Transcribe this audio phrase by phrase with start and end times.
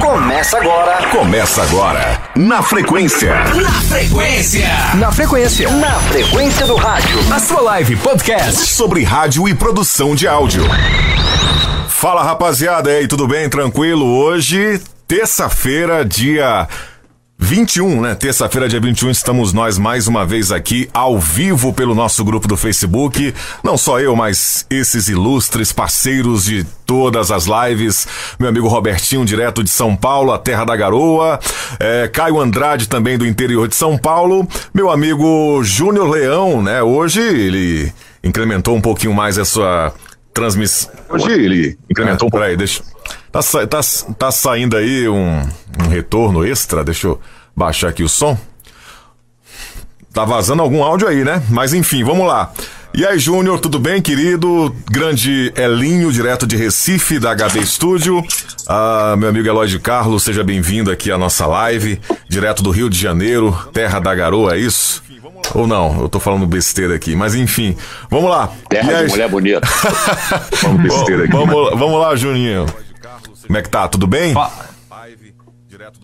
[0.00, 1.08] Começa agora.
[1.08, 2.20] Começa agora.
[2.36, 3.34] Na frequência.
[3.34, 4.68] Na frequência.
[4.94, 5.70] Na frequência.
[5.70, 7.18] Na frequência do rádio.
[7.34, 10.62] A sua live podcast sobre rádio e produção de áudio.
[11.88, 13.48] Fala rapaziada, e aí, tudo bem?
[13.48, 14.06] Tranquilo?
[14.06, 16.68] Hoje, terça-feira, dia
[17.40, 18.14] 21, né?
[18.16, 22.56] Terça-feira, dia 21, estamos nós mais uma vez aqui ao vivo pelo nosso grupo do
[22.56, 23.32] Facebook.
[23.62, 28.08] Não só eu, mas esses ilustres parceiros de todas as lives.
[28.40, 31.38] Meu amigo Robertinho, direto de São Paulo, a terra da garoa.
[31.78, 34.46] É, Caio Andrade, também do interior de São Paulo.
[34.74, 36.82] Meu amigo Júnior Leão, né?
[36.82, 37.92] Hoje ele
[38.22, 39.94] incrementou um pouquinho mais a sua
[40.34, 40.90] transmissão.
[41.08, 42.38] Hoje ele incrementou um pouco.
[42.38, 42.82] Peraí, deixa.
[43.30, 43.80] Tá, tá,
[44.18, 45.42] tá saindo aí um,
[45.84, 47.20] um retorno extra, deixa eu
[47.54, 48.38] baixar aqui o som.
[50.12, 51.42] Tá vazando algum áudio aí, né?
[51.50, 52.52] Mas enfim, vamos lá.
[52.94, 54.74] E aí, Júnior, tudo bem, querido?
[54.90, 58.24] Grande Elinho, direto de Recife, da HB Studio.
[58.66, 62.88] Ah, meu amigo Eloy de Carlos, seja bem-vindo aqui à nossa live, direto do Rio
[62.88, 65.02] de Janeiro, terra da garoa, é isso?
[65.54, 67.76] Ou não, eu tô falando besteira aqui, mas enfim,
[68.10, 68.50] vamos lá.
[68.68, 69.60] Terra de mulher bonita.
[70.62, 71.32] vamos besteira aqui.
[71.32, 72.66] Vamos, vamos lá, Juninho.
[73.48, 73.88] Como é que tá?
[73.88, 74.34] Tudo bem?
[74.34, 74.52] Fa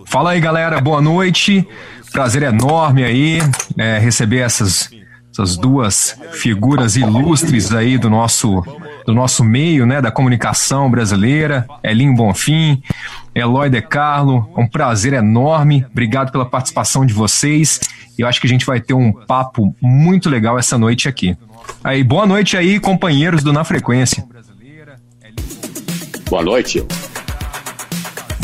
[0.06, 0.80] Fala aí, galera.
[0.80, 1.68] Boa noite.
[2.10, 3.38] Prazer enorme aí
[3.76, 4.90] é, receber essas,
[5.30, 8.62] essas duas figuras ilustres aí do nosso
[9.04, 12.82] do nosso meio, né, da comunicação brasileira, Elinho Bonfim,
[13.34, 17.80] Eloy De Carlo, um prazer enorme, obrigado pela participação de vocês,
[18.16, 21.36] eu acho que a gente vai ter um papo muito legal essa noite aqui.
[21.82, 24.24] Aí, boa noite aí, companheiros do Na Frequência.
[26.30, 26.82] Boa noite.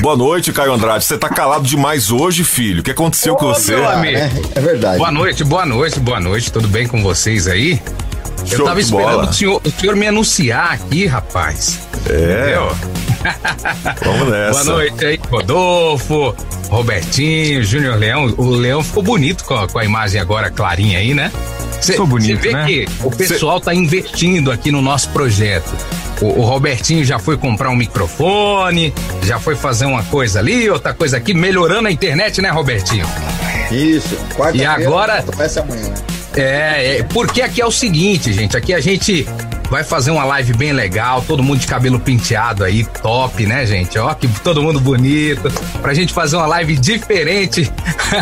[0.01, 1.05] Boa noite, Caio Andrade.
[1.05, 2.81] Você tá calado demais hoje, filho.
[2.81, 3.75] O que aconteceu com você?
[3.75, 4.97] É, é, verdade.
[4.97, 6.51] Boa noite, boa noite, boa noite.
[6.51, 7.81] Tudo bem com vocês aí?
[8.51, 11.81] Eu tava esperando o senhor, o senhor me anunciar aqui, rapaz.
[12.09, 12.15] É.
[12.15, 12.77] Entendeu?
[14.03, 14.65] Vamos nessa.
[14.65, 16.35] Boa noite aí, Rodolfo,
[16.71, 18.35] Robertinho, Júnior Leão.
[18.39, 21.31] O Leão ficou bonito com a, com a imagem agora clarinha aí, né?
[21.79, 21.97] Você
[22.37, 22.67] vê né?
[22.67, 23.67] que o pessoal Cê...
[23.67, 25.71] tá investindo aqui no nosso projeto.
[26.21, 28.93] O, o, Robertinho já foi comprar um microfone,
[29.23, 33.07] já foi fazer uma coisa ali, outra coisa aqui, melhorando a internet, né, Robertinho?
[33.71, 34.19] Isso.
[34.55, 35.25] E agora.
[36.37, 38.57] É, é, porque aqui é o seguinte, gente.
[38.57, 39.27] Aqui a gente
[39.71, 43.97] vai fazer uma live bem legal, todo mundo de cabelo penteado aí, top, né, gente?
[43.99, 45.51] Ó, que todo mundo bonito.
[45.81, 47.71] Pra gente fazer uma live diferente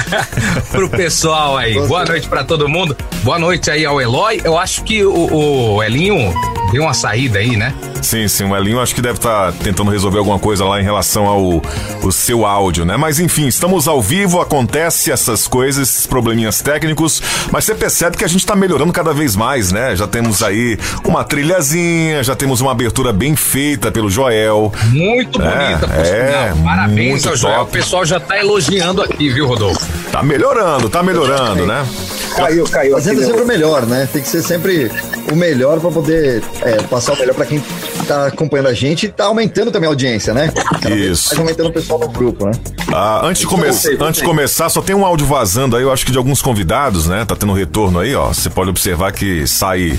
[0.70, 1.74] pro pessoal aí.
[1.86, 2.96] Boa noite para todo mundo.
[3.22, 4.40] Boa noite aí ao Eloy.
[4.44, 6.34] Eu acho que o, o Elinho
[6.70, 7.74] deu uma saída aí, né?
[8.02, 10.84] Sim, sim, o Elinho acho que deve estar tá tentando resolver alguma coisa lá em
[10.84, 11.62] relação ao
[12.02, 12.96] o seu áudio, né?
[12.96, 18.24] Mas enfim, estamos ao vivo, acontece essas coisas, esses probleminhas técnicos, mas você percebe que
[18.24, 19.94] a gente está melhorando cada vez mais, né?
[19.96, 24.72] Já temos aí uma trilhazinha, já temos uma abertura bem feita pelo Joel.
[24.86, 27.58] Muito é, bonita, por é, Parabéns ao Joel.
[27.58, 27.70] Top.
[27.70, 29.86] O pessoal já está elogiando aqui, viu, Rodolfo?
[30.10, 31.86] Tá melhorando, tá melhorando, né?
[32.34, 32.92] Caiu, caiu.
[32.94, 34.08] Fazendo sempre o melhor, né?
[34.12, 34.90] Tem que ser sempre
[35.30, 37.62] o melhor para poder é, passar o melhor para quem
[38.06, 40.52] tá acompanhando a gente e tá aumentando também a audiência, né?
[40.80, 41.34] Cada Isso.
[41.34, 42.52] Tá aumentando o pessoal no grupo, né?
[42.92, 46.06] Ah, antes de, come antes de começar, só tem um áudio vazando aí, eu acho
[46.06, 47.24] que de alguns convidados, né?
[47.24, 48.28] Tá tendo retorno aí, ó.
[48.28, 49.98] Você pode observar que sai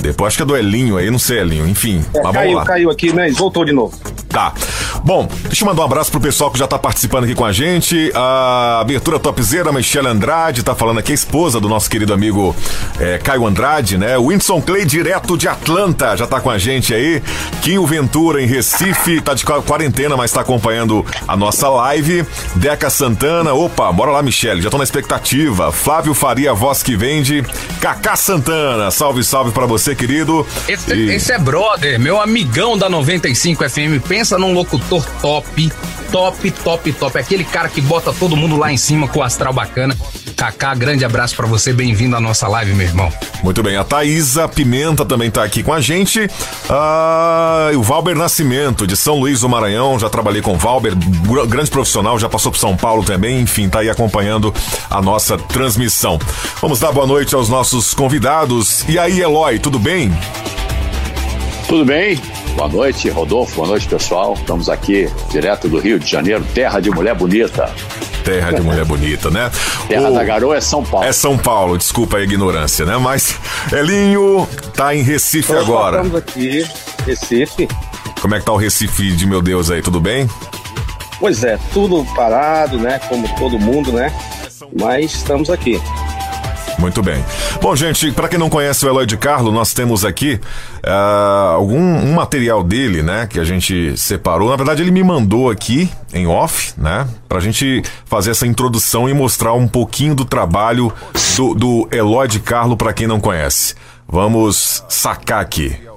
[0.00, 1.68] depois acho que é do Elinho aí, não sei, Elinho.
[1.68, 3.30] Enfim, é, mas caiu, caiu aqui, né?
[3.30, 3.98] Voltou de novo.
[4.30, 4.54] Tá.
[5.04, 7.52] Bom, deixa eu mandar um abraço pro pessoal que já tá participando aqui com a
[7.52, 8.12] gente.
[8.14, 12.54] A abertura topzera, Michelle Andrade, tá falando aqui, a esposa do nosso querido amigo
[12.98, 14.16] é, Caio Andrade, né?
[14.16, 17.20] O Whindersson Clay, direto de Atlanta, já tá com a gente aí.
[17.60, 22.24] Quinho Ventura, em Recife, tá de quarentena, mas tá acompanhando a nossa live.
[22.54, 25.72] Deca Santana, opa, bora lá, Michelle, já tô na expectativa.
[25.72, 27.44] Flávio Faria, voz que vende.
[27.80, 30.46] Cacá Santana, salve, salve para você, querido.
[30.68, 31.10] Esse, e...
[31.10, 34.06] esse é brother, meu amigão da 95 FM.
[34.06, 35.72] Pensa num locutor top,
[36.10, 37.18] top, top, top.
[37.18, 39.96] Aquele cara que bota todo mundo lá em cima com o astral bacana.
[40.40, 43.12] Kaká, grande abraço para você, bem-vindo à nossa live, meu irmão.
[43.42, 46.30] Muito bem, a Thaisa Pimenta também tá aqui com a gente.
[46.66, 50.94] Ah, o Valber Nascimento, de São Luís do Maranhão, já trabalhei com o Valber,
[51.46, 54.54] grande profissional, já passou por São Paulo também, enfim, tá aí acompanhando
[54.88, 56.18] a nossa transmissão.
[56.60, 58.84] Vamos dar boa noite aos nossos convidados.
[58.88, 60.12] E aí, Eloy, tudo bem?
[61.66, 62.20] Tudo bem?
[62.54, 63.56] Boa noite, Rodolfo.
[63.56, 64.34] Boa noite, pessoal.
[64.34, 67.72] Estamos aqui direto do Rio de Janeiro, terra de mulher bonita.
[68.24, 69.50] Terra de mulher bonita, né?
[69.88, 70.14] Terra o...
[70.14, 71.06] da garoa é São Paulo.
[71.06, 72.96] É São Paulo, desculpa a ignorância, né?
[72.98, 73.36] Mas
[73.72, 75.98] Elinho tá em Recife agora.
[75.98, 76.66] Estamos aqui,
[77.06, 77.68] Recife.
[78.20, 80.28] Como é que tá o Recife de meu Deus aí, tudo bem?
[81.18, 83.00] Pois é, tudo parado, né?
[83.08, 84.12] Como todo mundo, né?
[84.78, 85.80] Mas estamos aqui.
[86.80, 87.22] Muito bem.
[87.60, 90.40] Bom, gente, para quem não conhece o Eloy de Carlo, nós temos aqui
[90.82, 94.48] uh, algum um material dele, né, que a gente separou.
[94.48, 99.12] Na verdade, ele me mandou aqui em off, né, pra gente fazer essa introdução e
[99.12, 100.90] mostrar um pouquinho do trabalho
[101.36, 103.74] do, do Eloy de Carlo para quem não conhece.
[104.08, 105.89] Vamos sacar aqui.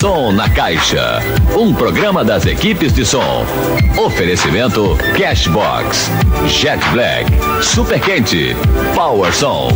[0.00, 1.22] Som na Caixa.
[1.56, 3.46] Um programa das equipes de som.
[3.96, 6.10] Oferecimento Cashbox,
[6.46, 7.24] Jet Black,
[7.62, 8.54] Super Quente,
[8.94, 9.68] Power Som,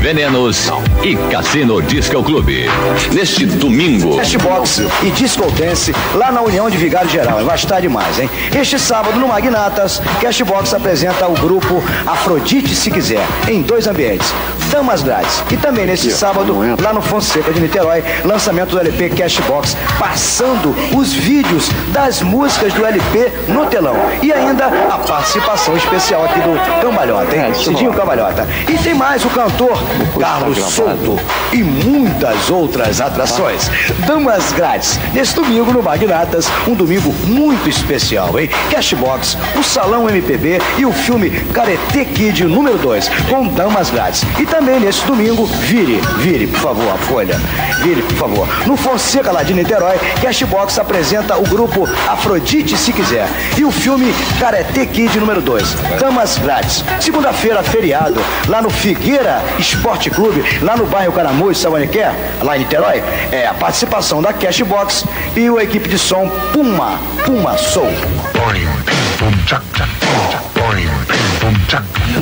[0.00, 0.70] Venenos
[1.02, 2.66] e Cassino Disco Clube.
[3.12, 4.16] Neste domingo.
[4.16, 7.44] Cashbox e Disco Dance lá na União de Vigário Geral.
[7.44, 8.30] Vai estar demais, hein?
[8.54, 14.32] Este sábado no Magnatas, Cashbox apresenta o grupo Afrodite Se Quiser, em dois ambientes.
[14.70, 15.42] Damas Grátis.
[15.50, 19.63] E também neste sábado, lá no Fonseca de Niterói, lançamento do LP Cashbox
[19.98, 23.96] passando os vídeos das músicas do LP no telão.
[24.22, 27.54] E ainda a participação especial aqui do Cambalhota, hein?
[27.54, 28.46] Cidinho Cambalhota.
[28.68, 29.78] E tem mais o cantor
[30.18, 31.18] Carlos Souto
[31.52, 33.70] e muitas outras atrações.
[34.06, 38.50] Damas grátis, nesse domingo no Magnatas, um domingo muito especial, hein?
[38.70, 44.22] Cashbox, o Salão MPB e o filme Karate Kid número 2, com damas grátis.
[44.38, 47.40] E também nesse domingo, vire, vire, por favor, a folha.
[47.82, 48.48] Vire, por favor.
[48.66, 54.86] No Fonseca lá Niterói, Cashbox apresenta o grupo Afrodite Se Quiser e o filme Karate
[54.86, 56.84] Kid número 2, Damas Grátis.
[57.00, 62.12] Segunda-feira, feriado, lá no Figueira Esporte Clube, lá no bairro Caramujo, sabe onde que é?
[62.42, 65.04] Lá em Niterói, é a participação da Cashbox
[65.36, 67.92] e a equipe de som Puma, Puma Soul.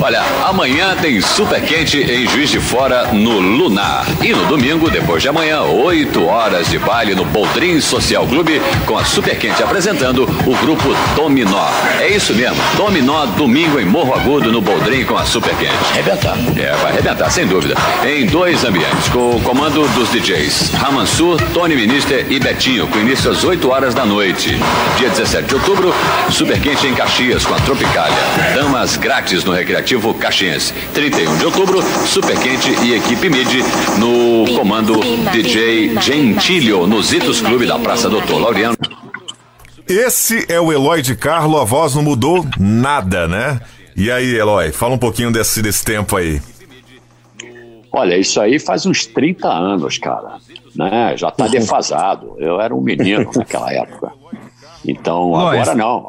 [0.01, 4.05] Olha, amanhã tem Super Quente em Juiz de Fora no Lunar.
[4.21, 8.99] E no domingo, depois de amanhã, 8 horas de baile no Boldrin Social Clube, com
[8.99, 11.69] a Super Quente apresentando o grupo Dominó.
[12.01, 15.73] É isso mesmo, Dominó, domingo em Morro Agudo, no Boldrin com a Super Quente.
[15.93, 16.37] Arrebentar.
[16.57, 17.77] É, vai arrebentar, sem dúvida.
[18.05, 23.31] Em dois ambientes, com o comando dos DJs Ramansur, Tony Minister e Betinho, com início
[23.31, 24.59] às 8 horas da noite.
[24.97, 25.95] Dia 17 de outubro,
[26.31, 28.32] Super Quente em Caxias, com a Tropicália.
[28.55, 30.73] Damas grátis no Recreativo Caxiense.
[30.95, 33.63] 31 de outubro, Super Quente e equipe MIDI
[33.99, 35.01] no comando
[35.31, 38.77] DJ Gentilio, no Zitos Clube da Praça Doutor Laureano.
[39.89, 43.61] Esse é o Eloy de Carlo, a voz não mudou nada, né?
[43.97, 46.41] E aí, Eloy, fala um pouquinho desse, desse tempo aí.
[47.93, 50.39] Olha, isso aí faz uns 30 anos, cara.
[50.75, 51.15] Né?
[51.17, 52.37] Já tá defasado.
[52.39, 54.13] Eu era um menino naquela época.
[54.87, 56.07] Então, agora não.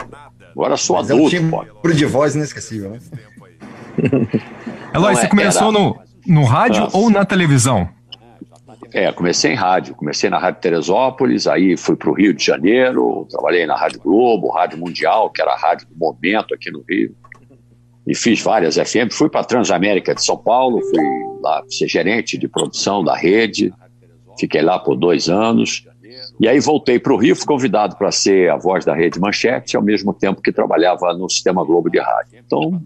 [0.54, 1.92] Agora sou Mas é um adulto, timbre pô.
[1.92, 3.00] de voz inesquecível, né?
[4.94, 6.98] Eloy, você é- começou era- no, no rádio Nossa.
[6.98, 7.90] ou na televisão?
[8.92, 9.96] É, comecei em rádio.
[9.96, 14.52] Comecei na Rádio Teresópolis, aí fui para o Rio de Janeiro, trabalhei na Rádio Globo,
[14.52, 17.16] Rádio Mundial, que era a rádio do momento aqui no Rio.
[18.06, 19.12] E fiz várias FM.
[19.12, 21.00] Fui para a Transamérica de São Paulo, fui
[21.42, 23.74] lá ser gerente de produção da rede.
[24.40, 25.88] Fiquei lá por dois anos.
[26.40, 29.78] E aí voltei para o Rio, fui convidado para ser a voz da Rede Manchete,
[29.78, 32.40] ao mesmo tempo que trabalhava no Sistema Globo de Rádio.
[32.46, 32.82] Então,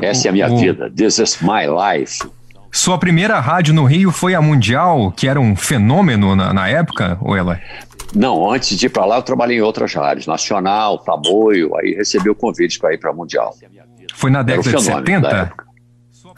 [0.00, 0.90] essa é a minha O- vida.
[0.90, 2.18] This is my life.
[2.72, 7.16] Sua primeira rádio no Rio foi a Mundial, que era um fenômeno na, na época,
[7.20, 7.56] ou Eloy?
[8.14, 12.28] Não, antes de ir para lá, eu trabalhei em outras rádios, Nacional, Tamoio, aí recebi
[12.30, 13.54] o convite para ir para Mundial.
[14.14, 15.36] Foi na década de fenômeno da 70?
[15.42, 15.64] época.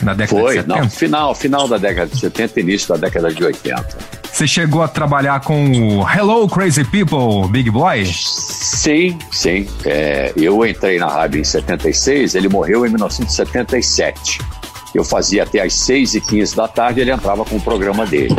[0.03, 0.81] Na década Foi, de 70?
[0.83, 3.97] não, final, final da década de 70 início da década de 80.
[4.37, 8.05] Você chegou a trabalhar com o Hello Crazy People, Big Boy?
[8.05, 9.67] Sim, sim.
[9.87, 14.41] É, eu entrei na rádio em 76, ele morreu em 1977.
[14.95, 18.37] Eu fazia até às 6h15 da tarde, ele entrava com o programa dele.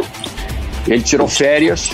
[0.87, 1.89] Ele tirou férias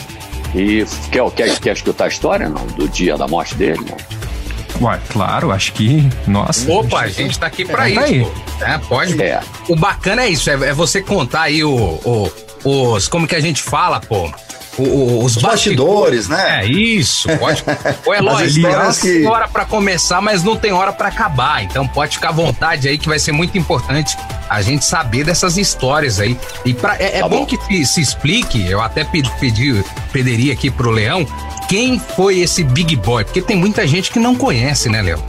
[0.54, 2.66] e quer, quer, quer escutar a história, não?
[2.68, 4.86] Do dia da morte dele, não?
[4.90, 6.10] Ué, claro, acho que.
[6.28, 6.70] Nossa.
[6.70, 8.00] Opa, a gente tá aqui pra É, isso.
[8.02, 8.20] tá aí.
[8.26, 8.66] pô.
[8.66, 9.22] É, pode.
[9.24, 9.40] É.
[9.70, 12.32] O bacana é isso, é, é você contar aí o, o-
[12.64, 13.08] os.
[13.08, 14.32] Como que a gente fala, pô?
[14.76, 16.62] O- o- os Os bastidores, né?
[16.62, 17.64] É isso, pode.
[18.06, 21.64] Ô, Eloy, As histórias tem que- hora pra começar, mas não tem hora pra acabar.
[21.64, 24.18] Então pode ficar à vontade aí, que vai ser muito importante
[24.50, 26.36] a gente saber dessas histórias aí.
[26.66, 27.42] E pra, é, é Tá bom.
[27.42, 27.46] bom.
[27.46, 31.24] que se, se explique, eu até pedi, pedi, pediria aqui pro Leão,
[31.70, 33.26] quem foi esse Big Boy?
[33.26, 35.24] Porque tem muita gente que não conhece, né, Leão?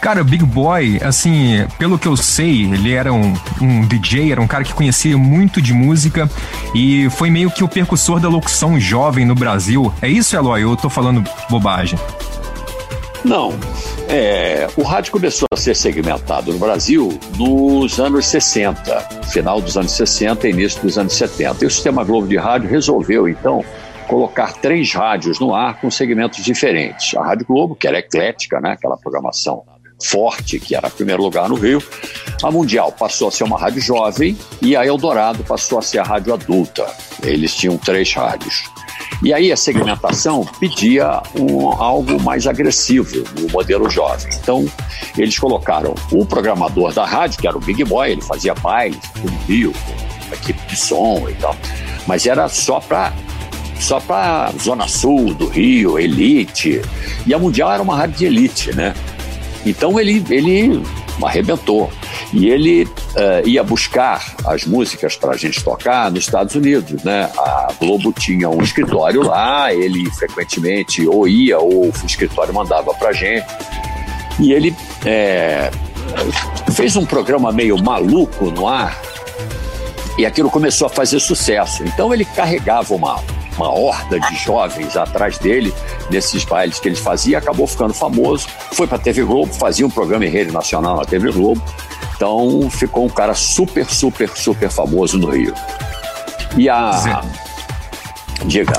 [0.00, 4.46] Cara, Big Boy, assim, pelo que eu sei, ele era um, um DJ, era um
[4.46, 6.30] cara que conhecia muito de música
[6.74, 9.92] e foi meio que o percussor da locução jovem no Brasil.
[10.00, 10.62] É isso, Eloy?
[10.62, 11.98] Eu tô falando bobagem.
[13.24, 13.52] Não.
[14.08, 19.00] É, o rádio começou a ser segmentado no Brasil nos anos 60,
[19.32, 21.64] final dos anos 60 e início dos anos 70.
[21.64, 23.64] E o Sistema Globo de Rádio resolveu, então,
[24.06, 27.14] colocar três rádios no ar com segmentos diferentes.
[27.16, 29.64] A Rádio Globo, que era eclética, né, aquela programação
[30.02, 31.82] forte, que era primeiro lugar no Rio.
[32.42, 36.04] A Mundial passou a ser uma rádio jovem e a Eldorado passou a ser a
[36.04, 36.86] rádio adulta.
[37.22, 38.64] Eles tinham três rádios.
[39.22, 44.30] E aí a segmentação pedia um, algo mais agressivo no modelo jovem.
[44.40, 44.64] Então,
[45.16, 49.30] eles colocaram o programador da rádio, que era o Big Boy, ele fazia bailes no
[49.46, 49.72] Rio,
[50.28, 51.56] com equipe de som e tal.
[52.06, 53.12] Mas era só para
[53.80, 56.82] só para Zona Sul do Rio, Elite.
[57.26, 58.92] E a Mundial era uma rádio de elite, né?
[59.70, 60.82] Então ele, ele
[61.22, 61.90] arrebentou.
[62.32, 67.30] E ele uh, ia buscar as músicas para a gente tocar nos Estados Unidos, né?
[67.36, 73.12] A Globo tinha um escritório lá, ele frequentemente ou ia ou o escritório mandava para
[73.12, 73.46] gente.
[74.38, 75.70] E ele é,
[76.72, 79.00] fez um programa meio maluco no ar
[80.16, 81.82] e aquilo começou a fazer sucesso.
[81.84, 83.20] Então ele carregava uma
[83.58, 85.74] uma horda de jovens atrás dele,
[86.10, 89.90] nesses bailes que ele fazia, acabou ficando famoso, foi para a TV Globo, fazia um
[89.90, 91.62] programa em rede nacional na TV Globo,
[92.16, 95.54] então ficou um cara super, super, super famoso no Rio.
[96.56, 96.92] E a.
[96.92, 97.20] Zé.
[98.46, 98.72] Diga.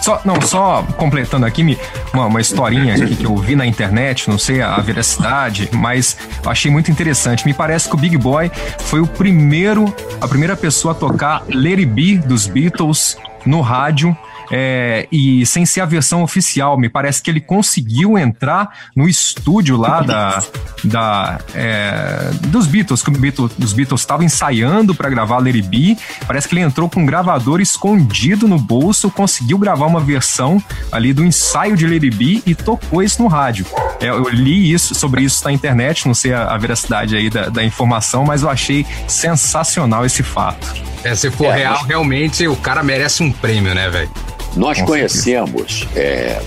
[0.00, 1.76] Só, não, só completando aqui
[2.14, 6.16] uma, uma historinha aqui que eu vi na internet, não sei a, a veracidade, mas
[6.44, 7.44] achei muito interessante.
[7.44, 8.48] Me parece que o Big Boy
[8.78, 14.16] foi o primeiro, a primeira pessoa a tocar Let It Be dos Beatles no rádio
[14.50, 16.78] é, e sem ser a versão oficial.
[16.78, 20.42] Me parece que ele conseguiu entrar no estúdio lá da,
[20.84, 25.96] da é, dos Beatles, que Beatles, os Beatles estavam ensaiando para gravar Larry B.
[26.26, 31.12] Parece que ele entrou com um gravador escondido no bolso, conseguiu gravar uma versão ali
[31.12, 33.66] do ensaio de Larry B e tocou isso no rádio.
[34.00, 37.48] É, eu li isso sobre isso na internet, não sei a, a veracidade aí da,
[37.48, 40.74] da informação, mas eu achei sensacional esse fato.
[41.02, 44.10] É, se for é, real, realmente o cara merece um prêmio, né, velho?
[44.56, 46.40] Nós Com conhecemos é,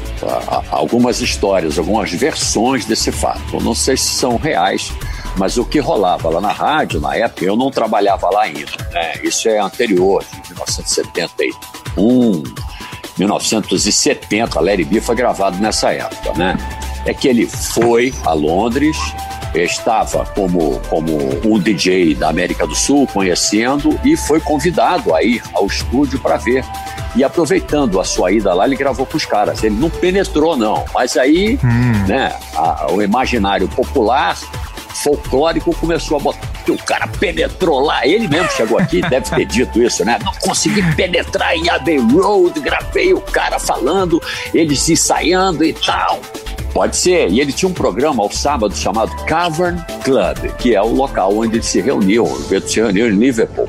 [0.71, 3.41] algumas histórias, algumas versões desse fato.
[3.53, 4.91] Eu não sei se são reais,
[5.37, 8.71] mas o que rolava lá na rádio, na época, eu não trabalhava lá ainda.
[8.91, 9.13] Né?
[9.23, 12.43] Isso é anterior, de 1971,
[13.19, 14.59] 1970.
[14.59, 16.57] Larry B foi gravado nessa época, né?
[17.05, 18.97] É que ele foi a Londres,
[19.53, 25.41] estava como, como um DJ da América do Sul, conhecendo, e foi convidado a ir
[25.53, 26.63] ao estúdio para ver.
[27.15, 29.63] E aproveitando a sua ida lá, ele gravou com os caras.
[29.63, 30.85] Ele não penetrou, não.
[30.93, 32.07] Mas aí, hum.
[32.07, 34.37] né, a, o imaginário popular,
[35.03, 36.58] folclórico, começou a botar.
[36.69, 40.19] O cara penetrou lá, ele mesmo chegou aqui, deve ter dito isso, né?
[40.23, 44.21] Não consegui penetrar em Abbey Road, gravei o cara falando,
[44.53, 46.19] eles ensaiando e tal.
[46.73, 47.29] Pode ser.
[47.29, 51.57] E ele tinha um programa ao sábado chamado Cavern Club, que é o local onde
[51.57, 52.25] ele se reuniu.
[52.25, 53.67] O Beto se reuniu em Liverpool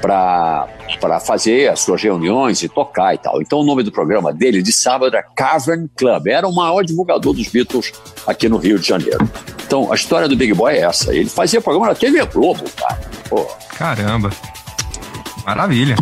[0.00, 3.40] para para fazer as suas reuniões e tocar e tal.
[3.40, 6.26] Então o nome do programa dele de sábado era Cavern Club.
[6.26, 7.92] Era o maior divulgador dos Beatles
[8.26, 9.28] aqui no Rio de Janeiro.
[9.66, 11.14] Então a história do Big Boy é essa.
[11.14, 13.00] Ele fazia programa na TV Globo, cara.
[13.28, 13.46] Pô.
[13.76, 14.30] Caramba.
[15.44, 15.96] Maravilha.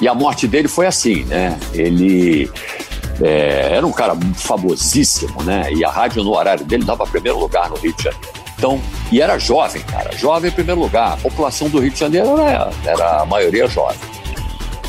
[0.00, 1.58] E a morte dele foi assim, né?
[1.74, 2.50] Ele
[3.20, 5.70] é, era um cara famosíssimo, né?
[5.72, 8.39] E a rádio no horário dele dava primeiro lugar no Rio de Janeiro.
[8.60, 8.78] Então,
[9.10, 11.14] e era jovem, cara, jovem em primeiro lugar.
[11.14, 13.98] A população do Rio de Janeiro era, era a maioria jovem.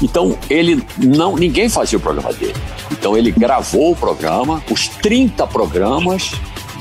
[0.04, 2.60] Então, ele não, ninguém fazia o programa dele.
[2.92, 6.34] Então, ele gravou o programa, os 30 programas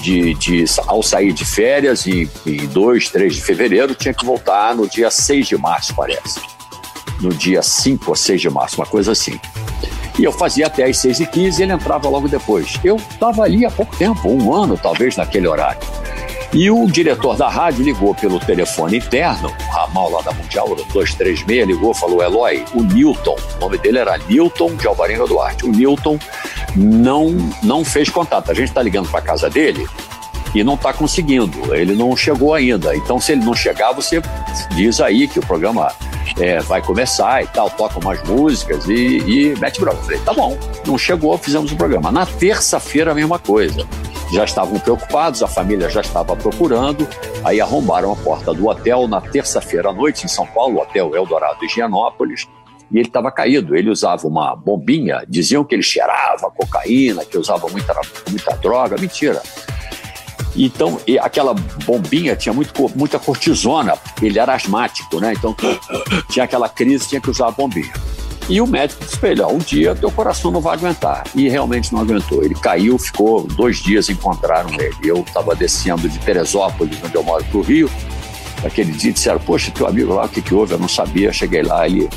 [0.03, 4.75] de, de, ao sair de férias em, em 2, 3 de fevereiro, tinha que voltar
[4.75, 6.41] no dia 6 de março, parece.
[7.21, 9.39] No dia 5 ou 6 de março, uma coisa assim.
[10.19, 12.81] E eu fazia até às 6h15 e ele entrava logo depois.
[12.83, 15.81] Eu estava ali há pouco tempo, um ano talvez, naquele horário.
[16.53, 20.75] E o diretor da rádio ligou pelo telefone interno, o ramal lá da Mundial, o
[20.75, 25.65] 236, ligou falou: Eloy, o Newton, o nome dele era Newton de Alvarenga Duarte.
[25.65, 26.19] O Newton
[26.75, 27.31] não,
[27.63, 28.51] não fez contato.
[28.51, 29.87] A gente está ligando para casa dele
[30.55, 31.75] e não está conseguindo.
[31.75, 32.97] Ele não chegou ainda.
[32.97, 34.21] Então, se ele não chegar, você
[34.75, 35.93] diz aí que o programa
[36.39, 40.03] é, vai começar e tal, toca umas músicas e, e mete bronca.
[40.03, 42.11] falei, tá bom, não chegou, fizemos o programa.
[42.11, 43.87] Na terça-feira, a mesma coisa.
[44.33, 47.07] Já estavam preocupados, a família já estava procurando,
[47.45, 51.65] aí arrombaram a porta do hotel na terça-feira à noite, em São Paulo, Hotel Eldorado
[51.65, 52.47] Higienópolis,
[52.93, 53.77] e ele estava caído.
[53.77, 57.95] Ele usava uma bombinha, diziam que ele cheirava cocaína, que usava muita,
[58.29, 58.97] muita droga.
[59.01, 59.43] Mentira.
[60.57, 65.33] Então, aquela bombinha tinha muito, muita cortisona, ele era asmático, né?
[65.33, 65.55] Então,
[66.29, 67.93] tinha aquela crise, tinha que usar a bombinha.
[68.49, 71.25] E o médico disse para ele: um dia teu coração não vai aguentar.
[71.35, 72.43] E realmente não aguentou.
[72.43, 74.95] Ele caiu, ficou dois dias, encontraram ele.
[75.05, 77.91] Eu estava descendo de Teresópolis, onde eu moro, para o Rio.
[78.65, 80.73] Aquele dia disseram: Poxa, teu amigo lá, o que, que houve?
[80.73, 81.33] Eu não sabia.
[81.33, 82.09] Cheguei lá, ele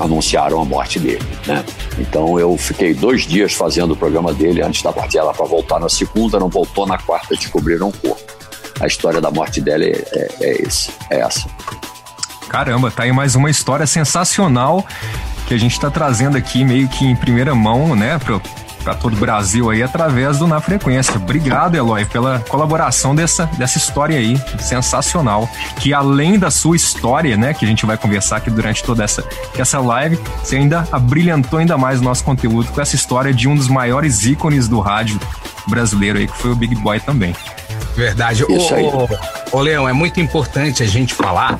[0.00, 1.64] anunciaram a morte dele, né?
[1.98, 5.78] Então eu fiquei dois dias fazendo o programa dele antes da partida ela para voltar
[5.78, 8.22] na segunda, não voltou na quarta, descobriram o corpo.
[8.80, 11.48] A história da morte dela é, é, é, esse, é essa.
[12.48, 14.86] Caramba, tá aí mais uma história sensacional
[15.46, 18.18] que a gente está trazendo aqui meio que em primeira mão, né,
[18.82, 21.16] para todo o Brasil aí através do Na Frequência.
[21.16, 25.48] Obrigado, Eloy, pela colaboração dessa, dessa história aí, sensacional.
[25.78, 29.24] Que além da sua história, né, que a gente vai conversar aqui durante toda essa,
[29.56, 33.54] essa live, você ainda abrilhantou ainda mais o nosso conteúdo com essa história de um
[33.54, 35.20] dos maiores ícones do rádio
[35.68, 37.34] brasileiro aí, que foi o Big Boy também.
[37.96, 38.44] Verdade.
[38.48, 38.84] Isso ô, aí.
[38.84, 39.08] Ô,
[39.58, 41.56] ô, Leão, é muito importante a gente falar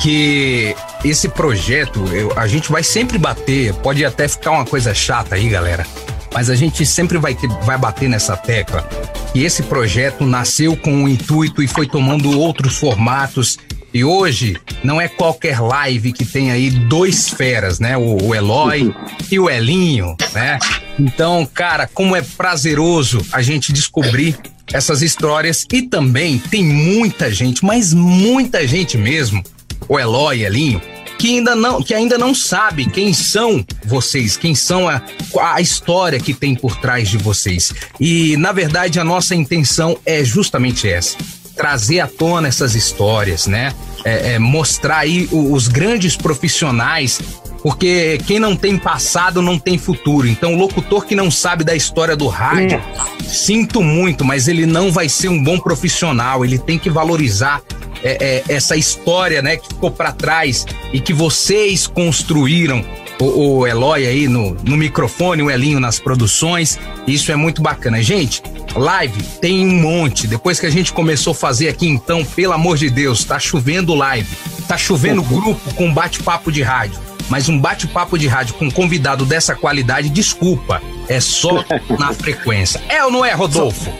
[0.00, 5.34] que esse projeto, eu, a gente vai sempre bater, pode até ficar uma coisa chata
[5.34, 5.86] aí, galera,
[6.32, 8.88] mas a gente sempre vai, ter, vai bater nessa tecla.
[9.34, 13.58] E esse projeto nasceu com um intuito e foi tomando outros formatos.
[13.92, 17.96] E hoje não é qualquer live que tem aí dois feras, né?
[17.96, 18.94] O, o Eloy
[19.30, 20.58] e o Elinho, né?
[20.98, 24.38] Então, cara, como é prazeroso a gente descobrir
[24.72, 29.42] essas histórias e também tem muita gente, mas muita gente mesmo,
[29.90, 30.80] o Eloy, Elinho,
[31.18, 35.02] que ainda não, que ainda não sabe quem são vocês, quem são a,
[35.40, 37.74] a história que tem por trás de vocês.
[37.98, 41.18] E, na verdade, a nossa intenção é justamente essa
[41.56, 43.74] trazer à tona essas histórias, né?
[44.02, 47.20] É, é, mostrar aí os grandes profissionais,
[47.62, 50.26] porque quem não tem passado não tem futuro.
[50.26, 53.24] Então, o locutor que não sabe da história do rádio, é.
[53.24, 56.44] sinto muito, mas ele não vai ser um bom profissional.
[56.44, 57.62] Ele tem que valorizar
[58.02, 62.84] é, é, essa história, né, que ficou para trás e que vocês construíram.
[63.20, 66.78] O, o Eloy aí no, no microfone, o Elinho nas produções.
[67.06, 68.02] Isso é muito bacana.
[68.02, 68.42] Gente,
[68.74, 70.26] live tem um monte.
[70.26, 73.94] Depois que a gente começou a fazer aqui, então, pelo amor de Deus, tá chovendo
[73.94, 74.34] live.
[74.66, 77.09] Tá chovendo grupo com bate-papo de rádio.
[77.30, 81.64] Mas um bate-papo de rádio com convidado dessa qualidade, desculpa, é só
[81.98, 82.82] na frequência.
[82.88, 83.90] É ou não é, Rodolfo?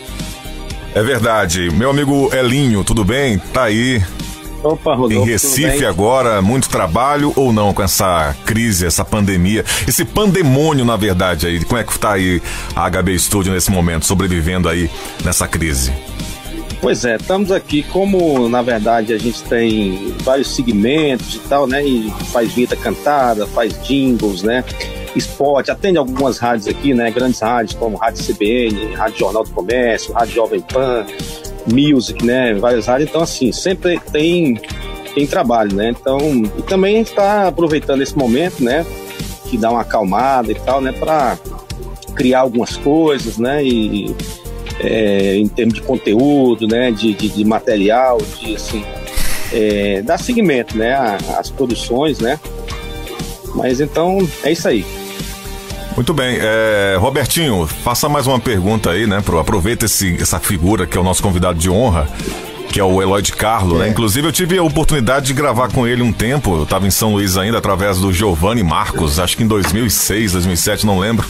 [0.95, 1.71] É verdade.
[1.71, 3.39] Meu amigo Elinho, tudo bem?
[3.39, 4.03] Tá aí.
[4.63, 10.05] Opa, Rodolfo, em Recife agora, muito trabalho ou não com essa crise, essa pandemia, esse
[10.05, 11.65] pandemônio, na verdade, aí.
[11.65, 12.43] Como é que tá aí
[12.77, 14.91] a HB Studio nesse momento, sobrevivendo aí
[15.25, 15.93] nessa crise?
[16.81, 21.85] Pois é, estamos aqui como, na verdade, a gente tem vários segmentos e tal, né?
[21.85, 24.65] E faz vida cantada, faz jingles, né?
[25.15, 27.11] esporte, atende algumas rádios aqui, né?
[27.11, 31.07] Grandes rádios como Rádio CBN, Rádio Jornal do Comércio, Rádio Jovem Pan,
[31.73, 32.55] Music, né?
[32.55, 33.11] Várias rádios.
[33.11, 34.61] Então, assim, sempre tem,
[35.15, 35.91] tem trabalho, né?
[35.91, 36.19] Então,
[36.57, 38.87] e também a gente está aproveitando esse momento, né?
[39.49, 40.93] Que dá uma acalmada e tal, né?
[40.93, 41.37] Para
[42.15, 43.65] criar algumas coisas, né?
[43.65, 44.15] E
[44.81, 46.91] é, em termos de conteúdo, né?
[46.91, 48.85] De, de, de material, de assim.
[49.53, 50.95] É, dar seguimento, né?
[51.37, 52.39] Às produções, né?
[53.55, 54.85] Mas então é isso aí.
[55.97, 56.39] Muito bem.
[56.41, 59.21] É, Robertinho, faça mais uma pergunta aí, né?
[59.21, 62.09] Pro, aproveita esse, essa figura que é o nosso convidado de honra,
[62.73, 63.87] que é o Eloy de Carlo, né?
[63.87, 63.91] é.
[63.91, 67.13] Inclusive eu tive a oportunidade de gravar com ele um tempo, eu estava em São
[67.13, 71.27] Luís ainda, através do Giovanni Marcos, acho que em 2006, 2007, não lembro.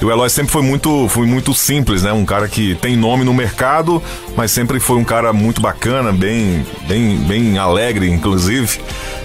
[0.00, 2.12] E o Eloy sempre foi muito, foi muito simples, né?
[2.12, 4.02] Um cara que tem nome no mercado,
[4.34, 8.80] mas sempre foi um cara muito bacana, bem, bem, bem alegre, inclusive.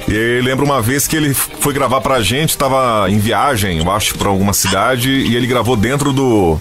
[0.08, 4.18] E lembro uma vez que ele foi gravar pra gente, tava em viagem, eu acho,
[4.18, 6.60] pra alguma cidade, e ele gravou dentro do.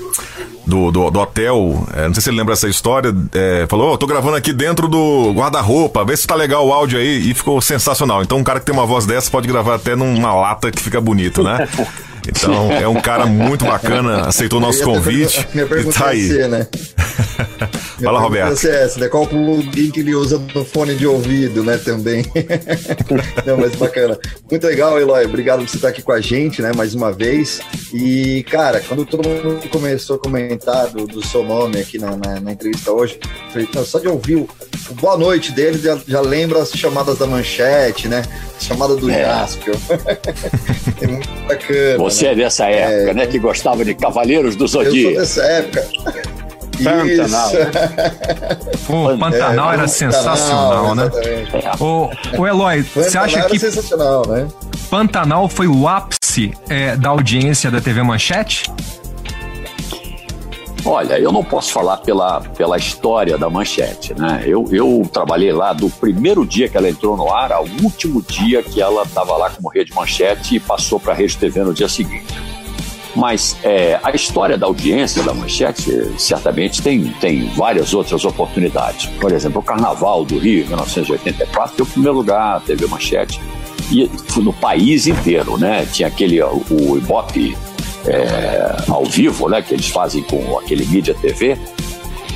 [0.67, 3.99] Do, do, do, hotel, é, não sei se ele lembra essa história, é, falou, oh,
[3.99, 7.61] tô gravando aqui dentro do guarda-roupa, vê se tá legal o áudio aí, e ficou
[7.61, 8.23] sensacional.
[8.23, 11.03] Então um cara que tem uma voz dessa pode gravar até numa lata que fica
[11.03, 11.69] bonito, né?
[12.29, 15.47] Então, é um cara muito bacana, aceitou o nosso convite.
[15.53, 16.29] Minha pergunta e tá aí.
[16.29, 16.67] Ser, né?
[18.03, 18.67] Fala, Roberto.
[18.67, 19.09] É essa, né?
[19.09, 21.79] Qual plugin que ele usa no fone de ouvido, né?
[21.79, 22.25] Também.
[23.47, 24.19] Não, mas bacana.
[24.51, 25.25] Muito legal, Eloy.
[25.25, 26.73] Obrigado por você estar aqui com a gente, né?
[26.75, 27.61] Mais uma vez.
[27.93, 32.41] E, cara, quando todo mundo começou a comentar do, do seu nome aqui na, na,
[32.41, 33.19] na entrevista hoje,
[33.51, 34.49] falei, só de ouvir o,
[34.91, 38.23] o boa noite dele, já, já lembra as chamadas da manchete, né?
[38.59, 39.25] Chamada do é.
[39.25, 39.75] Jaspio.
[41.01, 41.99] é muito bacana.
[41.99, 42.33] Você né?
[42.33, 43.15] é dessa época, é...
[43.15, 43.27] né?
[43.27, 44.97] Que gostava de Cavaleiros do Zodíaco.
[44.97, 45.87] Eu sou dessa época.
[46.83, 47.51] Pantanal.
[48.89, 51.11] o Pantanal é, era sensacional, né?
[51.79, 54.49] O, o Eloy, você acha que sensacional, né?
[54.91, 58.65] Pantanal foi o ápice é, da audiência da TV Manchete?
[60.87, 64.43] Olha, eu não posso falar pela, pela história da manchete, né?
[64.47, 68.63] Eu, eu trabalhei lá do primeiro dia que ela entrou no ar ao último dia
[68.63, 71.89] que ela estava lá como rede manchete e passou para a Rede TV no dia
[71.89, 72.27] seguinte.
[73.17, 79.07] Mas é, a história da audiência da manchete certamente tem, tem várias outras oportunidades.
[79.19, 83.41] Por exemplo, o Carnaval do Rio, 1984, foi o primeiro lugar, teve manchete.
[83.91, 85.87] e no país inteiro, né?
[85.91, 87.57] Tinha aquele, o Ibope
[88.07, 89.63] é, ao vivo, né?
[89.63, 91.59] Que eles fazem com aquele mídia TV.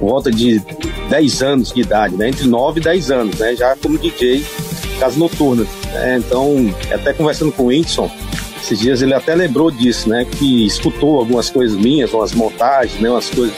[0.00, 0.60] volta de
[1.08, 2.30] 10 anos de idade, né?
[2.30, 3.54] Entre 9 e 10 anos, né?
[3.54, 4.44] Já como DJ,
[4.98, 5.64] casa noturna.
[5.92, 6.18] Né?
[6.18, 8.10] Então, até conversando com o Whindersson,
[8.60, 10.24] esses dias ele até lembrou disso, né?
[10.24, 13.10] Que escutou algumas coisas minhas, umas montagens, né?
[13.10, 13.56] Umas coisas,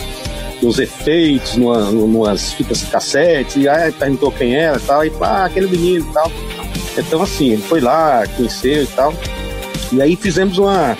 [0.62, 5.44] uns efeitos, numa, numas fitas cassete, e aí perguntou quem era e tal, e ah,
[5.46, 6.30] aquele menino e tal.
[6.98, 9.14] Então, assim, ele foi lá, conheceu e tal.
[9.92, 10.96] E aí fizemos uma,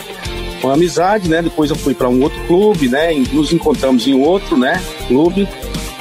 [0.62, 1.42] uma amizade, né?
[1.42, 3.12] Depois eu fui para um outro clube, né?
[3.33, 4.81] Nos encontramos em outro, né?
[5.07, 5.49] Clube.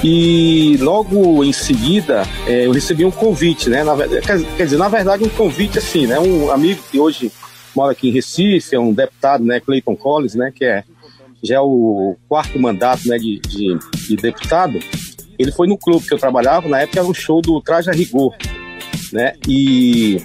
[0.04, 3.84] E logo em seguida é, eu recebi um convite, né?
[3.84, 6.20] Na, quer, quer, dizer, na verdade, um convite assim, né?
[6.20, 7.32] Um amigo que hoje
[7.76, 9.60] mora aqui em Recife, é um deputado, né?
[9.60, 10.52] Clayton Collins, né?
[10.56, 10.84] Que é,
[11.44, 14.80] já é o quarto mandato né, de, de, de deputado.
[15.38, 17.94] Ele foi no clube que eu trabalhava, na época era um show do Traje a
[17.94, 18.36] Rigor,
[19.14, 19.34] né?
[19.48, 20.22] E,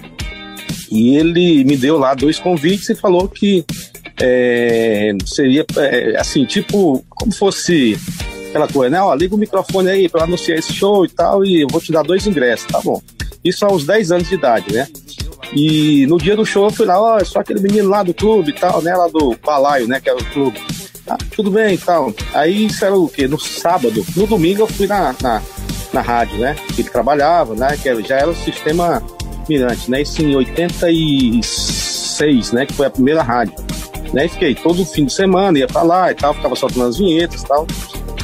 [0.91, 3.63] e ele me deu lá dois convites e falou que
[4.21, 7.97] é, seria é, assim, tipo, como fosse
[8.49, 9.01] aquela coisa, né?
[9.01, 11.91] Ó, liga o microfone aí para anunciar esse show e tal, e eu vou te
[11.91, 13.01] dar dois ingressos, tá bom.
[13.43, 14.87] Isso aos 10 anos de idade, né?
[15.53, 18.49] E no dia do show eu fui lá, ó, só aquele menino lá do clube
[18.49, 18.95] e tal, né?
[18.95, 19.99] Lá do Balaio, né?
[19.99, 20.59] Que era o clube.
[21.07, 22.11] Ah, tudo bem e tal.
[22.33, 23.27] Aí isso era o quê?
[23.27, 24.03] No sábado.
[24.15, 25.39] No domingo eu fui na, na,
[25.93, 26.55] na rádio, né?
[26.73, 27.77] Que ele trabalhava, né?
[27.77, 29.03] Que já era o sistema
[29.47, 30.01] Mirante, né?
[30.01, 32.65] Isso em 86, né?
[32.65, 33.53] Que foi a primeira rádio.
[34.11, 34.25] Né?
[34.25, 37.41] E fiquei todo fim de semana, ia pra lá e tal, ficava soltando as vinhetas
[37.41, 37.67] e tal.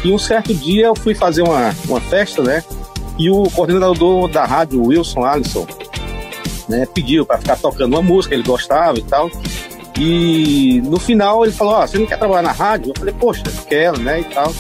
[0.04, 2.64] E um certo dia eu fui fazer uma, uma festa, né?
[3.20, 5.68] E o coordenador da rádio, Wilson Alisson,
[6.68, 9.30] né, pediu para ficar tocando uma música, ele gostava e tal.
[9.98, 12.92] E no final ele falou: oh, você não quer trabalhar na rádio?
[12.92, 14.22] Eu falei: Poxa, quero, né?
[14.22, 14.54] E tal.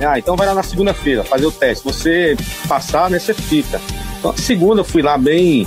[0.00, 1.84] Ah, então vai lá na segunda-feira fazer o teste.
[1.84, 2.36] Você
[2.68, 3.18] passar, né?
[3.18, 3.80] Você fica.
[4.18, 5.66] Então, segunda eu fui lá bem.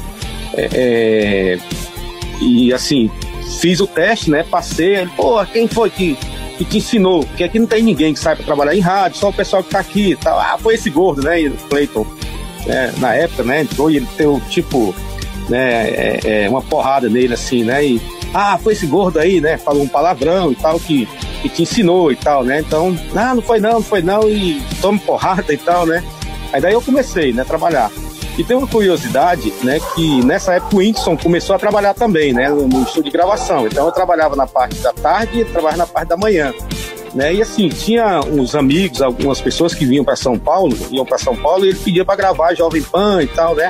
[0.54, 1.60] É, é,
[2.42, 3.10] e assim,
[3.60, 4.44] fiz o teste, né?
[4.44, 4.98] Passei.
[4.98, 6.18] Ele, pô, quem foi que
[6.58, 9.34] que te ensinou, porque aqui não tem ninguém que saiba trabalhar em rádio, só o
[9.34, 10.40] pessoal que tá aqui e tal.
[10.40, 11.38] Ah, foi esse gordo, né,
[11.70, 12.06] Clayton,
[12.66, 14.94] é, na época, né, entrou e ele deu, tipo,
[15.48, 18.02] né, é, é, uma porrada nele, assim, né, e,
[18.34, 21.08] ah, foi esse gordo aí, né, falou um palavrão e tal, que,
[21.42, 24.62] que te ensinou e tal, né, então, ah, não foi não, não foi não, e
[24.82, 26.04] toma porrada e tal, né.
[26.52, 27.92] Aí daí eu comecei, né, a trabalhar.
[28.38, 32.50] E tem uma curiosidade, né, que nessa época o Whindersson começou a trabalhar também, né,
[32.50, 33.66] no estúdio de gravação.
[33.66, 36.54] Então eu trabalhava na parte da tarde e trabalhava na parte da manhã.
[37.16, 37.34] Né?
[37.34, 41.36] E assim, tinha uns amigos, algumas pessoas que vinham para São Paulo, iam para São
[41.36, 43.70] Paulo e ele pedia para gravar Jovem Pan e tal, né?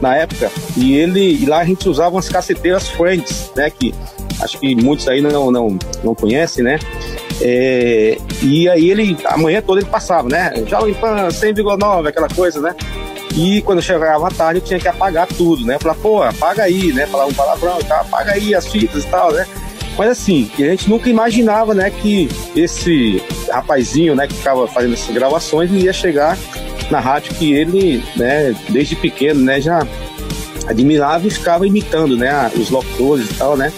[0.00, 0.50] Na época.
[0.76, 3.70] E ele e lá a gente usava umas caceteiras Friends, né?
[3.70, 3.94] Que
[4.40, 6.78] acho que muitos aí não, não, não conhecem, né?
[7.40, 10.52] É, e aí ele, a manhã toda ele passava, né?
[10.66, 12.74] Jovem Pan 100,9, aquela coisa, né?
[13.34, 15.78] E quando chegava à tarde, eu tinha que apagar tudo, né?
[15.78, 17.06] Falar, pô, apaga aí, né?
[17.06, 19.46] Falar um palavrão e tal, apaga aí as fitas e tal, né?
[19.98, 25.14] Mas assim, a gente nunca imaginava, né, que esse rapazinho, né, que ficava fazendo essas
[25.14, 26.36] gravações ia chegar
[26.90, 29.86] na rádio que ele, né, desde pequeno, né, já
[30.66, 33.72] admirava e ficava imitando, né, os locutores e tal, né.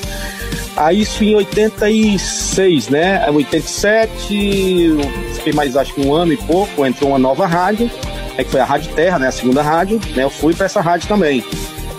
[0.76, 4.96] Aí isso em 86, né, 87,
[5.34, 7.90] fiquei mais acho que um ano e pouco, entrou uma nova rádio,
[8.36, 10.80] é que foi a Rádio Terra, né, a segunda rádio, né, eu fui para essa
[10.80, 11.44] rádio também,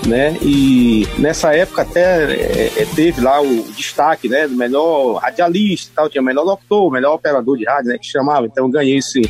[0.08, 5.92] né, e nessa época até é, é, teve lá o destaque, né, do melhor radialista
[5.94, 8.72] tal, tinha o melhor locutor, o melhor operador de rádio, né, que chamava, então eu
[8.72, 9.22] ganhei esse,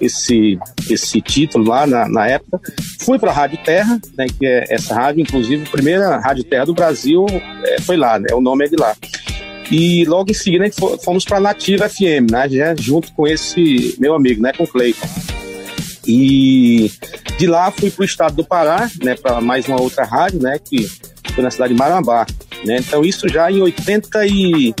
[0.00, 2.60] esse, esse título lá na, na época.
[3.00, 6.66] Fui para a Rádio Terra, né, que é essa rádio, inclusive, a primeira Rádio Terra
[6.66, 7.26] do Brasil
[7.64, 8.94] é, foi lá, né, o nome é de lá.
[9.70, 10.64] E logo em seguida
[11.02, 14.68] fomos para a Nativa FM, né, já junto com esse meu amigo, né, com o
[14.68, 15.08] Cleiton.
[16.06, 16.90] E
[17.38, 20.58] de lá fui para o estado do Pará, né, para mais uma outra rádio, né,
[20.58, 20.86] que
[21.34, 22.26] foi na cidade de Marambá.
[22.64, 22.76] Né?
[22.78, 24.74] Então isso já em 80 e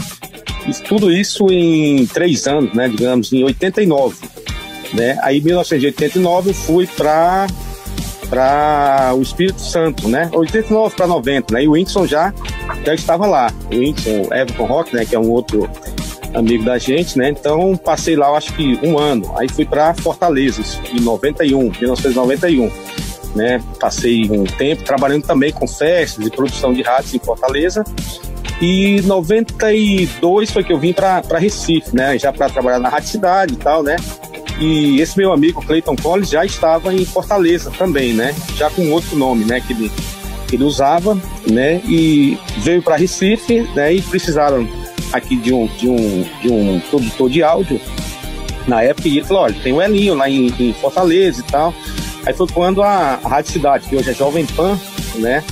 [0.88, 4.16] tudo isso em três anos, né, digamos, em 89.
[4.94, 5.18] Né?
[5.22, 7.46] Aí em 1989 eu fui para
[8.28, 10.30] para o Espírito Santo, né?
[10.32, 11.64] 89 para 90, né?
[11.64, 12.32] E o Whindersson já
[12.84, 13.52] já estava lá.
[13.70, 15.68] O Whindersson, Everton Rock, né, que é um outro
[16.34, 17.30] amigo da gente, né?
[17.30, 19.32] Então passei lá, acho que um ano.
[19.38, 22.70] Aí fui para Fortaleza, em 91, 1991.
[23.34, 23.60] Né?
[23.80, 27.84] Passei um tempo trabalhando também com festas e produção de rádios em Fortaleza.
[28.60, 32.16] E 92 foi que eu vim para Recife, né?
[32.16, 33.96] Já para trabalhar na Rádio Cidade e tal, né?
[34.58, 38.34] E esse meu amigo Clayton Collins já estava em Fortaleza também, né?
[38.56, 39.60] Já com outro nome, né?
[39.60, 39.90] Que ele,
[40.46, 41.18] que ele usava,
[41.50, 41.80] né?
[41.84, 43.94] E veio para Recife, né?
[43.94, 44.66] E precisaram
[45.12, 47.80] aqui de um, de um, de um produtor de áudio
[48.66, 51.74] na época e ele falou: olha, tem o Elinho lá em, em Fortaleza e tal.
[52.26, 54.78] Aí foi quando a, Rádio Cidade, que hoje é Jovem Pan,
[55.16, 55.42] né?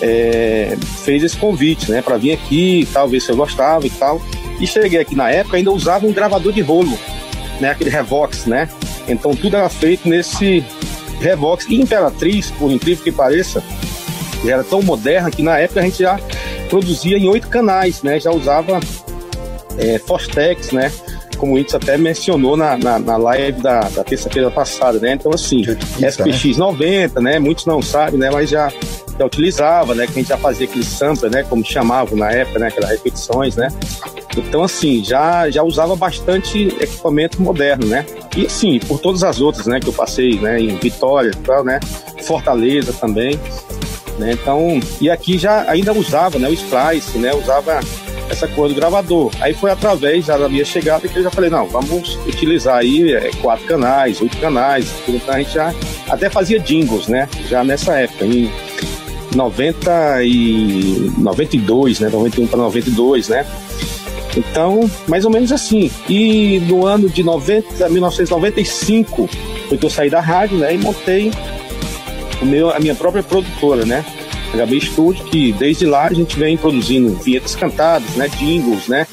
[0.00, 3.90] É, fez esse convite, né, para vir aqui e tal, ver se eu gostava e
[3.90, 4.22] tal.
[4.60, 6.96] E cheguei aqui na época, ainda usava um gravador de rolo,
[7.60, 8.68] né, aquele Revox, né?
[9.06, 10.64] Então tudo era feito nesse
[11.20, 11.66] Revox.
[11.68, 13.62] E Imperatriz, por incrível que pareça,
[14.46, 16.18] era tão moderna que na época a gente já
[16.68, 18.20] produzia em oito canais, né?
[18.20, 18.80] Já usava
[19.78, 20.92] é, Fostex, né?
[21.38, 25.14] Como o Itz até mencionou na, na, na live da, da terça-feira passada, né?
[25.14, 27.38] Então, assim, SPX 90, né?
[27.38, 28.30] Muitos não sabem, né?
[28.30, 28.70] Mas já,
[29.18, 30.06] já utilizava, né?
[30.06, 31.42] Que a gente já fazia aquele sampler, né?
[31.48, 32.68] Como chamavam na época, né?
[32.68, 33.68] Aquelas repetições, né?
[34.36, 38.04] Então, assim, já, já usava bastante equipamento moderno, né?
[38.36, 39.80] E, assim, por todas as outras, né?
[39.80, 40.60] Que eu passei, né?
[40.60, 41.80] Em Vitória e tal, né?
[42.22, 43.38] Fortaleza também.
[44.18, 44.32] Né?
[44.32, 47.32] Então, e aqui já ainda usava né, o splice, né?
[47.34, 47.80] Usava
[48.30, 49.30] essa coisa do gravador.
[49.40, 53.30] Aí foi através da minha chegada que eu já falei, não, vamos utilizar aí é,
[53.40, 55.74] quatro canais, oito canais, então a gente já
[56.08, 57.28] até fazia jingles, né?
[57.48, 58.50] Já nessa época, em
[59.34, 62.08] 90 e 92, né?
[62.08, 63.46] 91 para 92, né?
[64.36, 65.90] Então, mais ou menos assim.
[66.08, 69.28] E no ano de 90, 1995,
[69.68, 70.74] foi que eu saí da rádio, né?
[70.74, 71.32] E montei
[72.40, 74.04] o meu, a minha própria produtora, né?
[74.52, 78.28] HB Studio, que desde lá a gente vem produzindo vinhetas cantadas, né?
[78.28, 79.06] Jingles, né?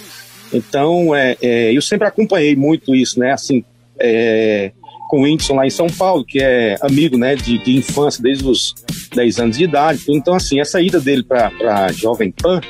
[0.54, 3.34] Então, é, é, eu sempre acompanhei muito isso, né?
[3.34, 3.64] Assim,
[4.00, 4.72] é,
[5.10, 7.36] com o Whindersson lá em São Paulo, que é amigo, né?
[7.36, 8.74] De, de infância, desde os
[9.14, 10.06] 10 anos de idade.
[10.10, 12.62] Então, assim, essa ida dele para Jovem Pan,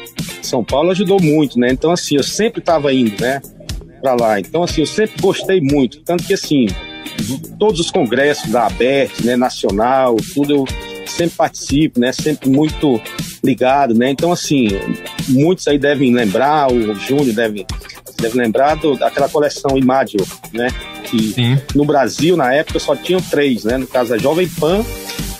[0.41, 1.67] São Paulo, ajudou muito, né?
[1.71, 3.41] Então, assim, eu sempre estava indo, né?
[4.01, 4.39] Para lá.
[4.39, 6.01] Então, assim, eu sempre gostei muito.
[6.01, 6.67] Tanto que, assim,
[7.57, 10.65] todos os congressos da ABERT, né, nacional, tudo eu
[11.15, 12.99] sempre participo, né, sempre muito
[13.43, 14.67] ligado, né, então assim,
[15.29, 17.65] muitos aí devem lembrar, o Júnior deve,
[18.19, 20.67] deve lembrar do, daquela coleção Imadio, né,
[21.05, 21.57] que Sim.
[21.73, 24.83] no Brasil, na época, só tinham três, né, no caso a Jovem Pan,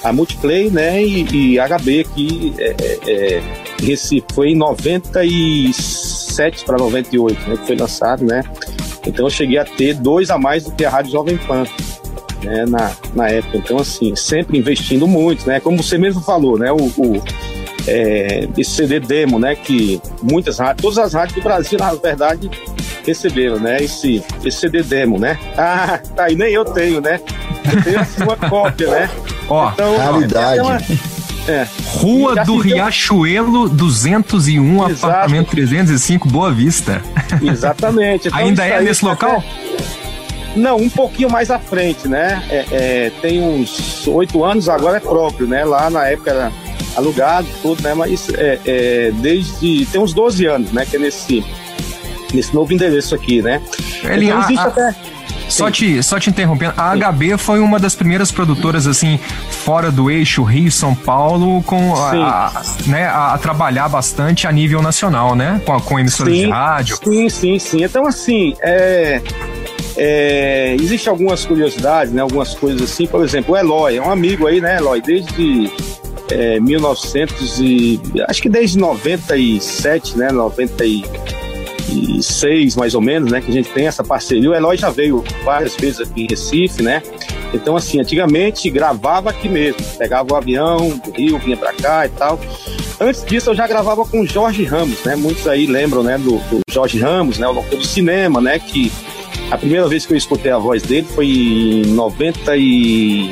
[0.04, 3.42] a Multiplay, né, e, e HB aqui é, é, é,
[3.82, 8.44] Recife, foi em 97 para 98, né, que foi lançado, né,
[9.08, 11.66] então eu cheguei a ter dois a mais do que a Rádio Jovem Pan.
[12.44, 13.58] Né, na, na época.
[13.58, 15.60] Então, assim, sempre investindo muito, né?
[15.60, 16.72] Como você mesmo falou, né?
[16.72, 17.24] O, o
[17.88, 19.56] é, esse CD demo, né?
[19.56, 22.50] Que muitas rádios, todas as rádios do Brasil, na verdade,
[23.06, 23.78] receberam, né?
[23.84, 25.38] Esse, esse CD demo, né?
[25.58, 27.20] Ah, tá, e nem eu tenho, né?
[27.72, 29.10] Eu tenho a sua cópia, né?
[29.50, 31.00] Ó, então, raridade.
[31.48, 31.68] É.
[31.86, 35.06] Rua do Riachuelo 201, Exato.
[35.06, 37.02] apartamento 305, Boa Vista.
[37.42, 38.28] Exatamente.
[38.28, 39.44] Então, Ainda é nesse local?
[40.56, 42.44] Não, um pouquinho mais à frente, né?
[42.50, 45.66] É, é, tem uns oito anos, agora é próprio, né?
[45.66, 46.52] Lá na época era
[46.96, 47.94] alugado, tudo, né?
[47.94, 49.86] Mas é, é desde.
[49.86, 50.86] tem uns 12 anos, né?
[50.86, 51.44] Que é nesse,
[52.34, 53.62] nesse novo endereço aqui, né?
[54.04, 54.96] Ele, então, existe a, até.
[55.50, 60.10] Só te, só te interrompendo, a HB foi uma das primeiras produtoras, assim, fora do
[60.10, 65.62] eixo Rio-São Paulo, com a, a, né, a, trabalhar bastante a nível nacional, né?
[65.66, 66.98] Com, com emissoras sim, de rádio.
[67.04, 67.84] Sim, sim, sim.
[67.84, 69.22] Então, assim, é,
[69.98, 72.22] é, Existem algumas curiosidades, né?
[72.22, 75.02] Algumas coisas assim, por exemplo, o Eloy é um amigo aí, né, Eloy?
[75.02, 75.72] Desde
[76.32, 78.02] é, 1900 e...
[78.28, 80.32] Acho que desde 97, né?
[80.32, 81.04] 90 e
[81.96, 84.50] 2006, mais ou menos, né, que a gente tem essa parceria.
[84.50, 87.02] O Eloy já veio várias vezes aqui em Recife, né?
[87.54, 92.10] Então, assim, antigamente gravava aqui mesmo, pegava o avião do Rio, vinha para cá e
[92.10, 92.40] tal.
[93.00, 95.16] Antes disso, eu já gravava com o Jorge Ramos, né?
[95.16, 98.92] Muitos aí lembram, né, do, do Jorge Ramos, né, o locutor do cinema, né, que
[99.52, 103.32] a primeira vez que eu escutei a voz dele foi em 90 e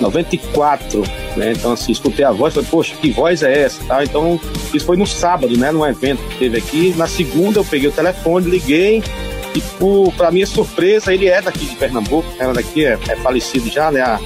[0.00, 1.02] 94,
[1.36, 1.52] né?
[1.52, 3.82] Então, assim, escutei a voz, falei, poxa, que voz é essa?
[3.84, 4.04] Tá?
[4.04, 4.38] Então,
[4.72, 5.70] isso foi no sábado, né?
[5.72, 6.94] Num evento que teve aqui.
[6.96, 9.02] Na segunda, eu peguei o telefone, liguei.
[9.54, 9.62] E,
[10.16, 12.28] para minha surpresa, ele é daqui de Pernambuco.
[12.38, 14.00] Ela daqui é, é falecido já, né?
[14.02, 14.20] Há,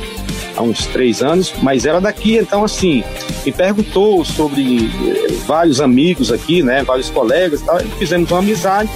[0.57, 1.53] há, uns três anos.
[1.63, 3.05] Mas era daqui, então, assim,
[3.47, 6.83] me perguntou sobre eh, vários amigos aqui, né?
[6.83, 7.79] Vários colegas e tal.
[7.99, 8.91] Fizemos uma amizade.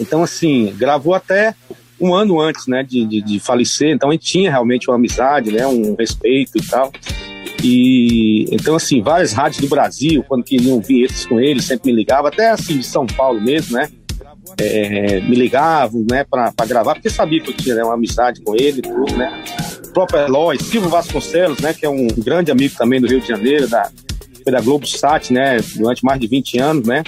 [0.00, 1.54] Então, assim, gravou até
[2.00, 3.90] um ano antes, né, de, de, de, falecer.
[3.90, 6.90] Então a gente tinha realmente uma amizade, né, um respeito e tal.
[7.62, 12.28] E então assim, várias rádios do Brasil, quando queriam vinhetas com ele, sempre me ligava,
[12.28, 13.90] até assim de São Paulo mesmo, né?
[14.58, 18.54] é, me ligavam, né, para gravar, porque sabia que eu tinha né, uma amizade com
[18.54, 19.42] ele, tudo, né.
[19.86, 23.28] O próprio Eloy, Silvio Vasconcelos, né, que é um grande amigo também do Rio de
[23.28, 23.90] Janeiro, da,
[24.42, 27.02] foi da Globo Sat, né, durante mais de 20 anos, né.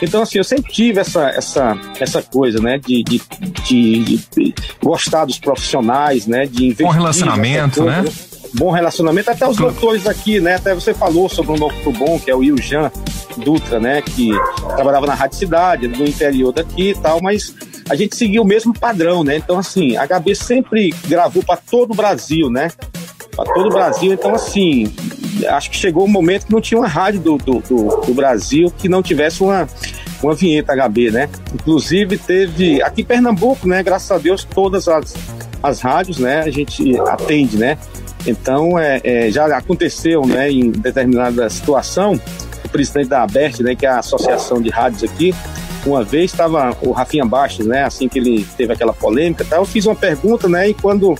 [0.00, 3.20] Então, assim, eu sempre tive essa, essa, essa coisa, né, de, de,
[3.64, 6.86] de, de gostar dos profissionais, né, de investir.
[6.86, 8.04] Bom relacionamento, né?
[8.54, 10.54] bom relacionamento, até os doutores aqui, né?
[10.54, 12.90] Até você falou sobre um doutor bom, que é o Iljan
[13.36, 14.02] Dutra, né?
[14.02, 14.30] Que
[14.74, 17.54] trabalhava na Rádio Cidade, do interior daqui e tal, mas
[17.88, 19.36] a gente seguiu o mesmo padrão, né?
[19.36, 22.70] Então, assim, a HB sempre gravou para todo o Brasil, né?
[23.34, 24.12] Para todo o Brasil.
[24.12, 24.92] Então, assim,
[25.48, 28.72] acho que chegou um momento que não tinha uma rádio do, do, do, do Brasil
[28.76, 29.68] que não tivesse uma,
[30.22, 31.28] uma vinheta HB, né?
[31.54, 33.82] Inclusive teve aqui em Pernambuco, né?
[33.82, 35.14] Graças a Deus, todas as,
[35.62, 36.40] as rádios, né?
[36.40, 37.78] A gente atende, né?
[38.26, 42.20] Então, é, é, já aconteceu, né, em determinada situação,
[42.64, 45.34] o presidente da ABERT, né, que é a associação de rádios aqui,
[45.86, 49.64] uma vez estava o Rafinha Bastos, né, assim que ele teve aquela polêmica, tá, eu
[49.64, 51.16] fiz uma pergunta, né, e quando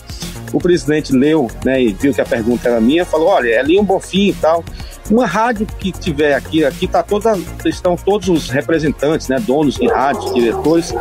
[0.53, 3.79] o presidente leu, né, e viu que a pergunta era minha, falou, olha, é ali
[3.79, 4.65] um Bonfim e tal,
[5.11, 9.87] uma rádio que tiver aqui, aqui tá toda, estão todos os representantes, né, donos de
[9.87, 10.95] rádios, diretores.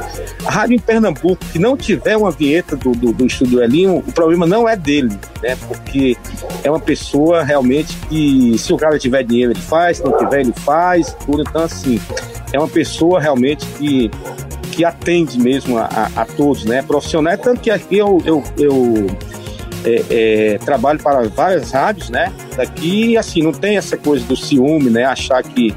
[0.45, 4.12] A rádio em Pernambuco que não tiver uma vinheta do, do, do Estúdio Elinho, o
[4.12, 6.15] problema não é dele, né, porque
[6.63, 10.41] é uma pessoa realmente que, se o cara tiver dinheiro, ele faz, se não tiver,
[10.41, 11.41] ele faz, tudo.
[11.41, 11.99] Então, assim,
[12.53, 14.10] é uma pessoa realmente que
[14.77, 16.83] que atende mesmo a, a, a todos, né?
[16.83, 19.07] Profissional, tanto que aqui eu, eu, eu
[19.83, 22.31] é, é, trabalho para várias rádios, né?
[22.55, 25.05] Daqui, assim, não tem essa coisa do ciúme, né?
[25.05, 25.75] Achar que,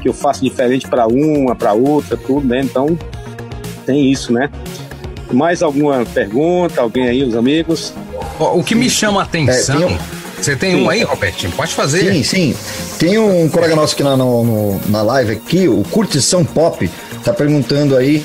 [0.00, 2.60] que eu faço diferente para uma, para outra, tudo, né?
[2.60, 2.98] Então,
[3.86, 4.50] tem isso, né?
[5.32, 6.80] Mais alguma pergunta?
[6.80, 7.92] Alguém aí, os amigos?
[8.38, 9.76] O que me chama a atenção.
[9.76, 9.98] É, tem um...
[10.42, 10.82] Você tem sim.
[10.82, 11.52] um aí, Robertinho?
[11.52, 12.12] Pode fazer.
[12.12, 12.56] Sim, sim.
[12.98, 16.90] Tem um colega nosso aqui na, no, na live aqui, o Curtição Pop,
[17.22, 18.24] tá perguntando aí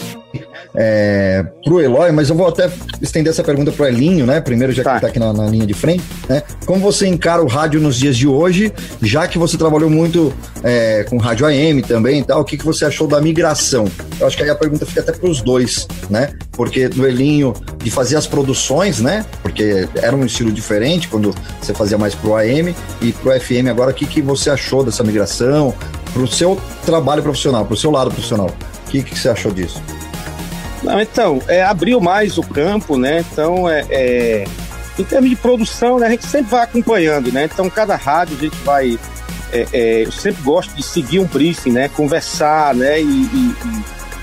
[0.79, 2.69] é, pro Eloy, mas eu vou até
[3.01, 4.39] estender essa pergunta pro Elinho, né?
[4.39, 4.91] Primeiro, já que tá.
[4.91, 6.43] ele tá aqui na, na, linha de frente, né?
[6.67, 10.31] Como você encara o rádio nos dias de hoje, já que você trabalhou muito
[10.63, 13.85] é, com rádio AM também e tal, o que, que você achou da migração?
[14.19, 16.33] Eu acho que aí a pergunta fica até pros dois, né?
[16.51, 19.25] Porque do Elinho, de fazer as produções, né?
[19.41, 23.89] Porque era um estilo diferente quando você fazia mais pro AM e pro FM agora,
[23.89, 25.73] o que, que você achou dessa migração?
[26.13, 29.81] Pro seu trabalho profissional, pro seu lado profissional, o que, que você achou disso?
[30.83, 33.25] Não, então, é, abriu mais o campo, né?
[33.31, 34.43] Então, é, é,
[34.97, 37.45] em termos de produção, né, a gente sempre vai acompanhando, né?
[37.51, 38.99] Então, cada rádio a gente vai.
[39.51, 41.87] É, é, eu sempre gosto de seguir um briefing, né?
[41.89, 43.01] Conversar, né?
[43.01, 43.55] E, e,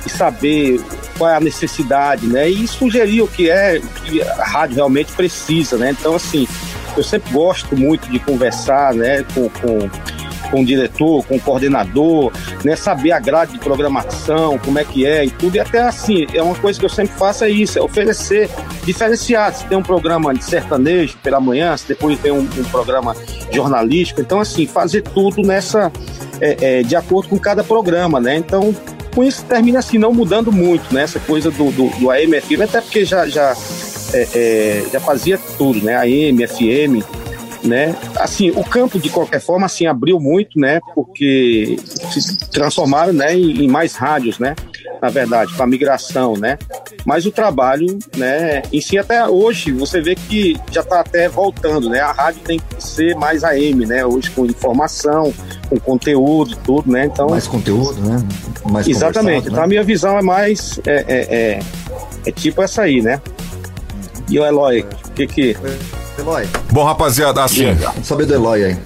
[0.06, 0.80] e, saber
[1.16, 2.48] qual é a necessidade, né?
[2.48, 5.90] E sugerir o que é que a rádio realmente precisa, né?
[5.98, 6.46] Então, assim,
[6.96, 9.24] eu sempre gosto muito de conversar, né?
[9.34, 9.90] Com, com
[10.50, 12.32] com o diretor, com o coordenador,
[12.64, 12.76] né?
[12.76, 15.56] Saber a grade de programação, como é que é e tudo.
[15.56, 18.48] E até assim, é uma coisa que eu sempre faço é isso, é oferecer,
[18.84, 19.54] diferenciar.
[19.54, 23.14] Se tem um programa de sertanejo pela manhã, se depois tem um, um programa
[23.50, 24.20] jornalístico.
[24.20, 25.90] Então, assim, fazer tudo nessa.
[26.40, 28.36] É, é, de acordo com cada programa, né?
[28.36, 28.74] Então,
[29.14, 31.02] com isso termina assim, não mudando muito, né?
[31.02, 33.54] Essa coisa do, do, do AM, FM, até porque já, já,
[34.12, 35.96] é, é, já fazia tudo, né?
[35.96, 37.04] AM, FM,
[37.64, 37.96] né?
[38.16, 40.80] Assim, o campo de qualquer forma assim abriu muito, né?
[40.94, 41.78] Porque
[42.10, 44.54] se transformaram, né, em, em mais rádios, né?
[45.00, 46.58] Na verdade, com a migração, né?
[47.04, 51.88] Mas o trabalho, né, em si até hoje, você vê que já está até voltando,
[51.88, 52.00] né?
[52.00, 54.04] A rádio tem que ser mais AM, né?
[54.04, 55.32] Hoje com informação,
[55.68, 57.06] com conteúdo, tudo, né?
[57.06, 58.22] Então mais conteúdo, né?
[58.70, 59.46] Mais exatamente.
[59.46, 59.64] Então né?
[59.64, 61.60] a minha visão é mais é, é, é,
[62.26, 63.20] é tipo essa aí, né?
[64.28, 65.56] E o Eloy, o que que
[66.18, 66.48] Eloy.
[66.72, 67.72] Bom, rapaziada, assim.
[67.74, 68.78] Vamos saber do Eloy aí.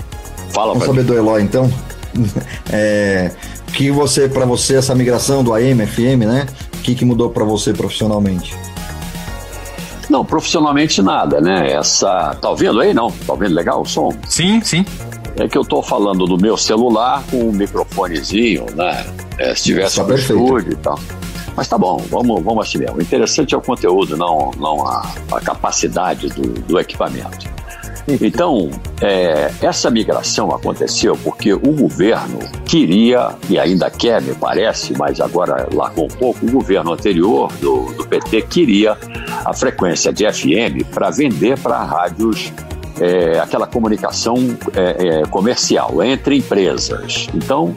[0.50, 1.70] Fala, Vamos saber do Eloy, então.
[2.72, 3.30] É,
[3.72, 6.46] que você, para você, essa migração do AM, FM, né?
[6.74, 8.56] O que, que mudou para você profissionalmente?
[10.08, 11.70] Não, profissionalmente nada, né?
[11.72, 12.34] Essa.
[12.40, 12.94] Tá ouvindo aí?
[12.94, 13.10] Não?
[13.10, 14.12] Tá ouvindo legal o som?
[14.26, 14.84] Sim, sim.
[15.36, 19.06] É que eu tô falando do meu celular com um microfonezinho, né?
[19.38, 20.98] É, se tivesse um estúdio e tal.
[21.58, 22.98] Mas tá bom, vamos, vamos assim mesmo.
[22.98, 27.48] O interessante é o conteúdo, não, não a, a capacidade do, do equipamento.
[28.06, 28.70] Então,
[29.02, 35.68] é, essa migração aconteceu porque o governo queria, e ainda quer, me parece, mas agora
[35.74, 38.96] largou um pouco, o governo anterior do, do PT queria
[39.44, 42.52] a frequência de FM para vender para rádios
[43.00, 44.36] é, aquela comunicação
[44.76, 47.26] é, é comercial entre empresas.
[47.34, 47.74] Então,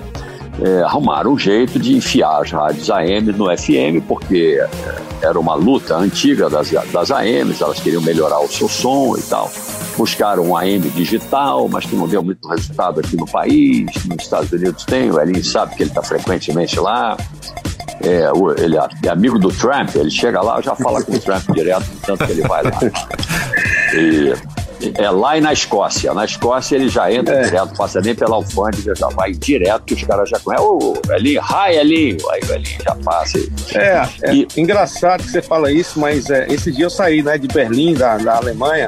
[0.60, 5.56] é, arrumaram um jeito de enfiar as rádios AM no FM, porque é, era uma
[5.56, 9.52] luta antiga das, das AMs, elas queriam melhorar o seu som e tal.
[9.97, 13.86] Buscaram um AM digital, mas que não deu muito resultado aqui no país.
[14.06, 17.16] Nos Estados Unidos tem, o Elinho sabe que ele está frequentemente lá.
[18.02, 18.30] é,
[18.64, 22.26] ele é amigo do Trump, ele chega lá, já fala com o Trump direto, tanto
[22.26, 22.72] que ele vai lá.
[23.93, 24.34] E,
[24.95, 26.13] é lá e na Escócia.
[26.13, 27.43] Na Escócia ele já entra é.
[27.43, 30.65] direto, passa nem pela alfândega, já vai direto, que os caras já conhecem.
[30.65, 32.17] Ô, oh, Elinho, hi Elinho.
[32.32, 33.39] Aí o Elinho já passa.
[33.75, 34.47] É, é e...
[34.57, 38.17] engraçado que você fala isso, mas é, esse dia eu saí né, de Berlim, da,
[38.17, 38.88] da Alemanha,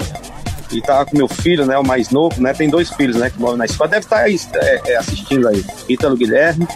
[0.72, 3.40] e tava com meu filho, né, o mais novo, né, tem dois filhos, né, que
[3.40, 6.68] moram na escola, deve estar tá aí, é, é, assistindo aí, Ítalo Guilherme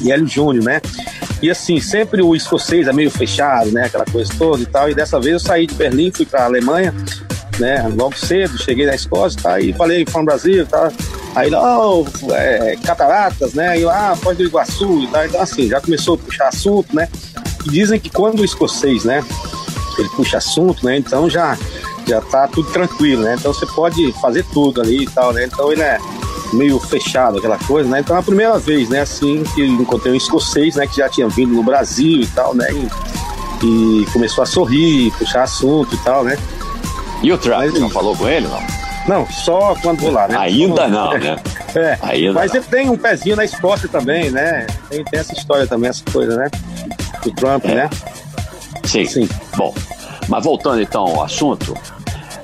[0.00, 0.80] e Hélio Júnior, né,
[1.42, 4.94] e assim, sempre o escocês é meio fechado, né, aquela coisa toda e tal, e
[4.94, 6.94] dessa vez eu saí de Berlim, fui para a Alemanha,
[7.58, 7.86] né?
[7.96, 9.60] Logo cedo, cheguei na Escócia, tá?
[9.60, 10.90] E falei, no Brasil, tá?
[11.34, 13.78] Aí, oh, é, cataratas, né?
[13.78, 15.26] E ah, Foz do Iguaçu e tal.
[15.26, 17.08] Então, assim, já começou a puxar assunto, né?
[17.66, 19.22] E dizem que quando o escocês, né?
[19.98, 20.96] Ele puxa assunto, né?
[20.96, 21.56] Então já,
[22.06, 23.36] já tá tudo tranquilo, né?
[23.38, 25.44] Então você pode fazer tudo ali e tal, né?
[25.44, 25.98] Então ele é
[26.52, 28.00] meio fechado, aquela coisa, né?
[28.00, 29.00] Então é a primeira vez, né?
[29.00, 30.86] Assim, que encontrei um escocês, né?
[30.86, 32.66] Que já tinha vindo no Brasil e tal, né?
[32.72, 36.38] E, e começou a sorrir, puxar assunto e tal, né?
[37.22, 38.62] E o Trump, mas, não falou com ele, não?
[39.08, 40.36] Não, só quando vou lá, né?
[40.36, 41.36] Ainda não, né?
[41.76, 42.56] É, Ainda mas não.
[42.56, 44.66] ele tem um pezinho na Escócia também, né?
[44.88, 46.50] Tem, tem essa história também, essa coisa, né?
[47.22, 47.74] Do Trump, é.
[47.74, 47.90] né?
[48.84, 49.04] Sim.
[49.04, 49.28] Sim.
[49.56, 49.74] Bom,
[50.26, 51.76] mas voltando então ao assunto,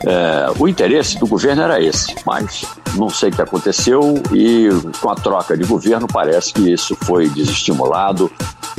[0.04, 2.64] é, o interesse do governo era esse, mas
[2.94, 4.68] não sei o que aconteceu e
[5.00, 8.30] com a troca de governo parece que isso foi desestimulado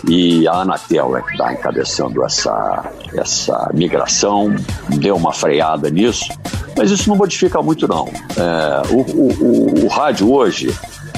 [0.07, 4.53] e a Anatel é que está encabeçando essa, essa migração,
[4.89, 6.25] deu uma freada nisso,
[6.77, 8.07] mas isso não modifica muito não.
[8.07, 10.73] É, o, o, o, o rádio hoje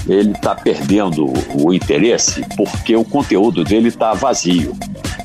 [0.08, 1.26] ele está perdendo
[1.56, 4.76] o interesse porque o conteúdo dele está vazio.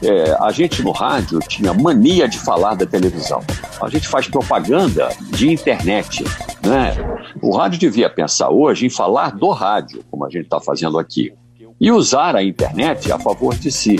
[0.02, 3.42] É, a gente no rádio tinha mania de falar da televisão.
[3.82, 6.24] A gente faz propaganda de internet.
[6.64, 6.96] Né?
[7.42, 11.32] O rádio devia pensar hoje em falar do rádio, como a gente está fazendo aqui
[11.80, 13.96] e usar a internet a favor de si.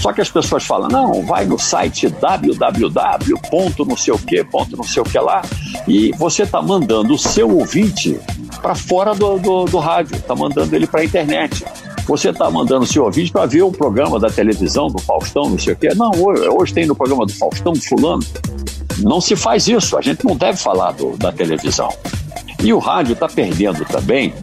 [0.00, 3.84] Só que as pessoas falam, não, vai no site www.
[3.86, 5.42] não sei o que, ponto não sei o que lá,
[5.88, 8.20] e você está mandando o seu ouvinte
[8.62, 11.64] para fora do, do, do rádio, está mandando ele para a internet.
[12.06, 15.58] Você está mandando o seu ouvinte para ver o programa da televisão, do Faustão, não
[15.58, 15.88] sei o quê.
[15.94, 18.22] Não, hoje, hoje tem no programa do Faustão, fulano.
[18.98, 21.88] Não se faz isso, a gente não deve falar do, da televisão.
[22.62, 24.34] E o rádio está perdendo também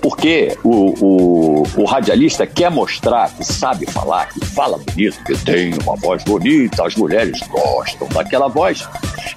[0.00, 5.74] porque o, o, o, radialista quer mostrar que sabe falar, que fala bonito, que tem
[5.82, 8.88] uma voz bonita, as mulheres gostam daquela voz,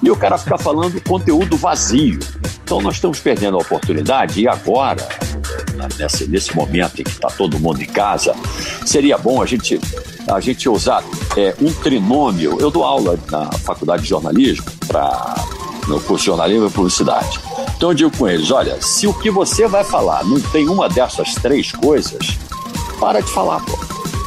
[0.02, 2.18] e o cara fica falando conteúdo vazio.
[2.64, 5.06] Então nós estamos perdendo a oportunidade, e agora,
[5.98, 8.34] nesse, nesse momento em que está todo mundo em casa,
[8.86, 9.80] seria bom a gente,
[10.30, 11.02] a gente usar
[11.36, 12.58] é, um trinômio.
[12.60, 15.34] Eu dou aula na faculdade de jornalismo, pra,
[15.88, 17.40] no curso de jornalismo e publicidade.
[17.82, 20.88] Então eu digo com eles: olha, se o que você vai falar não tem uma
[20.88, 22.38] dessas três coisas,
[23.00, 23.76] para de falar, pô.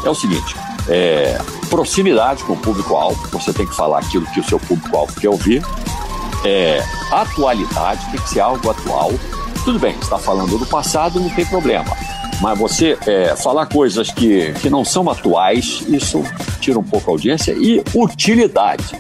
[0.06, 0.58] É o seguinte:
[0.90, 1.40] é,
[1.70, 5.66] proximidade com o público-alvo, você tem que falar aquilo que o seu público-alvo quer ouvir.
[6.44, 6.84] É,
[7.14, 9.14] atualidade, tem que ser algo atual.
[9.64, 11.96] Tudo bem, está falando do passado, não tem problema.
[12.42, 16.22] Mas você é, falar coisas que, que não são atuais, isso
[16.60, 17.54] tira um pouco a audiência.
[17.54, 19.00] E utilidade.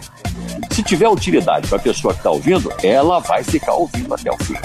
[0.71, 4.37] Se tiver utilidade para a pessoa que está ouvindo, ela vai ficar ouvindo até o
[4.37, 4.55] fim.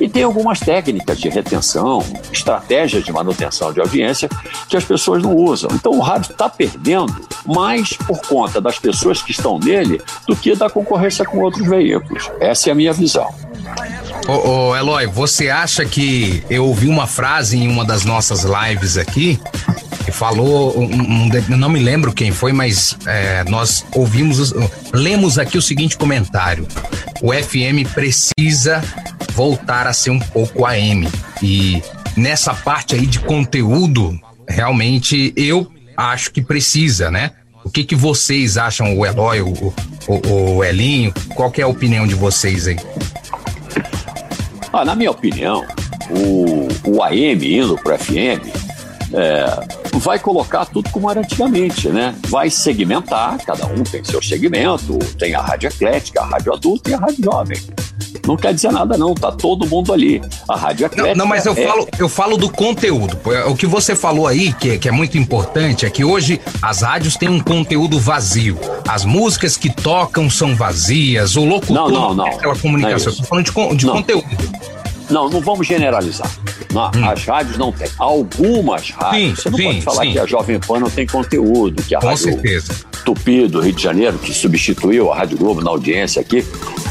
[0.00, 4.28] E tem algumas técnicas de retenção, estratégias de manutenção de audiência
[4.68, 5.70] que as pessoas não usam.
[5.72, 10.54] Então o rádio está perdendo mais por conta das pessoas que estão nele do que
[10.54, 12.30] da concorrência com outros veículos.
[12.40, 13.34] Essa é a minha visão.
[14.28, 18.96] Ô, ô, Eloy, você acha que eu ouvi uma frase em uma das nossas lives
[18.96, 19.40] aqui
[20.10, 24.54] falou, um, um, não me lembro quem foi, mas é, nós ouvimos,
[24.92, 26.66] lemos aqui o seguinte comentário:
[27.22, 28.82] o FM precisa
[29.32, 31.08] voltar a ser um pouco AM.
[31.42, 31.82] E
[32.16, 37.32] nessa parte aí de conteúdo, realmente eu acho que precisa, né?
[37.64, 39.74] O que, que vocês acham, o Eloy, o,
[40.06, 41.12] o, o Elinho?
[41.34, 42.76] Qual é a opinião de vocês aí?
[44.72, 45.66] Ah, na minha opinião,
[46.10, 48.46] o, o AM indo para FM
[49.12, 52.14] é, vai colocar tudo como era antigamente, né?
[52.28, 56.94] Vai segmentar, cada um tem seu segmento, tem a rádio eclética, a rádio adulta e
[56.94, 57.58] a rádio jovem.
[58.26, 60.20] Não quer dizer nada, não, tá todo mundo ali.
[60.48, 61.14] A rádio eclética.
[61.14, 61.66] Não, não mas eu, é...
[61.66, 63.18] falo, eu falo do conteúdo.
[63.46, 67.16] O que você falou aí, que, que é muito importante, é que hoje as rádios
[67.16, 68.58] têm um conteúdo vazio.
[68.86, 72.26] As músicas que tocam são vazias, o locutor não, não, não.
[72.26, 73.12] aquela comunicação.
[73.12, 74.26] Não é eu tô falando de, de conteúdo.
[75.10, 76.30] Não, não vamos generalizar.
[76.72, 77.08] Não, hum.
[77.08, 77.88] As rádios não têm.
[77.98, 79.22] Algumas rádios.
[79.22, 80.12] Sim, você não sim, pode falar sim.
[80.12, 82.74] que a Jovem Pan não tem conteúdo, que a Com Rádio certeza.
[83.04, 86.44] Tupi do Rio de Janeiro, que substituiu a Rádio Globo na audiência aqui,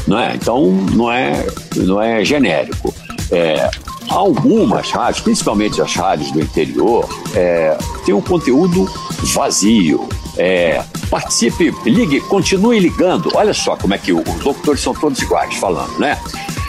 [0.06, 0.34] não é?
[0.34, 2.92] Então não é, não é genérico.
[3.30, 3.70] É,
[4.08, 8.90] algumas rádios, principalmente as rádios do interior, é, tem um conteúdo
[9.34, 10.08] vazio.
[10.36, 13.30] É, participe, ligue, continue ligando.
[13.34, 16.18] Olha só como é que os locutores são todos iguais falando, né?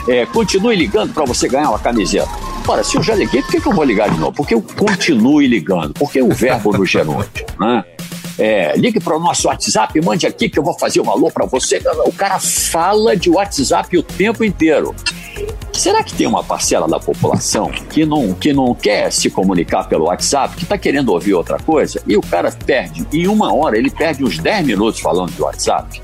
[0.08, 2.30] É, continue ligando para você ganhar uma camiseta.
[2.68, 4.34] Ora, se eu já liguei, por que, que eu vou ligar de novo?
[4.34, 7.84] Porque eu continue ligando, porque o verbo no gerúndio, né?
[8.38, 11.46] É, ligue para o nosso WhatsApp, mande aqui que eu vou fazer um alô para
[11.46, 11.82] você.
[12.06, 14.96] O cara fala de WhatsApp o tempo inteiro.
[15.80, 20.08] Será que tem uma parcela da população que não, que não quer se comunicar pelo
[20.08, 22.04] WhatsApp, que está querendo ouvir outra coisa?
[22.06, 26.02] E o cara perde, em uma hora, ele perde uns 10 minutos falando de WhatsApp.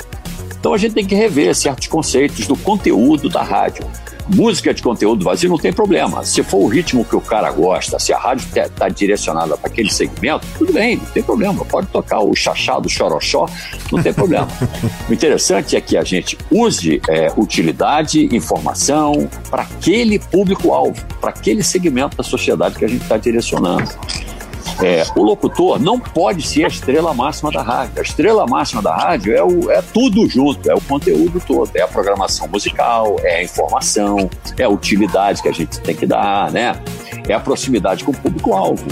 [0.58, 3.86] Então a gente tem que rever certos conceitos do conteúdo da rádio
[4.28, 6.24] música de conteúdo vazio não tem problema.
[6.24, 9.92] Se for o ritmo que o cara gosta, se a rádio está direcionada para aquele
[9.92, 11.64] segmento, tudo bem, não tem problema.
[11.66, 13.48] Pode tocar o chachado, o choroxó,
[13.92, 14.48] não tem problema.
[15.10, 21.64] o interessante é que a gente use é, utilidade, informação para aquele público-alvo, para aquele
[21.64, 23.90] segmento da sociedade que a gente está direcionando.
[24.82, 27.94] É, o locutor não pode ser a estrela máxima da rádio.
[27.98, 31.82] A estrela máxima da rádio é, o, é tudo junto, é o conteúdo todo, é
[31.82, 36.52] a programação musical, é a informação, é a utilidade que a gente tem que dar,
[36.52, 36.76] né?
[37.28, 38.86] É a proximidade com o público-alvo.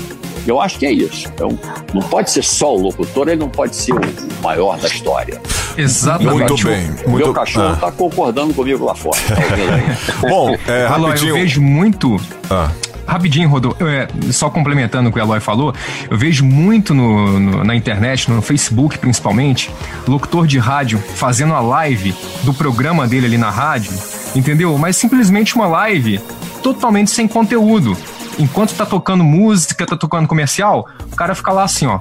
[0.45, 1.29] Eu acho que é isso.
[1.33, 1.57] Então,
[1.93, 4.01] não pode ser só o locutor, ele não pode ser o
[4.41, 5.41] maior da história.
[5.77, 6.33] Exatamente.
[6.33, 6.91] Muito cachorro, bem.
[6.91, 7.33] Meu Muito...
[7.33, 7.91] cachorro está ah.
[7.91, 9.17] concordando comigo lá fora.
[9.23, 10.27] Tá?
[10.27, 11.29] Bom, é, Alô, rapidinho.
[11.29, 12.17] eu vejo muito.
[12.49, 12.71] Ah.
[13.05, 15.73] Rapidinho, Rodô, é, só complementando o que o Eloy falou,
[16.09, 19.69] eu vejo muito no, no- na internet, no Facebook principalmente,
[20.07, 23.91] locutor de rádio fazendo a live do programa dele ali na rádio,
[24.35, 24.77] entendeu?
[24.77, 26.19] Mas simplesmente uma live
[26.61, 27.95] totalmente sem conteúdo.
[28.39, 31.99] Enquanto tá tocando música, tá tocando comercial, o cara fica lá assim, ó.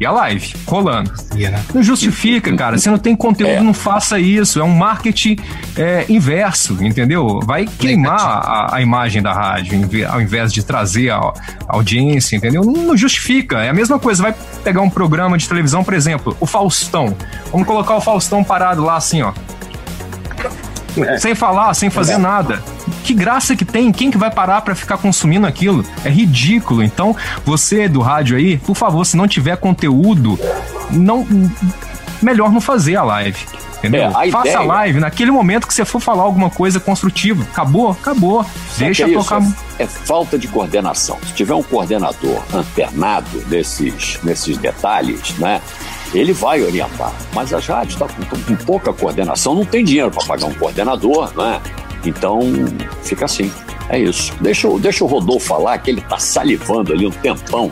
[0.00, 1.12] E a live, rolando.
[1.72, 2.76] Não justifica, cara.
[2.78, 3.60] Se não tem conteúdo, É.
[3.60, 4.58] não faça isso.
[4.60, 5.36] É um marketing
[5.76, 7.40] é, inverso, entendeu?
[7.44, 9.80] Vai queimar a, a imagem da rádio,
[10.10, 11.32] ao invés de trazer a, a
[11.68, 12.64] audiência, entendeu?
[12.64, 13.58] Não, não justifica.
[13.62, 14.22] É a mesma coisa.
[14.22, 17.16] Vai pegar um programa de televisão, por exemplo, o Faustão.
[17.52, 19.32] Vamos colocar o Faustão parado lá assim, ó.
[21.18, 22.62] Sem falar, sem fazer nada.
[23.02, 23.90] Que graça que tem?
[23.92, 25.84] Quem que vai parar pra ficar consumindo aquilo?
[26.04, 26.82] É ridículo.
[26.82, 30.38] Então, você do rádio aí, por favor, se não tiver conteúdo,
[30.90, 31.26] não
[32.22, 33.38] melhor não fazer a live.
[33.78, 34.02] Entendeu?
[34.02, 37.42] É, a Faça ideia- a live naquele momento que você for falar alguma coisa construtiva.
[37.52, 38.46] Acabou, acabou.
[38.78, 39.18] Deixa é isso?
[39.18, 39.42] tocar.
[39.78, 41.18] É, é falta de coordenação.
[41.26, 45.60] Se tiver um coordenador antenado nesses, nesses detalhes, né?
[46.14, 47.12] Ele vai orientar.
[47.34, 51.32] Mas as rádios estão com, com pouca coordenação, não tem dinheiro para pagar um coordenador,
[51.36, 51.60] né?
[52.04, 52.40] Então
[53.02, 53.50] fica assim.
[53.88, 54.32] É isso.
[54.40, 57.70] Deixa, deixa o Rodolfo falar que ele tá salivando ali um tempão.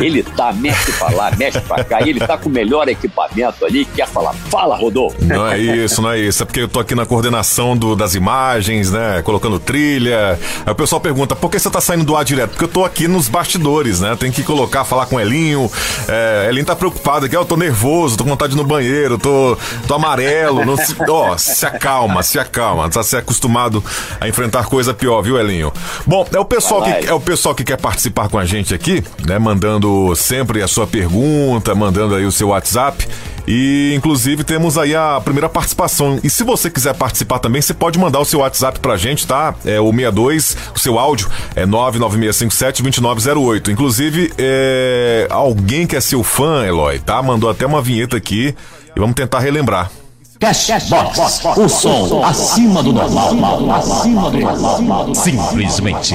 [0.00, 3.64] Ele tá, mexe pra lá, mexe pra cá, e ele tá com o melhor equipamento
[3.64, 4.34] ali, quer falar.
[4.50, 5.16] Fala, Rodolfo!
[5.24, 6.42] Não é isso, não é isso.
[6.42, 9.22] É porque eu tô aqui na coordenação do- das imagens, né?
[9.22, 10.38] Colocando trilha.
[10.64, 12.50] Aí o pessoal pergunta, por que você tá saindo do ar direto?
[12.50, 14.16] Porque eu tô aqui nos bastidores, né?
[14.18, 15.70] Tem que colocar, falar com o Elinho.
[16.08, 19.56] É, Elinho tá preocupado aqui, ó, eu tô nervoso, tô com vontade no banheiro, tô,
[19.86, 20.64] tô amarelo.
[20.64, 22.88] Não se, ó, se acalma, se acalma.
[22.90, 23.82] Tá se acostumado
[24.20, 25.72] a enfrentar coisa pior, viu, Elinho?
[26.06, 28.44] Bom, é o pessoal Vai lá, que, é o pessoal que quer participar com a
[28.44, 29.38] gente aqui, né?
[29.38, 33.06] Mandando sempre a sua pergunta, mandando aí o seu WhatsApp.
[33.46, 36.18] E inclusive temos aí a primeira participação.
[36.22, 39.54] E se você quiser participar também, você pode mandar o seu WhatsApp pra gente, tá?
[39.64, 43.68] É o 62, o seu áudio é 996572908.
[43.68, 47.22] Inclusive, é, alguém que é seu fã, Eloy, tá?
[47.22, 48.52] Mandou até uma vinheta aqui
[48.96, 49.92] e vamos tentar relembrar.
[50.38, 55.14] Cashbox, o som acima do normal, acima do normal.
[55.14, 56.14] Simplesmente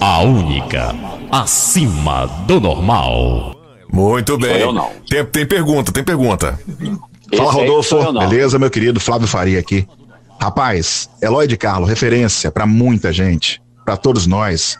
[0.00, 0.94] a única
[1.30, 3.54] acima do normal.
[3.92, 4.64] Muito bem.
[5.08, 6.58] Tem, tem pergunta, tem pergunta.
[7.36, 8.12] Fala, Rodolfo.
[8.12, 9.86] Beleza, meu querido Flávio Faria aqui.
[10.40, 14.78] Rapaz, Eloy de Carlo, referência pra muita gente, pra todos nós.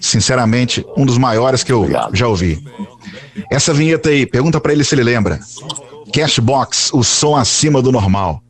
[0.00, 2.16] Sinceramente, um dos maiores que eu Obrigado.
[2.16, 2.64] já ouvi.
[3.50, 5.38] Essa vinheta aí, pergunta pra ele se ele lembra.
[6.12, 8.40] Cashbox, o som acima do normal.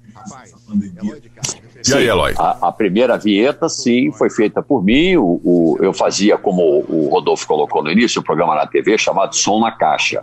[1.84, 2.32] E aí, Eloy?
[2.38, 5.16] A, a primeira vinheta, sim, foi feita por mim.
[5.16, 9.34] O, o- eu fazia, como o Rodolfo colocou no início, um programa na TV chamado
[9.34, 10.22] Som na Caixa.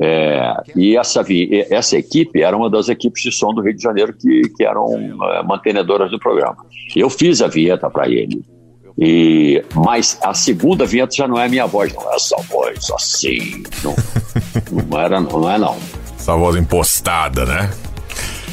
[0.00, 3.82] É, e essa, vi- essa equipe era uma das equipes de som do Rio de
[3.82, 4.86] Janeiro que, que eram
[5.30, 6.56] é, mantenedoras do programa.
[6.96, 8.42] Eu fiz a vinheta para ele.
[9.00, 12.10] E, mas a segunda vinheta já não é minha voz, não.
[12.12, 13.62] É essa voz assim.
[13.84, 13.94] Não,
[14.88, 15.76] não era, não, não é não.
[16.28, 17.70] Essa voz impostada, né?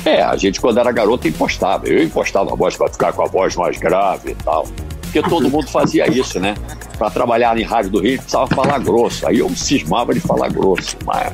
[0.05, 1.85] É, a gente quando era garoto impostava.
[1.85, 4.65] Eu impostava a voz para ficar com a voz mais grave e tal.
[5.01, 6.55] Porque todo mundo fazia isso, né?
[6.97, 9.27] para trabalhar em rádio do Rio, precisava falar grosso.
[9.27, 10.95] Aí eu cismava de falar grosso.
[11.05, 11.33] Mas...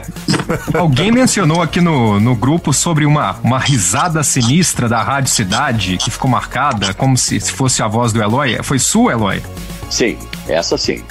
[0.72, 6.10] Alguém mencionou aqui no, no grupo sobre uma, uma risada sinistra da Rádio Cidade, que
[6.10, 8.62] ficou marcada, como se, se fosse a voz do Eloy.
[8.62, 9.42] Foi sua, Eloy?
[9.90, 10.16] Sim,
[10.48, 11.02] essa sim.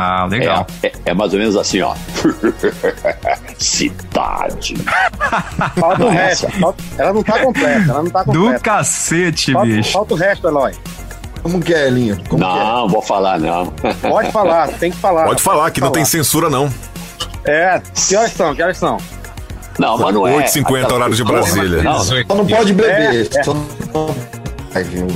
[0.00, 0.64] Ah, legal.
[0.80, 1.92] É, é, é mais ou menos assim, ó.
[3.58, 4.76] Cidade.
[5.74, 6.46] Falta o resto.
[6.96, 8.58] Ela não tá completa, ela não tá completa.
[8.58, 9.92] Do cacete, falta, bicho.
[9.92, 10.72] Falta o resto, Eloy.
[11.42, 12.16] Como que é, Elinho?
[12.28, 12.88] Como não, é?
[12.88, 13.66] vou falar, não.
[14.00, 15.24] Pode falar, tem que falar.
[15.26, 15.88] Pode falar, que falar.
[15.88, 16.72] não tem censura, não.
[17.44, 18.54] É, que horas são?
[18.54, 18.98] Que horas são?
[19.80, 20.44] Não, mas não é.
[20.44, 21.82] 8h50 horário de Brasília.
[21.82, 23.26] Não, Só não pode beber.
[23.34, 23.42] É, é.
[23.42, 24.38] Só não...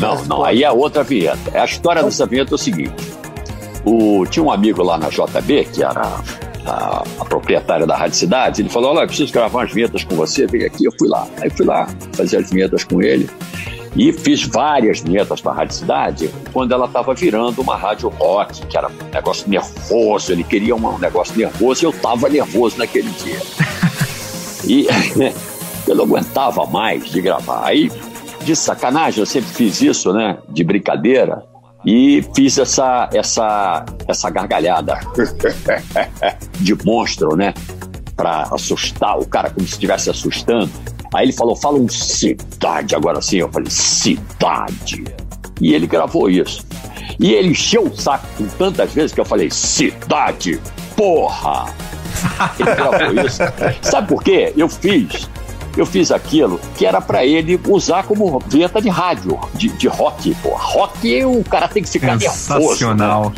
[0.01, 1.57] Não, não, aí é outra vinheta.
[1.57, 2.95] A história dessa vinheta é o seguinte:
[3.85, 6.21] o, tinha um amigo lá na JB, que era
[6.67, 10.15] a, a proprietária da Rádio Cidades, ele falou: Olha, eu preciso gravar umas vinhetas com
[10.15, 10.85] você, vem aqui.
[10.85, 11.27] Eu fui lá.
[11.41, 13.29] Aí fui lá fazer as vinhetas com ele.
[13.95, 18.67] E fiz várias vinhetas para a Rádio Cidade quando ela estava virando uma rádio rock,
[18.67, 23.11] que era um negócio nervoso, ele queria um negócio nervoso e eu estava nervoso naquele
[23.11, 23.41] dia.
[24.65, 24.87] E
[25.89, 27.67] eu não aguentava mais de gravar.
[27.67, 27.91] Aí,
[28.43, 30.39] de sacanagem, eu sempre fiz isso, né?
[30.49, 31.43] De brincadeira.
[31.85, 35.01] E fiz essa, essa, essa gargalhada
[36.61, 37.53] de monstro, né?
[38.17, 40.71] Para assustar o cara, como se estivesse assustando.
[41.15, 43.39] Aí ele falou: fala um cidade agora sim.
[43.39, 45.05] Eu falei: cidade.
[45.61, 46.65] E ele gravou isso.
[47.19, 50.61] E ele encheu o saco com tantas vezes que eu falei: cidade,
[50.97, 51.67] porra.
[52.59, 53.43] Ele gravou isso.
[53.83, 54.53] Sabe por quê?
[54.57, 55.29] Eu fiz.
[55.77, 60.35] Eu fiz aquilo que era para ele usar como vinheta de rádio, de, de rock.
[60.43, 60.51] Pô.
[60.51, 62.55] Rock, o cara tem que ficar nervoso.
[62.55, 62.61] Né?
[62.61, 63.33] Sensacional.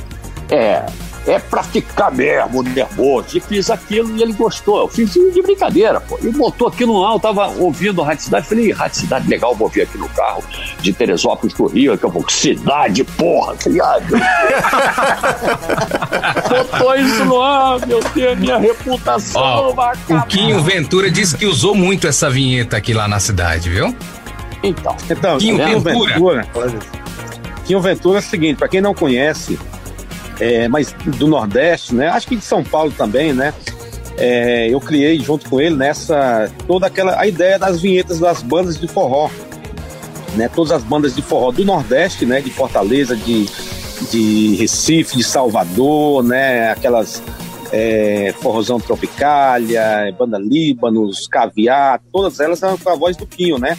[0.50, 0.84] É,
[1.26, 3.36] é pra ficar mesmo nervoso.
[3.36, 4.80] E fiz aquilo e ele gostou.
[4.80, 6.18] Eu fiz de brincadeira, pô.
[6.22, 8.46] E botou aqui no ar, eu tava ouvindo a Rádio Cidade.
[8.46, 10.42] Falei, Rádio Cidade, legal, vou ouvir aqui no carro
[10.80, 11.92] de Teresópolis pro Rio.
[11.92, 13.54] Daqui a pouco, cidade, porra.
[13.56, 14.20] Falei, ai, Deus.
[16.48, 20.26] Botou isso no ar, meu Deus, minha reputação Ó, vai O acabar.
[20.26, 23.94] Quinho Ventura disse que usou muito essa vinheta aqui lá na cidade, viu?
[24.62, 26.14] Então, Então, Quinho Quinho Ventura.
[26.14, 26.78] Ventura.
[27.64, 29.58] Quinho Ventura é o seguinte, para quem não conhece,
[30.40, 32.08] é, mas do Nordeste, né?
[32.08, 33.52] Acho que de São Paulo também, né?
[34.16, 38.78] É, eu criei junto com ele nessa toda aquela a ideia das vinhetas das bandas
[38.78, 39.30] de forró,
[40.36, 40.48] né?
[40.48, 42.40] Todas as bandas de forró do Nordeste, né?
[42.40, 43.46] De Fortaleza, de,
[44.10, 46.70] de Recife, de Salvador, né?
[46.70, 47.22] Aquelas
[47.72, 53.76] é, forrozão Tropicália, Banda Líbanos, Caviar, todas elas com a voz do Quinho, né?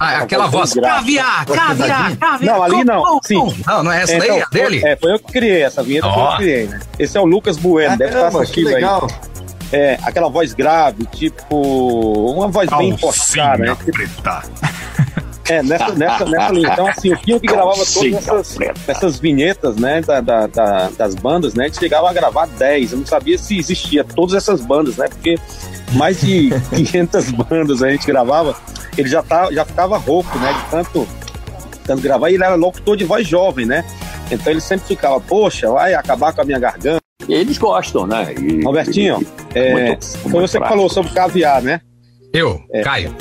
[0.00, 0.74] Ah, aquela voz.
[0.74, 2.54] Caviar, caviar, caviar.
[2.56, 3.20] Não, ali não.
[3.24, 3.62] Sim.
[3.66, 4.80] Não, não é essa daí, Então, é dele?
[4.80, 6.80] Foi, é, foi eu que criei essa vinheta, foi eu que criei, né?
[6.98, 8.74] Esse é o Lucas Bueno, deve estar assistindo aí.
[8.74, 9.08] legal.
[9.72, 11.56] É, aquela voz grave, tipo,
[12.32, 13.74] uma voz bem impostada, né?
[13.74, 14.42] Tipo, preta.
[15.50, 16.68] É, nessa, nessa, nessa linha.
[16.72, 18.80] Então, assim, o Quinho que gravava todas Calcinha essas, preta.
[18.86, 22.92] essas vinhetas, né, da, da- da- das bandas, né, a gente chegava a gravar 10.
[22.92, 25.36] Eu não sabia se existia todas essas bandas, né, porque
[25.94, 28.54] mais de 500 bandas a gente gravava,
[29.00, 31.08] ele já, tá, já ficava rouco, né, de tanto,
[31.84, 32.30] tanto gravar.
[32.30, 33.84] E ele era locutor de voz jovem, né,
[34.30, 37.00] então ele sempre ficava, poxa, vai acabar com a minha garganta.
[37.28, 38.32] E eles gostam, né?
[38.40, 39.20] E- Robertinho,
[39.54, 40.68] é, Muito- foi muito você que prático.
[40.68, 41.80] falou sobre caviar, né?
[42.32, 43.14] Eu, Caio.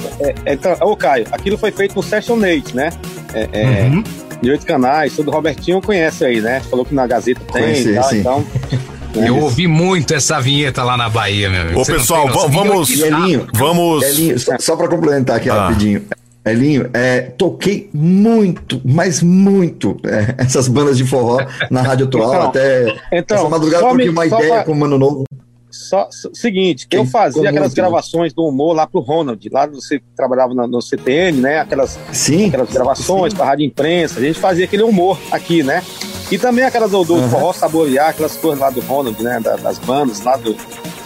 [0.45, 2.89] É, então, ô Caio, aquilo foi feito no Session Eight, né?
[3.33, 4.03] É, é, Uhum.
[4.41, 6.59] De oito canais, todo Robertinho conhece aí, né?
[6.69, 8.19] Falou que na Gazeta tem Conheci, e tal, sim.
[8.19, 8.45] então.
[9.25, 11.79] Eu ouvi muito essa vinheta lá na Bahia, meu amigo.
[11.79, 14.03] Ô, Você pessoal, vamos- Elinho, Vamos.
[14.03, 15.67] Elinho, só, para complementar aqui Ah.
[15.67, 16.03] rapidinho.
[16.45, 22.29] Elinho, é, toquei muito, mas muito é, essas bandas de forró na Rádio Atual.
[22.33, 24.75] Então, até então, essa madrugada só eu troquei me- uma só ideia pra- com o
[24.75, 25.23] Mano Novo.
[25.69, 27.83] Só, só- seguinte, eu fazia aquelas muito, né?
[27.83, 31.59] gravações do humor lá pro Ronald, lá você trabalhava na- no CTN, né?
[31.59, 32.47] Aquelas, Sim.
[32.47, 35.83] aquelas gravações pra rádio imprensa, a gente fazia aquele humor aqui, né?
[36.31, 37.29] E também aquelas do, do Uhum.
[37.29, 39.39] forró saborear, aquelas coisas lá do Ronald, né?
[39.39, 40.53] da- das bandas lá do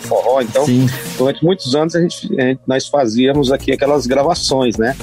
[0.07, 0.65] forró, então.
[0.65, 0.88] Sim.
[1.17, 4.95] durante muitos anos a gente, a gente- nós fazíamos aqui aquelas gravações, né?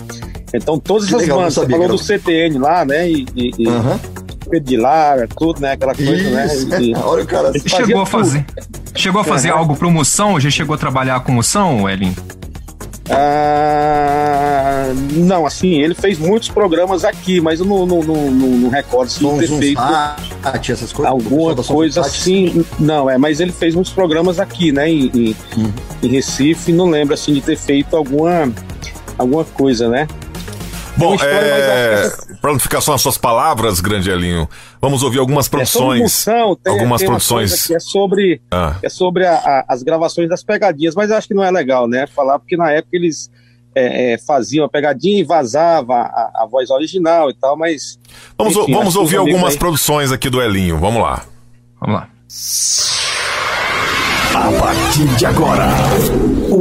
[0.53, 3.09] Então todas essas legal, bandas, sabia falou do CTN lá, né?
[3.09, 3.53] E, e,
[4.53, 5.73] e de Lara, tudo, né?
[5.73, 6.67] Aquela coisa, Isso.
[6.69, 6.83] né?
[6.83, 7.53] E- Olha o cara.
[7.67, 8.07] Chegou a tudo.
[8.07, 8.45] fazer.
[8.95, 9.59] Chegou a fazer Aham.
[9.61, 10.41] algo pro Moção?
[10.41, 12.15] Já chegou a trabalhar com Moção, Elin?
[13.11, 18.69] Ah, não, assim, ele fez muitos programas aqui, mas eu não, não, não, não, não
[18.71, 21.13] recordo se ter feito Sat, essas coisas.
[21.13, 22.65] alguma coisa assim.
[22.79, 24.89] Não, é, mas ele fez muitos programas aqui, né?
[24.91, 25.73] Em, em, Uhum.
[26.03, 28.53] em Recife, não lembro assim de ter feito alguma,
[29.17, 30.07] alguma coisa, né?
[30.97, 32.28] Bom, uma história, mas é...
[32.41, 34.49] para não ficar só nas suas palavras, grande Elinho,
[34.81, 36.01] vamos ouvir algumas É produções.
[36.01, 37.71] moção, tem, algumas tem uma produções.
[37.71, 38.77] é sobre, Ah.
[38.83, 41.87] é sobre a- a- as gravações das pegadinhas, mas eu acho que não é legal,
[41.89, 42.07] né?
[42.07, 43.31] Falar, porque na época eles
[43.75, 47.99] é, é, faziam a pegadinha e vazava a, a, voz original e tal, mas.
[48.37, 49.59] Vamos, enfim, vamos ouvir algumas aí...
[49.59, 50.79] produções aqui do Elinho.
[50.79, 51.23] Vamos lá.
[51.81, 52.09] Vamos lá.
[54.35, 55.69] A partir de agora,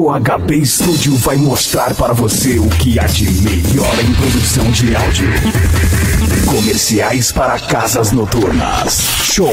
[0.07, 4.95] o HB Studio vai mostrar para você o que há de melhor em produção de
[4.95, 5.27] áudio.
[6.45, 9.51] Comerciais para casas noturnas, shows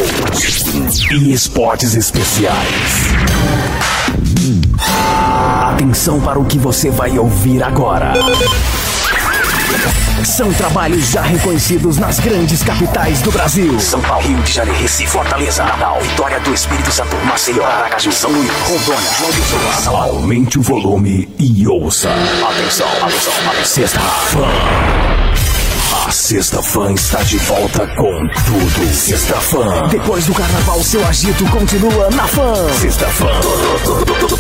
[1.10, 3.08] e esportes especiais.
[5.72, 8.12] Atenção para o que você vai ouvir agora.
[10.24, 13.78] São trabalhos já reconhecidos nas grandes capitais do Brasil.
[13.78, 18.30] São Paulo, Rio de Janeiro, Recife, Fortaleza, Natal, Vitória do Espírito Santo, Maceió, Aracaju, São
[18.30, 20.04] Luís, Rondônia, João Pessoa.
[20.04, 22.10] Aumente o volume e ouça.
[22.10, 23.64] Atenção, atenção, atenção.
[23.64, 24.48] Sexta Fã.
[26.06, 28.94] A Sexta Fã está de volta com tudo.
[28.94, 29.88] Sexta Fã.
[29.88, 32.54] Depois do carnaval, seu agito continua na Fã.
[32.80, 33.28] Sexta Fã.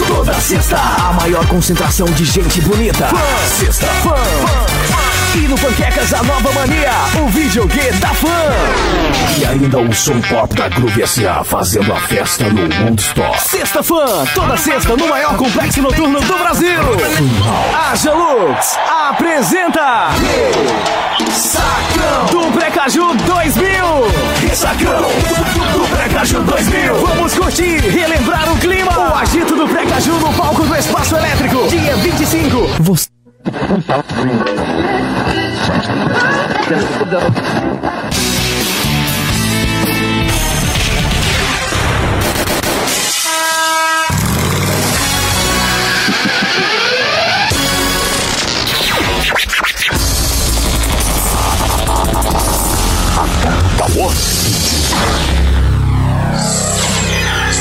[0.06, 3.06] Toda sexta, a maior concentração de gente bonita.
[3.06, 3.64] Fã.
[3.64, 4.73] Sexta Fã.
[5.36, 8.28] E no Panquecas a nova mania, o videogame da fã.
[9.36, 11.42] E ainda o som pop da Groove S.A.
[11.42, 13.40] fazendo a festa no Woodstock.
[13.40, 16.80] Sexta fã, toda sexta no maior complexo noturno do Brasil.
[17.74, 18.78] A Gelux
[19.08, 20.10] apresenta
[21.32, 23.74] Sacão do Precaju 2000.
[24.54, 25.02] Sacão
[25.72, 26.94] do Precaju 2000.
[27.06, 29.10] Vamos curtir, relembrar o clima.
[29.10, 31.66] O agito do Precaju no palco do Espaço Elétrico.
[31.68, 32.68] Dia 25.
[32.80, 33.13] Você
[33.44, 34.44] That's real.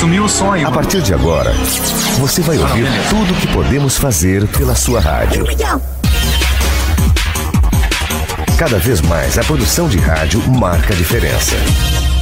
[0.04, 0.68] Sumiu o sonho.
[0.68, 1.50] A partir de agora,
[2.18, 5.46] você vai ouvir tudo o que podemos fazer pela sua rádio.
[8.58, 11.56] Cada vez mais a produção de rádio marca a diferença.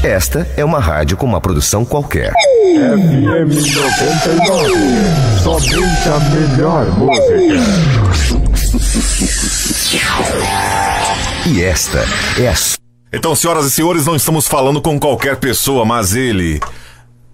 [0.01, 2.30] Esta é uma rádio com uma produção qualquer.
[2.30, 4.70] FM 99,
[5.43, 7.35] somente a melhor música.
[11.47, 11.99] E esta
[12.39, 12.55] é a.
[13.12, 16.61] Então, senhoras e senhores, não estamos falando com qualquer pessoa, mas ele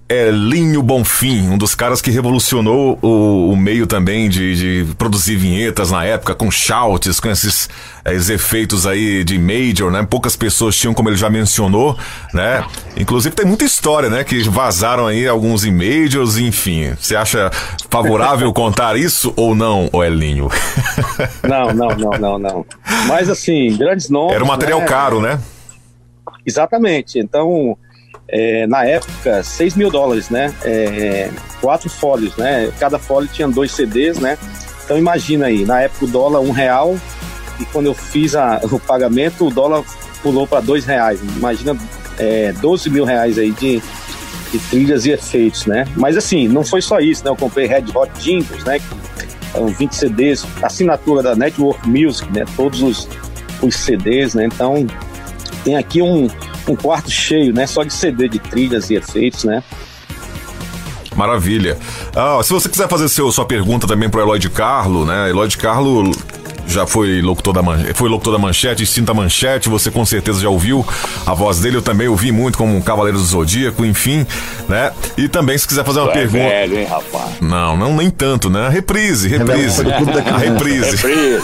[0.08, 5.36] é Linho Bonfim, um dos caras que revolucionou o, o meio também de, de, produzir
[5.36, 7.68] vinhetas na época, com shouts, com esses,
[8.04, 10.06] eh, esses, efeitos aí de major, né?
[10.08, 11.94] Poucas pessoas tinham, como ele já mencionou,
[12.32, 12.64] né?
[12.96, 14.24] Inclusive tem muita história, né?
[14.24, 16.94] Que vazaram aí alguns em majors, enfim.
[16.98, 17.50] Você acha
[17.90, 20.48] favorável contar isso ou não, o Elinho?
[21.46, 22.66] não, não, não, não, não.
[23.06, 24.36] Mas assim, grandes nomes.
[24.36, 24.86] Era um material né?
[24.86, 25.38] caro, né?
[26.46, 27.18] Exatamente.
[27.18, 27.76] Então
[28.28, 30.54] é, na época, 6 mil dólares, né?
[30.62, 32.70] É, quatro fólios, né?
[32.78, 34.36] Cada fólio tinha dois CDs, né?
[34.84, 36.96] Então imagina aí, na época o dólar um real
[37.58, 39.82] e quando eu fiz a, o pagamento o dólar
[40.22, 41.20] pulou para dois reais.
[41.36, 41.76] Imagina
[42.18, 43.82] é, 12 mil reais aí de,
[44.52, 45.86] de trilhas e efeitos, né?
[45.96, 47.30] Mas assim, não foi só isso, né?
[47.30, 48.78] Eu comprei Red Hot Jingles, né?
[49.52, 52.44] São 20 CDs, assinatura da Network Music, né?
[52.56, 53.08] Todos os,
[53.62, 54.44] os CDs, né?
[54.44, 54.86] Então
[55.64, 56.28] tem aqui um,
[56.72, 57.66] um quarto cheio, né?
[57.66, 59.62] Só de CD de trilhas e efeitos, né?
[61.16, 61.76] Maravilha.
[62.14, 65.28] Ah, se você quiser fazer seu, sua pergunta também pro Eloy de Carlo, né?
[65.28, 66.12] Eloy de Carlo
[66.68, 67.78] já foi locutor da, man...
[67.94, 70.86] foi locutor da Manchete, Cinta Manchete, você com certeza já ouviu
[71.26, 74.26] a voz dele, eu também ouvi muito como um Cavaleiro do Zodíaco, enfim,
[74.68, 74.92] né?
[75.16, 76.38] E também se quiser fazer uma tu é pergunta...
[76.38, 77.40] É velho, hein, rapaz?
[77.40, 78.68] Não, não, nem tanto, né?
[78.68, 79.80] Reprise, reprise.
[79.80, 80.96] A reprise.
[80.96, 81.42] reprise.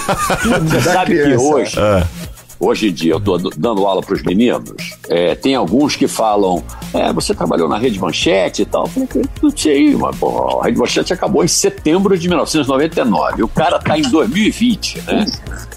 [0.69, 1.79] Você sabe que hoje...
[1.81, 2.34] É
[2.65, 4.73] hoje em dia eu estou dando aula para os meninos,
[5.09, 6.63] é, tem alguns que falam,
[6.93, 8.85] é, você trabalhou na Rede Manchete e tal.
[8.85, 13.43] Eu falei, não sei, mas pô, a Rede Manchete acabou em setembro de 1999.
[13.43, 15.27] O cara está em 2020, né?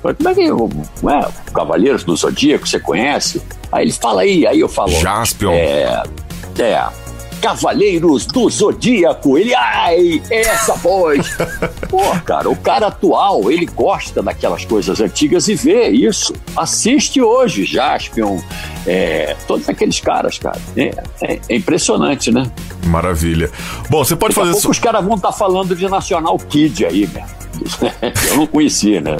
[0.01, 3.41] Falei, como é que é, Cavaleiros do Zodíaco, você conhece?
[3.71, 4.91] Aí ele fala aí, aí eu falo.
[4.91, 5.51] Jaspion.
[5.51, 6.03] É,
[6.59, 7.07] é,
[7.41, 9.38] Cavaleiros do Zodíaco.
[9.38, 11.35] Ele, ai, essa voz.
[11.89, 16.33] Pô, cara, o cara atual, ele gosta daquelas coisas antigas e vê isso.
[16.55, 18.39] Assiste hoje, Jaspion,
[18.85, 20.59] é, todos aqueles caras, cara.
[20.75, 22.51] É, é, é impressionante, né?
[22.85, 23.51] Maravilha.
[23.89, 24.57] Bom, você pode Daqui fazer.
[24.57, 27.25] A pouco os caras vão estar tá falando de Nacional Kid aí, né?
[28.32, 29.18] Eu não conhecia, né?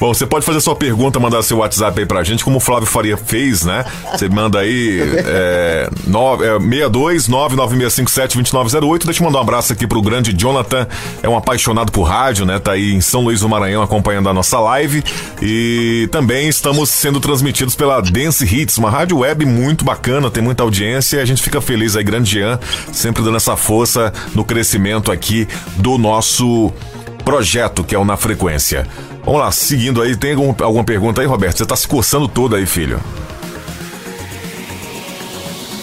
[0.00, 2.86] Bom, você pode fazer sua pergunta, mandar seu WhatsApp aí pra gente, como o Flávio
[2.86, 3.84] Faria fez, né?
[4.12, 10.02] Você manda aí é, no, é, 62 99657 Deixa eu mandar um abraço aqui pro
[10.02, 10.86] grande Jonathan,
[11.22, 12.58] é um apaixonado por rádio, né?
[12.58, 15.02] Tá aí em São Luís do Maranhão acompanhando a nossa live.
[15.40, 20.62] E também estamos sendo transmitidos pela Dance Hits, uma rádio web muito bacana, tem muita
[20.62, 22.58] audiência e a gente fica feliz aí, grande Jean,
[22.92, 25.46] sempre dando essa força no crescimento aqui
[25.76, 26.72] do nosso
[27.24, 28.86] projeto que é o Na Frequência.
[29.24, 31.58] Vamos lá, seguindo aí, tem algum, alguma pergunta aí, Roberto?
[31.58, 33.00] Você tá se coçando todo aí, filho.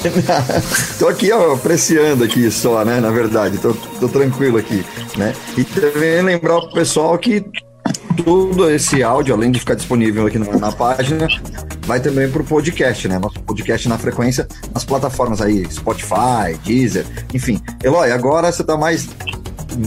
[0.98, 3.00] tô aqui, ó, apreciando aqui só, né?
[3.00, 4.84] Na verdade, tô, tô tranquilo aqui,
[5.18, 5.34] né?
[5.58, 7.44] E também lembrar pro pessoal que
[8.24, 11.28] tudo esse áudio, além de ficar disponível aqui na, na página,
[11.86, 13.20] vai também pro podcast, né?
[13.20, 17.62] Nosso podcast na frequência, nas plataformas aí, Spotify, Deezer, enfim.
[17.84, 19.08] Eloy, agora você tá mais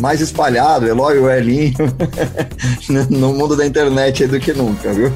[0.00, 1.74] mais espalhado, Eloy e o Elinho,
[3.10, 5.12] no mundo da internet aí do que nunca, viu?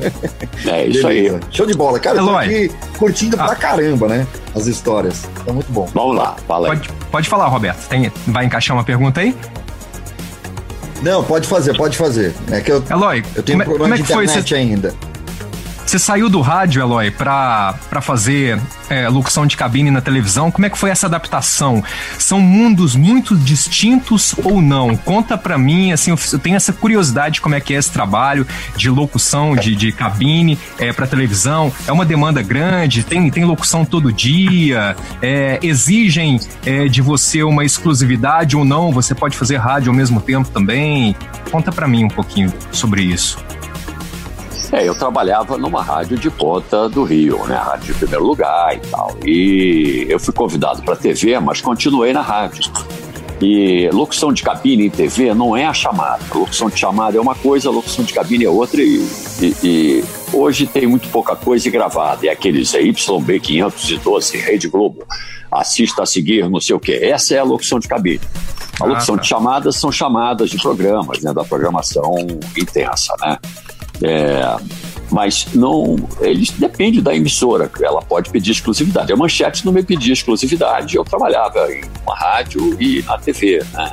[0.67, 1.37] É isso Beleza.
[1.37, 1.41] aí.
[1.51, 1.99] Show de bola.
[1.99, 2.33] Cara, Eloy.
[2.33, 3.47] eu tô aqui curtindo ah.
[3.47, 4.27] pra caramba, né?
[4.55, 5.29] As histórias.
[5.45, 5.89] Tá muito bom.
[5.95, 6.77] Vamos lá, fala aí.
[6.77, 7.89] Pode, pode falar, Roberto.
[7.89, 9.35] Tem, vai encaixar uma pergunta aí?
[11.03, 12.35] Não, pode fazer, pode fazer.
[12.51, 14.59] É que eu, Eloy, eu tenho como, um problema como é que de internet foi,
[14.59, 14.95] ainda.
[15.89, 18.61] Você saiu do rádio, Eloy, para fazer
[18.91, 20.51] é, locução de cabine na televisão.
[20.51, 21.83] Como é que foi essa adaptação?
[22.19, 24.95] São mundos muito distintos ou não?
[24.95, 28.91] Conta para mim, assim, eu tenho essa curiosidade como é que é esse trabalho de
[28.91, 31.73] locução de, de cabine é, para televisão.
[31.87, 33.03] É uma demanda grande?
[33.03, 34.95] Tem, tem locução todo dia?
[35.23, 38.93] É, exigem é, de você uma exclusividade ou não?
[38.93, 41.17] Você pode fazer rádio ao mesmo tempo também?
[41.51, 43.39] Conta para mim um pouquinho sobre isso.
[44.71, 47.57] É, eu trabalhava numa rádio de ponta do Rio, né?
[47.57, 49.17] Rádio de primeiro lugar e tal.
[49.25, 52.71] E eu fui convidado para TV, mas continuei na rádio.
[53.41, 56.23] E locução de cabine em TV não é a chamada.
[56.35, 58.83] locução de chamada é uma coisa, locução de cabine é outra.
[58.83, 59.09] E,
[59.41, 62.27] e, e hoje tem muito pouca coisa gravada.
[62.27, 65.07] É aqueles YB512, Rede Globo,
[65.51, 66.99] assista a seguir, não sei o quê.
[67.01, 68.21] Essa é a locução de cabine.
[68.81, 69.23] A locução ah, tá.
[69.23, 71.33] de chamadas são chamadas de programas, né?
[71.33, 72.15] Da programação
[72.57, 73.39] intensa, né?
[74.03, 74.57] É,
[75.11, 79.13] mas não, eles depende da emissora, ela pode pedir exclusividade.
[79.13, 83.93] A Manchete não me pedia exclusividade, eu trabalhava em uma rádio e na TV, né?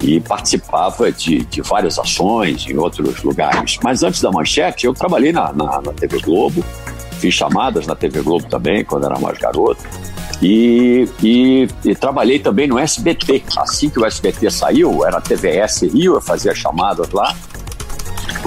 [0.00, 3.78] E participava de, de várias ações em outros lugares.
[3.82, 6.62] Mas antes da Manchete, eu trabalhei na, na, na TV Globo,
[7.18, 9.82] fiz chamadas na TV Globo também, quando era mais garoto.
[10.42, 13.42] E, e, e, trabalhei também no SBT.
[13.56, 17.34] Assim que o SBT saiu, era TVS Rio, eu fazia chamadas lá.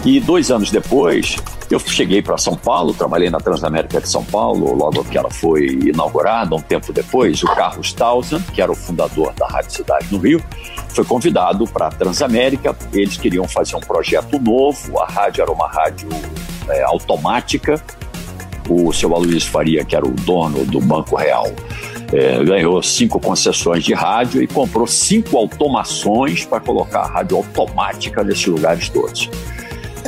[0.06, 1.36] E dois anos depois,
[1.70, 5.66] eu cheguei para São Paulo, trabalhei na Transamérica de São Paulo, logo que ela foi
[5.68, 10.18] inaugurada, um tempo depois, o Carlos Townsend, que era o fundador da Rádio Cidade no
[10.18, 10.43] Rio,
[10.89, 12.76] foi convidado para a Transamérica.
[12.93, 16.10] Eles queriam fazer um projeto novo, a rádio era uma rádio
[16.70, 17.82] é, automática.
[18.68, 21.52] O seu Aloysio Faria, que era o dono do Banco Real,
[22.14, 28.24] é, ganhou cinco concessões de rádio e comprou cinco automações para colocar a rádio automática
[28.24, 29.30] nesses lugares todos.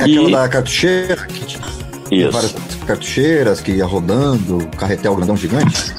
[0.02, 1.62] É aquela da cartucheira que tinha
[2.10, 2.32] Isso.
[2.32, 2.54] várias
[2.86, 5.94] cartucheiras que ia rodando, carretel grandão gigante?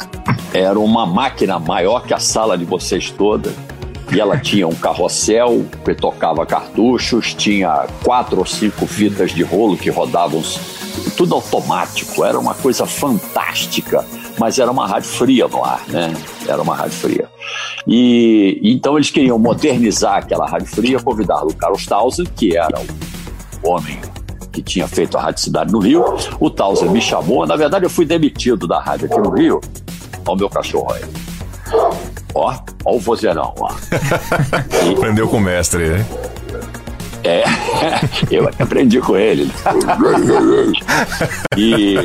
[0.53, 3.51] Era uma máquina maior que a sala de vocês toda.
[4.11, 9.75] E ela tinha um carrossel que tocava cartuchos, tinha quatro ou cinco fitas de rolo
[9.75, 10.43] que rodavam
[11.17, 14.05] tudo automático, era uma coisa fantástica,
[14.37, 16.13] mas era uma rádio fria no ar, né?
[16.47, 17.29] Era uma rádio fria.
[17.87, 22.85] E então eles queriam modernizar aquela rádio fria, convidaram o Carlos Townsend, que era o
[23.63, 23.99] homem
[24.51, 26.05] que tinha feito a Rádio Cidade no Rio.
[26.39, 27.45] O Townsend me chamou.
[27.45, 29.59] Na verdade, eu fui demitido da rádio aqui no Rio.
[30.25, 31.01] Olha o meu cachorro aí.
[32.35, 32.53] Ó,
[32.85, 33.71] ó o vozeirão, ó.
[34.85, 34.93] E...
[34.93, 36.05] Aprendeu com o mestre, né?
[37.23, 37.43] É,
[38.29, 39.51] eu aprendi com ele.
[41.57, 41.95] e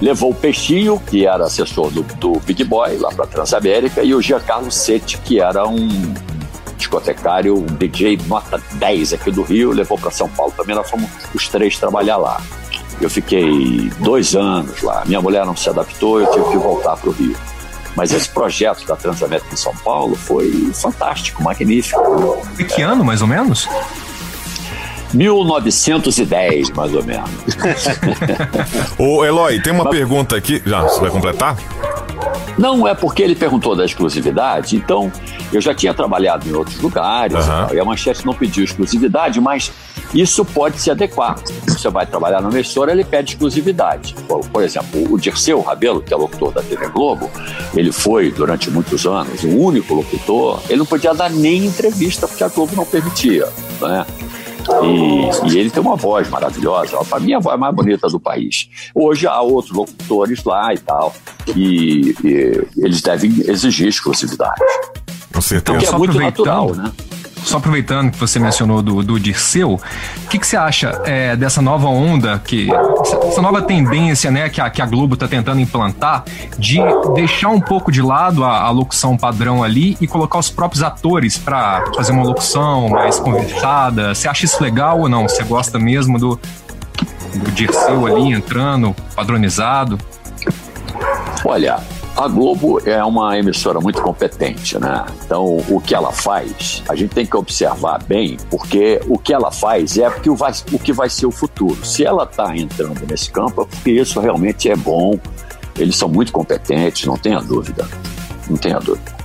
[0.00, 4.20] levou o Peixinho, que era assessor do, do Big Boy, lá para Transamérica, e o
[4.20, 6.14] Giancarlo Sete, que era um
[6.78, 10.74] discotecário, DJ nota 10 aqui do Rio, levou para São Paulo também.
[10.74, 12.40] Nós fomos os três trabalhar lá.
[13.00, 15.04] Eu fiquei dois anos lá.
[15.04, 17.36] Minha mulher não se adaptou, eu tive que voltar para o Rio.
[17.94, 22.00] Mas esse projeto da Transamérica em São Paulo foi fantástico, magnífico.
[22.58, 23.68] E que ano, mais ou menos?
[25.14, 27.30] 1910, mais ou menos.
[28.98, 29.96] Ô, Eloy, tem uma Mas...
[29.96, 30.62] pergunta aqui.
[30.64, 31.56] Já, você vai completar?
[32.58, 35.12] Não é porque ele perguntou da exclusividade, então
[35.52, 37.72] eu já tinha trabalhado em outros lugares uhum.
[37.72, 39.70] e, e, a manchete não pediu exclusividade, mas
[40.12, 41.36] isso pode se adequar.
[41.66, 44.14] Você vai trabalhar na emissora, ele pede exclusividade.
[44.26, 47.30] Por, por, exemplo, o Dirceu Rabelo, que é locutor da TV Globo,
[47.74, 52.42] ele foi durante muitos anos o único locutor, ele não podia dar nem entrevista porque
[52.42, 53.46] a Globo não permitia.
[53.80, 54.06] Né?
[54.82, 56.98] E, e, ele tem uma voz maravilhosa.
[57.04, 58.68] Para mim, a voz mais bonita do país.
[58.94, 61.14] Hoje há outros locutores lá e tal,
[61.56, 64.60] e, e eles devem exigir exclusividade.
[65.32, 65.78] Com certeza.
[65.78, 66.92] Porque é muito natural, né?
[67.48, 71.62] Só aproveitando que você mencionou do, do Dirceu, o que, que você acha é, dessa
[71.62, 72.68] nova onda, que
[73.26, 76.24] essa nova tendência né, que, a, que a Globo está tentando implantar
[76.58, 76.78] de
[77.14, 81.38] deixar um pouco de lado a, a locução padrão ali e colocar os próprios atores
[81.38, 84.14] para fazer uma locução mais conversada?
[84.14, 85.26] Você acha isso legal ou não?
[85.28, 86.40] Você gosta mesmo do,
[87.34, 89.98] do Dirceu ali entrando, padronizado?
[91.44, 91.78] Olha,
[92.18, 95.06] a Globo é uma emissora muito competente, né?
[95.24, 99.52] Então, o que ela faz, a gente tem que observar bem, porque o que ela
[99.52, 101.86] faz é porque o, vai, o que vai ser o futuro.
[101.86, 105.16] Se ela está entrando nesse campo, é porque isso realmente é bom.
[105.78, 107.86] Eles são muito competentes, não tenha dúvida.
[108.50, 109.16] Não tenha dúvida.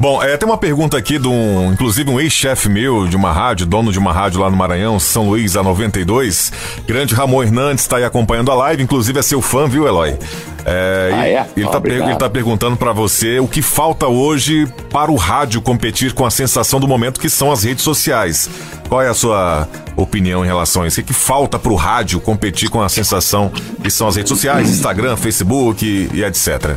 [0.00, 3.66] Bom, é, tem uma pergunta aqui de um, inclusive um ex-chefe meu de uma rádio,
[3.66, 6.50] dono de uma rádio lá no Maranhão, São Luís a 92.
[6.86, 10.16] Grande Ramon Hernandes está aí acompanhando a live, inclusive é seu fã, viu, Eloy?
[10.64, 11.46] É, ah, é?
[11.56, 16.12] Ele, está ele tá perguntando para você o que falta hoje para o rádio competir
[16.12, 18.48] com a sensação do momento que são as redes sociais.
[18.88, 21.00] Qual é a sua opinião em relação a isso?
[21.00, 23.50] O que falta para o rádio competir com a sensação
[23.82, 26.76] que são as redes sociais, Instagram, Facebook e, e etc?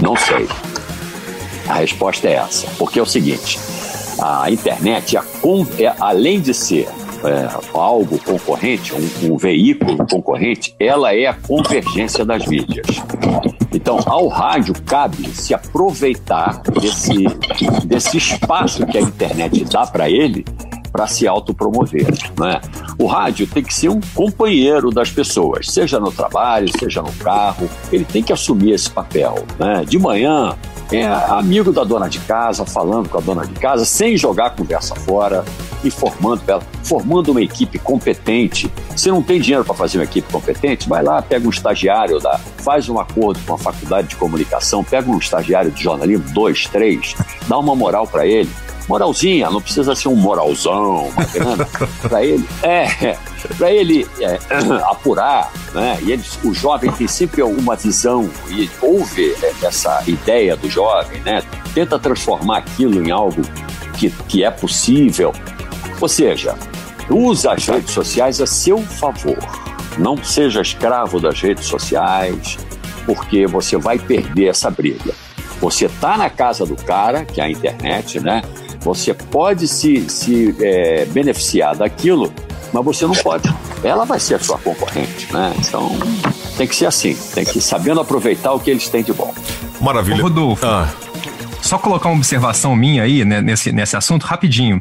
[0.00, 0.48] Não sei.
[1.66, 2.66] A resposta é essa.
[2.78, 3.58] Porque é o seguinte:
[4.20, 5.24] a internet, a,
[5.78, 6.88] é, além de ser
[7.24, 12.86] é, algo concorrente, um, um, veículo concorrente, ela é a convergência das mídias.
[13.72, 17.24] Então, ao rádio cabe se aproveitar desse,
[17.84, 20.44] desse espaço que a internet dá para ele
[20.90, 22.06] para se autopromover.
[22.38, 22.60] Né?
[22.98, 27.68] O rádio tem que ser um companheiro das pessoas, seja no trabalho, seja no carro,
[27.92, 29.44] ele tem que assumir esse papel.
[29.58, 29.84] Né?
[29.86, 30.56] De manhã,
[30.92, 34.94] é amigo da dona de casa, falando com a dona de casa, sem jogar conversa
[34.94, 35.44] fora
[35.84, 38.70] e formando ela, formando uma equipe competente.
[38.96, 42.38] Se não tem dinheiro para fazer uma equipe competente, vai lá, pega um estagiário, da,
[42.58, 47.14] faz um acordo com a faculdade de comunicação, pega um estagiário de jornalismo, dois, três,
[47.46, 48.50] dá uma moral para ele.
[48.88, 51.68] Moralzinha, não precisa ser um moralzão, uma grana,
[52.00, 52.48] para ele.
[52.62, 53.18] É,
[53.54, 54.38] para ele é,
[54.84, 55.98] apurar, né?
[56.02, 61.42] E eles, o jovem tem sempre uma visão e ouve essa ideia do jovem, né?
[61.74, 63.42] Tenta transformar aquilo em algo
[63.94, 65.32] que, que é possível.
[66.00, 66.54] Ou seja,
[67.10, 69.38] usa as redes sociais a seu favor.
[69.98, 72.56] Não seja escravo das redes sociais,
[73.04, 75.12] porque você vai perder essa briga.
[75.60, 78.42] Você está na casa do cara, que é a internet, né?
[78.80, 82.32] Você pode se, se é, beneficiar daquilo
[82.72, 83.52] mas você não pode.
[83.82, 85.52] Ela vai ser a sua concorrente, né?
[85.58, 85.90] Então
[86.56, 89.32] tem que ser assim, tem que ir sabendo aproveitar o que eles têm de bom.
[89.80, 90.18] Maravilha.
[90.18, 90.66] Ô, Rodolfo.
[90.66, 90.88] Ah.
[91.60, 94.80] Só colocar uma observação minha aí né, nesse, nesse assunto rapidinho.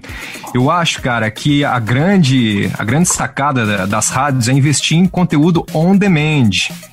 [0.53, 5.65] Eu acho, cara, que a grande, a grande sacada das rádios é investir em conteúdo
[5.73, 6.49] on demand.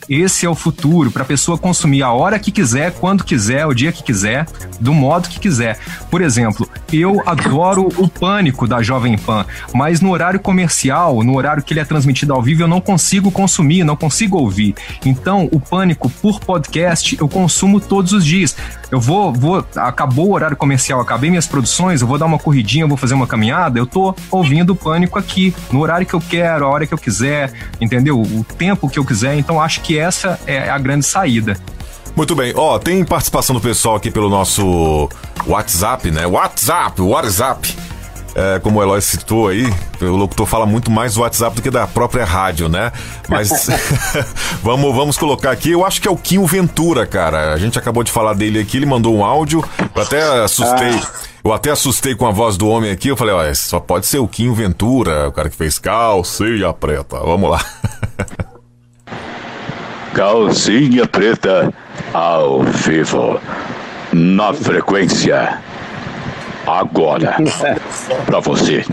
[0.08, 3.74] Esse é o futuro para a pessoa consumir a hora que quiser, quando quiser, o
[3.74, 4.46] dia que quiser,
[4.80, 5.78] do modo que quiser.
[6.10, 11.62] Por exemplo, eu adoro o Pânico da Jovem Pan, mas no horário comercial, no horário
[11.62, 14.74] que ele é transmitido ao vivo, eu não consigo consumir, não consigo ouvir.
[15.04, 18.56] Então, o Pânico por podcast eu consumo todos os dias.
[18.90, 22.84] Eu vou, vou, acabou o horário comercial, acabei minhas produções, eu vou dar uma corridinha,
[22.84, 26.20] eu vou fazer uma caminhada, eu tô ouvindo o Pânico aqui, no horário que eu
[26.20, 28.20] quero, a hora que eu quiser, entendeu?
[28.20, 29.36] O tempo que eu quiser.
[29.36, 31.56] Então, acho que essa é a grande saída.
[32.16, 35.08] Muito bem, ó, tem participação do pessoal aqui pelo nosso
[35.46, 36.26] WhatsApp, né?
[36.26, 37.76] WhatsApp, WhatsApp.
[38.36, 39.64] É, como o Eloy citou aí,
[40.00, 42.92] o locutor fala muito mais do WhatsApp do que da própria rádio, né?
[43.28, 43.68] Mas
[44.62, 47.52] vamos, vamos colocar aqui, eu acho que é o Kim Ventura, cara.
[47.52, 50.94] A gente acabou de falar dele aqui, ele mandou um áudio, eu até assustei.
[50.94, 51.34] Ah.
[51.44, 54.18] Eu até assustei com a voz do homem aqui, eu falei, ó, só pode ser
[54.18, 57.18] o Kim Ventura, o cara que fez calcinha preta.
[57.18, 57.64] Vamos lá.
[60.14, 61.74] calcinha preta
[62.12, 63.40] ao vivo,
[64.12, 65.58] na frequência.
[66.64, 67.36] Agora,
[68.24, 68.84] para você.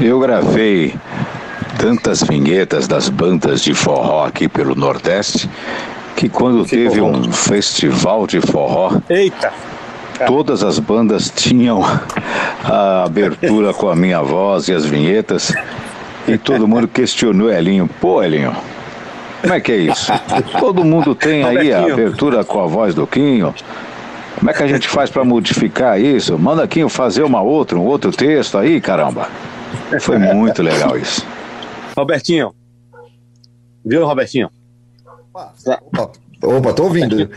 [0.00, 0.94] Eu gravei
[1.78, 5.48] tantas vinhetas das bandas de forró aqui pelo Nordeste
[6.16, 9.00] que quando teve um festival de forró.
[9.08, 9.52] Eita!
[10.26, 11.80] Todas as bandas tinham
[12.64, 15.54] a abertura com a minha voz e as vinhetas.
[16.26, 17.88] E todo mundo questionou Elinho.
[18.00, 18.54] Pô, Elinho,
[19.40, 20.12] como é que é isso?
[20.58, 23.54] Todo mundo tem aí a abertura com a voz do Quinho.
[24.38, 26.38] Como é que a gente faz para modificar isso?
[26.38, 29.28] Manda Quinho fazer uma outra, um outro texto aí, caramba.
[30.00, 31.26] Foi muito legal isso.
[31.96, 32.54] Robertinho.
[33.84, 34.50] Viu, Robertinho?
[35.34, 35.52] Opa,
[36.42, 37.30] opa tô ouvindo.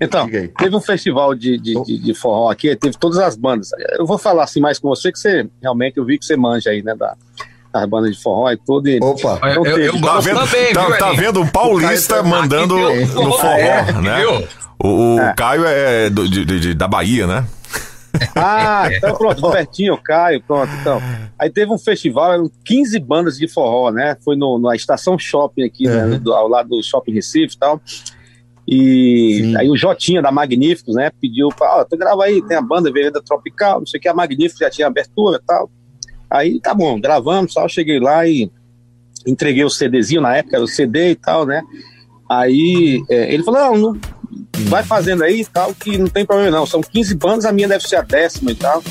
[0.00, 3.70] Então, teve um festival de, de, de, de, forró aqui, teve todas as bandas.
[3.98, 6.70] Eu vou falar assim mais com você, que você realmente eu vi que você manja
[6.70, 6.94] aí, né?
[6.94, 7.16] Da,
[7.74, 8.88] as bandas de forró e tudo.
[8.88, 12.76] E Opa, eu, eu, eu tá vendo, também, tá, viu, tá vendo um paulista mandando
[12.76, 14.26] no forró, é, né?
[14.82, 15.34] O, o é.
[15.34, 17.44] Caio é do, de, de, da Bahia, né?
[18.36, 21.02] Ah, então pronto, o Bertinho, o Caio, pronto, então.
[21.36, 24.16] Aí teve um festival, eram 15 bandas de forró, né?
[24.24, 26.18] Foi no, na estação shopping aqui, né?
[26.18, 27.80] Do- ao lado do shopping Recife e tal.
[28.66, 32.62] E aí o Jotinha da Magníficos, né, pediu pra, ó, tu grava aí, tem a
[32.62, 35.70] banda Vereda Tropical, não sei o que, a Magníficos já tinha abertura e tal.
[36.34, 38.50] Aí tá bom, gravamos, tal, cheguei lá e
[39.24, 41.62] entreguei o CDzinho na época, era o CD e tal, né?
[42.28, 44.00] Aí é, ele falou, não, não,
[44.66, 47.68] vai fazendo aí e tal, que não tem problema não, são 15 bandas, a minha
[47.68, 48.82] deve ser a décima e tal.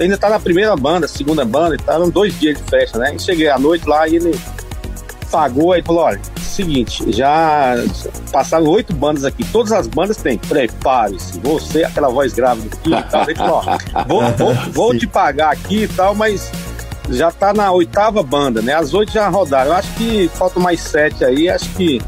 [0.00, 3.14] Ainda tá na primeira banda, segunda banda e tal, eram dois dias de festa, né?
[3.14, 4.36] E cheguei à noite lá e ele
[5.30, 7.76] pagou aí falou: olha, seguinte, já
[8.32, 13.02] passaram oito bandas aqui, todas as bandas têm, prepare-se, você, aquela voz grávida aqui e
[13.04, 13.22] tal.
[13.22, 16.50] Ele falou: ó, vou, vou, vou te pagar aqui e tal, mas
[17.10, 18.74] já tá na oitava banda, né?
[18.74, 19.70] As oito já rodaram.
[19.70, 22.00] Eu acho que faltam mais sete aí, acho que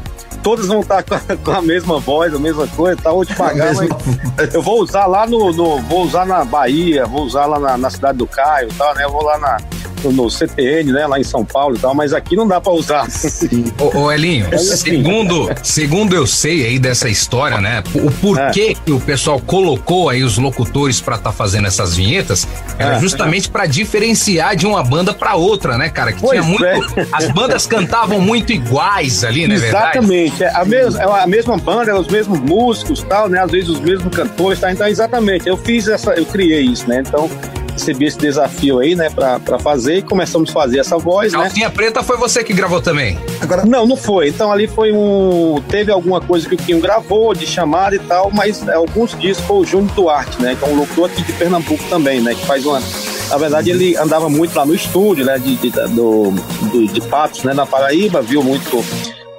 [0.43, 3.09] todas vão estar com a, com a mesma voz, a mesma coisa, tá?
[3.25, 7.45] Te pagar, mas eu vou usar lá no, no- vou usar na Bahia, vou usar
[7.45, 9.03] lá na, na cidade do Caio e tal, né?
[9.05, 9.57] Eu vou lá na,
[10.09, 11.05] no, CTN, né?
[11.07, 13.07] Lá em São Paulo e tal, mas aqui não dá pra usar.
[13.79, 17.83] Ô, ô Elinho, assim, segundo, segundo eu sei aí dessa história, né?
[17.95, 22.47] O porquê que o pessoal colocou aí os locutores pra estar fazendo essas vinhetas
[22.77, 22.99] era É.
[22.99, 26.11] justamente pra diferenciar de uma banda pra outra, né, cara?
[26.11, 26.63] Que Pois tinha muito.
[26.65, 26.79] é.
[27.11, 29.97] As bandas cantavam muito iguais ali, né, verdade?
[29.99, 33.39] Exatamente, é a, mes é a mesma banda, é os mesmos músicos tal, né?
[33.39, 34.71] Às vezes os mesmos cantores, tá?
[34.71, 37.03] Então, exatamente, eu fiz essa, eu criei isso, né?
[37.05, 37.29] Então,
[37.73, 41.39] recebi esse desafio aí, né, pra, pra fazer e começamos a fazer essa voz, né?
[41.39, 43.17] Calcinha Preta foi você que gravou também.
[43.39, 44.29] Agora, Não, não foi.
[44.29, 45.61] Então ali foi um.
[45.69, 49.45] Teve alguma coisa que o Quinho gravou de chamada e tal, mas é, alguns discos
[49.45, 50.55] foi o Júnior Duarte, né?
[50.57, 52.35] Que é um locutor aqui de Pernambuco também, né?
[52.35, 52.81] Que faz uma.
[53.29, 55.39] Na verdade, ele andava muito lá no estúdio, né?
[55.39, 56.31] De, de, do,
[56.71, 57.53] do- de Patos, né?
[57.53, 58.83] Na Paraíba, viu muito.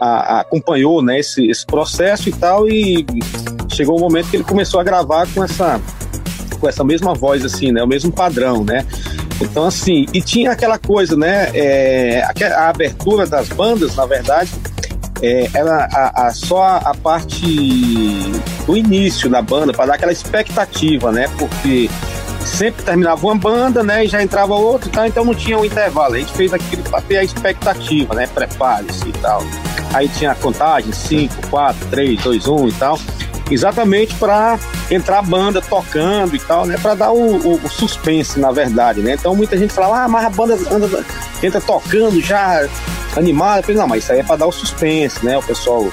[0.01, 3.07] a- a- acompanhou né, esse, esse processo e tal, e
[3.69, 5.81] chegou um momento que ele começou a gravar com essa
[6.63, 7.83] com essa mesma voz, assim, né?
[7.83, 8.87] O mesmo padrão, né?
[9.41, 11.51] Então, assim, e tinha aquela coisa, né?
[11.53, 14.49] É, aque- a abertura das bandas, na verdade,
[15.21, 17.45] é, era a, a- só a parte
[18.65, 21.29] do início da banda, para dar aquela expectativa, né?
[21.37, 21.91] Porque
[22.45, 24.05] sempre terminava uma banda, né?
[24.05, 26.15] E já entrava outra, e então não tinha um intervalo.
[26.15, 28.29] A gente fez aquilo para ter a expectativa, né?
[28.33, 29.43] Prepare-se e tal.
[29.93, 32.99] Aí tinha a contagem: 5, 4, 3, 2, 1 e tal.
[33.51, 34.59] Exatamente para
[34.91, 36.77] entrar a banda tocando e tal, né?
[36.81, 39.15] Para dar o, o- o suspense, na verdade, né?
[39.19, 41.05] Então muita gente falava, ah, mas a banda anda-
[41.43, 42.67] entra tocando já
[43.17, 43.59] animada.
[43.61, 45.37] Eu falei, não, mas isso aí é para dar o suspense, né?
[45.37, 45.87] O pessoal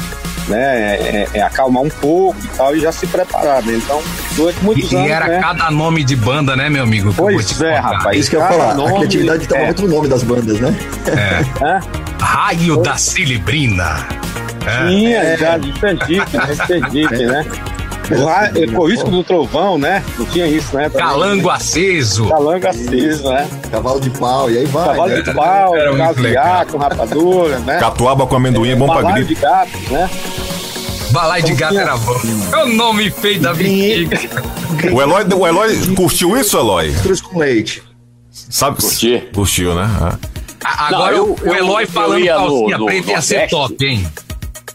[0.48, 3.74] né, é, é acalmar um pouco e tal e já se preparar, né?
[3.76, 4.02] Então,
[4.36, 5.08] durante muitos E, anos.
[5.08, 5.40] e era né?
[5.40, 7.14] cada nome de banda, né, meu amigo?
[7.16, 7.98] Pois é, contar.
[7.98, 8.20] rapaz.
[8.20, 8.74] isso que eu ia falar.
[8.74, 9.66] nome a criatividade tava é.
[9.66, 10.76] muito no nome das bandas, né?
[11.62, 11.80] Hã?
[12.20, 14.08] Raio da Cilibrina.
[14.66, 14.88] É.
[14.88, 16.56] Tinha já de Sergipe, né?
[16.68, 17.46] Sergipe, né?
[18.12, 20.04] Lá, é, Corrisco do Trovão, né?
[20.18, 20.90] Não tinha isso, né?
[20.90, 21.08] Também.
[21.08, 22.28] Calango aceso.
[22.28, 23.48] Calango aceso, né?
[23.72, 24.88] Cavalo de pau, e aí vai.
[24.88, 25.22] Cavalo né?
[25.22, 27.80] de pau, Era caviar com rapadura, né?
[27.80, 29.36] Catuaba com amendoim é bom pra gripe.
[29.36, 30.10] de gatos, né?
[31.12, 32.20] Balai de gato era bom.
[32.52, 34.20] É o nome feio da bexiga.
[34.92, 36.92] O Eloy, o Eloy curtiu isso, Eloy?
[37.02, 37.84] Cruz com leite.
[38.32, 38.82] Sabe?
[38.82, 39.30] Curti.
[39.34, 39.90] Curtiu, né?
[40.02, 40.18] Ah.
[40.64, 43.50] Agora Não, eu- o Eloy eu- falando eu ia no- calcinha no preta ia ser
[43.50, 44.08] top, hein?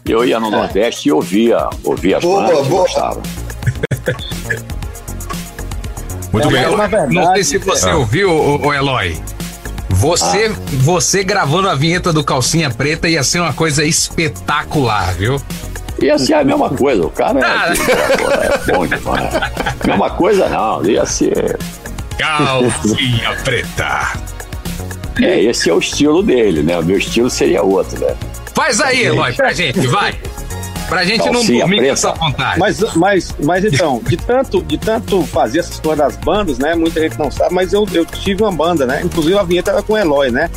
[0.07, 2.81] Eu ia no Nordeste e ouvia, ouvia as Boa, bandas, boa.
[2.83, 3.21] gostava.
[6.31, 6.75] Muito É, bem.
[6.77, 7.97] verdade, Não sei se você Ah.
[7.97, 9.17] ouviu, ô, ô Eloy.
[9.89, 10.59] Você, Ah.
[10.81, 15.41] você gravando a vinheta do Calcinha Preta ia ser uma coisa espetacular, viu?
[16.01, 17.69] Ia ser a mesma coisa, o cara Ah.
[17.73, 19.33] é, é bom demais.
[19.85, 21.57] Mesma coisa não, ia ser.
[22.17, 24.11] Calcinha Preta.
[25.21, 26.77] É, esse é o estilo dele, né?
[26.77, 28.15] O meu estilo seria outro, né?
[28.53, 30.13] Faz aí, Eloy, pra gente, vai.
[30.87, 32.59] Pra gente não Calcinha dormir com essa vontade.
[32.59, 36.75] Mas, mas, mas então, de tanto, de tanto fazer essa história das bandas, né?
[36.75, 39.01] Muita gente não sabe, mas eu, eu tive uma banda, né?
[39.03, 40.49] Inclusive a vinheta era com o Eloy, né?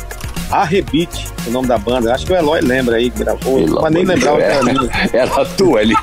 [0.51, 2.13] Arrebite, o nome da banda.
[2.13, 4.89] Acho que o Eloy lembra aí que gravou, Pelo mas nem lembrava era minha.
[5.13, 5.95] era, era tu ali.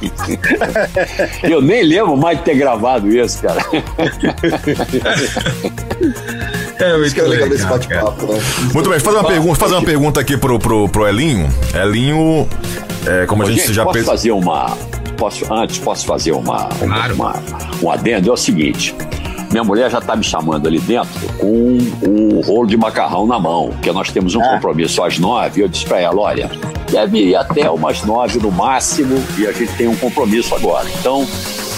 [1.43, 3.65] Eu nem lembro mais de ter gravado isso, cara.
[6.79, 8.41] É Isso que é legal desse bate-papo, né?
[8.75, 11.49] Muito bem, fazer uma pergunta, fazer uma pergunta aqui pro, pro, pro Elinho.
[11.75, 12.47] Elinho,
[13.07, 14.07] é, como a Ô, gente gente, já posso fez.
[14.07, 14.77] fazer uma.
[15.17, 17.15] Posso, antes, posso fazer uma, Claro.
[17.15, 17.35] uma-
[17.83, 18.29] um adendo?
[18.29, 18.95] É o seguinte:
[19.51, 21.09] minha mulher já está me chamando ali dentro
[21.39, 24.49] com o rolo de macarrão na mão, porque nós temos um Ah.
[24.51, 25.63] compromisso às nove.
[25.63, 26.51] Eu disse para ela: olha,
[26.91, 30.87] deve ir até umas nove no máximo e a gente tem um compromisso agora.
[31.01, 31.27] Então.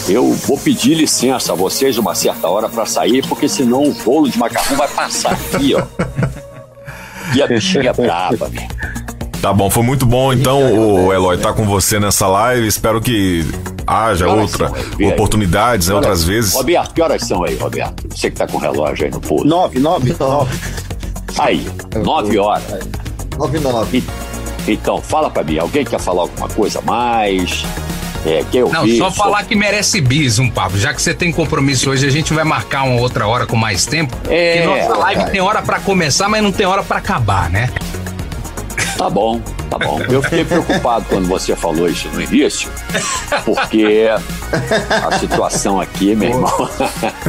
[0.09, 4.29] Eu vou pedir licença a vocês uma certa hora para sair, porque senão o rolo
[4.29, 5.83] de macarrão vai passar aqui, ó.
[7.35, 8.63] E a bichinha é brava, meu.
[9.43, 12.67] Tá bom, foi muito bom então o Eloy tá com você nessa live.
[12.67, 13.47] Espero que
[13.87, 16.55] haja Que outra são oportunidades, né, outras vezes.
[16.55, 18.09] Roberto, que horas são aí, Roberto?
[18.09, 19.45] Você que tá com o relógio aí no pulso.
[19.47, 20.59] Nove, nove, nove.
[21.39, 21.67] Aí,
[22.03, 22.65] nove horas.
[23.37, 24.03] 99.
[24.67, 27.65] Então, fala pra mim, alguém quer falar alguma coisa a mais?
[28.27, 28.99] É, quer Não, ouvir?
[28.99, 30.77] só falar que merece bis um papo.
[30.77, 33.87] Já que você tem compromisso hoje, a gente vai marcar uma outra hora com mais
[33.87, 34.17] tempo.
[34.29, 35.31] É, porque nossa live cara.
[35.33, 37.71] tem hora pra começar, mas não tem hora pra acabar, né?
[38.97, 39.41] Tá bom,
[39.71, 40.01] tá bom.
[40.11, 42.69] Eu fiquei preocupado quando você falou isso no início,
[43.45, 44.09] porque
[44.91, 46.71] a situação aqui, meu irmão.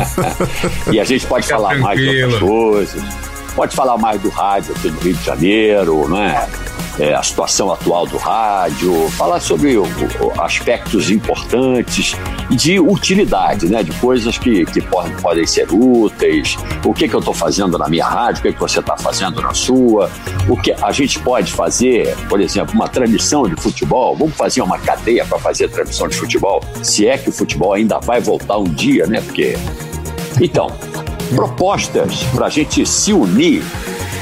[0.92, 2.72] e a gente pode Fica falar mais de outras tranquilo.
[2.72, 3.04] coisas,
[3.56, 6.48] pode falar mais do rádio aqui no Rio de Janeiro, né?
[7.00, 12.14] É, a situação atual do rádio, falar sobre o- o- aspectos importantes
[12.50, 13.82] de utilidade, né?
[13.84, 17.88] De coisas que, que podem, podem ser úteis, o que, que eu estou fazendo na
[17.88, 20.12] minha rádio, o que, que você está fazendo na sua,
[20.50, 24.78] o que a gente pode fazer, por exemplo, uma transmissão de futebol, vamos fazer uma
[24.78, 28.66] cadeia para fazer transmissão de futebol, se é que o futebol ainda vai voltar um
[28.66, 29.22] dia, né?
[29.22, 29.56] Porque.
[30.42, 30.70] Então,
[31.36, 33.64] propostas para a gente se unir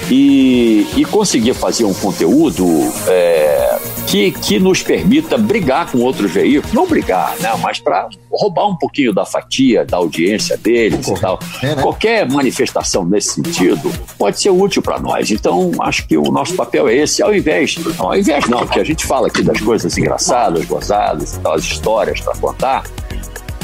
[0.09, 2.65] e, e conseguir fazer um conteúdo
[3.07, 3.77] é,
[4.07, 8.75] que, que nos permita brigar com outros veículos, não brigar, né, mas para roubar um
[8.75, 11.39] pouquinho da fatia da audiência deles e tal.
[11.81, 15.29] Qualquer manifestação nesse sentido pode ser útil para nós.
[15.31, 18.79] Então, acho que o nosso papel é esse, ao invés, não, ao invés não, que
[18.79, 22.83] a gente fala aqui das coisas engraçadas, gozadas e tal, as histórias para contar.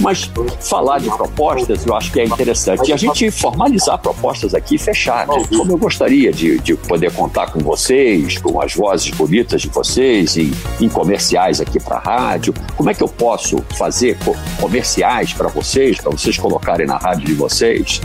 [0.01, 0.29] Mas
[0.59, 2.89] falar de propostas eu acho que é interessante.
[2.89, 5.33] E a gente formalizar propostas aqui e fechar, né?
[5.57, 10.35] Como eu gostaria de, de poder contar com vocês, com as vozes bonitas de vocês,
[10.35, 10.51] em,
[10.81, 12.53] em comerciais aqui para a rádio.
[12.75, 17.25] Como é que eu posso fazer co- comerciais para vocês, para vocês colocarem na rádio
[17.25, 18.01] de vocês?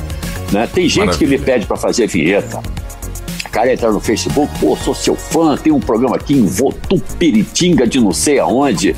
[0.53, 0.69] Né?
[0.73, 2.61] Tem gente que me pede para fazer vinheta.
[3.51, 8.01] Cara entra no Facebook, pô, sou seu fã, tem um programa aqui em Votupiritinga de
[8.01, 8.95] não sei aonde.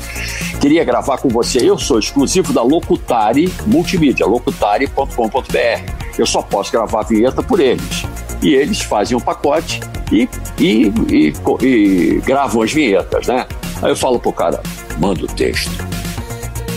[0.59, 1.59] Queria gravar com você.
[1.59, 5.91] Eu sou exclusivo da Locutari Multimídia, locutari.com.br.
[6.17, 8.03] Eu só posso gravar a vinheta por eles.
[8.41, 9.79] E eles fazem um pacote
[10.11, 10.27] e,
[10.59, 11.33] e, e,
[11.65, 13.45] e gravam as vinhetas, né?
[13.81, 14.61] Aí eu falo pro cara,
[14.99, 15.90] manda o texto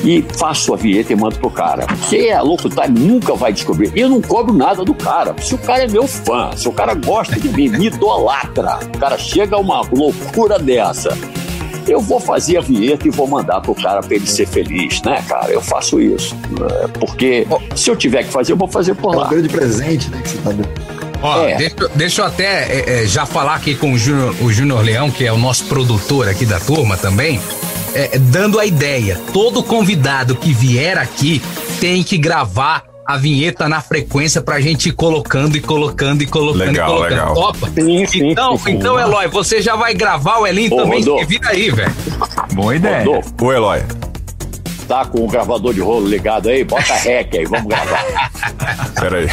[0.04, 1.86] e faço a vinheta e mando pro cara.
[1.86, 3.90] Porque a Locutar nunca vai descobrir.
[3.96, 5.34] Eu não cobro nada do cara.
[5.40, 8.98] Se o cara é meu fã, se o cara gosta de mim, me idolatra, o
[8.98, 11.16] cara chega a uma loucura dessa.
[11.88, 15.22] Eu vou fazer a vinheta e vou mandar pro cara pra ele ser feliz, né,
[15.28, 15.50] cara?
[15.52, 16.34] Eu faço isso.
[16.82, 19.26] É, Porque se eu tiver que fazer, eu vou fazer por É lá.
[19.26, 20.68] um grande presente, né, que você tá dando.
[21.22, 21.56] Ó, É.
[21.56, 24.82] deixa, eu- deixa eu até é, é, já falar aqui com o Júnior, o Júnior
[24.82, 27.38] Leão, que é o nosso produtor aqui da turma também,
[27.94, 29.20] é, dando a ideia.
[29.32, 31.40] Todo convidado que vier aqui
[31.80, 36.64] tem que gravar a vinheta na frequência pra gente ir colocando e colocando e colocando
[36.70, 37.10] Legal, e colocando.
[37.10, 37.34] legal.
[37.34, 37.70] Topa?
[37.74, 38.70] Sim, sim, então, sim.
[38.72, 41.26] então, Eloy, você já vai gravar o Elinho Ô, também, Rodolfo.
[41.26, 41.94] que vira aí, velho.
[42.54, 42.98] Boa ideia.
[43.04, 43.82] Rodolfo, Ô, Eloy.
[44.88, 46.64] tá com o gravador de rolo ligado aí?
[46.64, 48.30] Bota rec aí, vamos gravar.
[48.98, 49.28] Pera aí.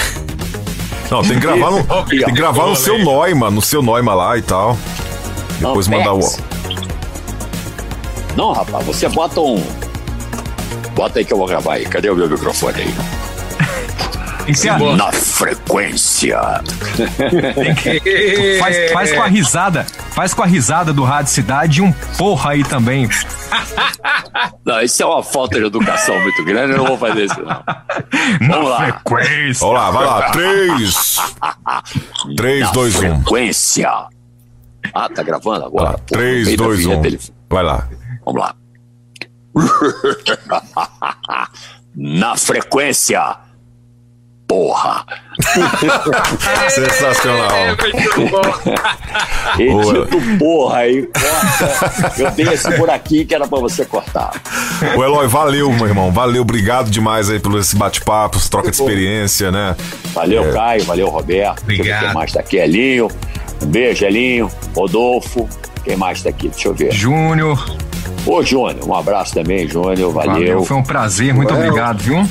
[1.10, 4.38] Não, tem que gravar no, tem que gravar no seu Noima, no seu Noima lá
[4.38, 4.78] e tal.
[5.60, 6.20] Depois mandar o.
[8.36, 9.62] Não, rapaz, você bota um.
[10.96, 11.86] Bota aí que eu vou gravar aí.
[11.86, 12.96] Cadê o meu microfone aí?
[14.46, 16.40] Tem que ser a- Na frequência.
[18.60, 19.86] faz, faz com a risada.
[20.12, 23.08] Faz com a risada do Rádio Cidade e um porra aí também.
[24.66, 27.64] Não, isso é uma falta de educação muito grande, eu não vou fazer isso, não.
[28.50, 28.78] Vamos lá.
[29.04, 29.60] Frequência.
[29.68, 30.22] Vamos lá, vai lá.
[30.32, 31.16] 3,
[32.36, 33.00] 3, Na 2, 1.
[33.00, 33.90] frequência.
[34.94, 35.92] Ah, tá gravando agora?
[35.94, 36.90] Pô, no 3, meio da 2, 1.
[36.90, 37.88] vinheta ele- Vai lá.
[38.26, 38.56] Vamos lá.
[41.96, 43.36] Na frequência.
[44.48, 45.06] Porra.
[46.70, 47.50] Sensacional.
[49.58, 52.22] Edito porra aí, corta.
[52.22, 54.32] Eu tenho esse buraquinho que era pra você cortar.
[54.98, 56.12] Ô, Eloy, valeu, meu irmão.
[56.12, 59.76] Valeu, obrigado demais aí pelo esse bate-papo, troca de experiência, né?
[60.14, 60.52] Valeu, É.
[60.52, 61.62] Caio, valeu, Roberto.
[61.64, 62.06] Obrigado.
[62.06, 62.58] Quem mais tá aqui?
[62.58, 63.08] Elinho.
[63.62, 64.52] Um beijo, Elinho.
[64.76, 65.48] Rodolfo.
[65.86, 66.50] Quem mais tá aqui?
[66.50, 66.92] Deixa eu ver.
[66.92, 67.58] Júnior,
[68.26, 70.12] Ô, Júnior, um abraço também, Júnior.
[70.14, 70.34] Valeu.
[70.34, 70.66] valeu.
[70.66, 71.68] Foi um prazer, muito Valeu.
[71.68, 72.28] obrigado, viu?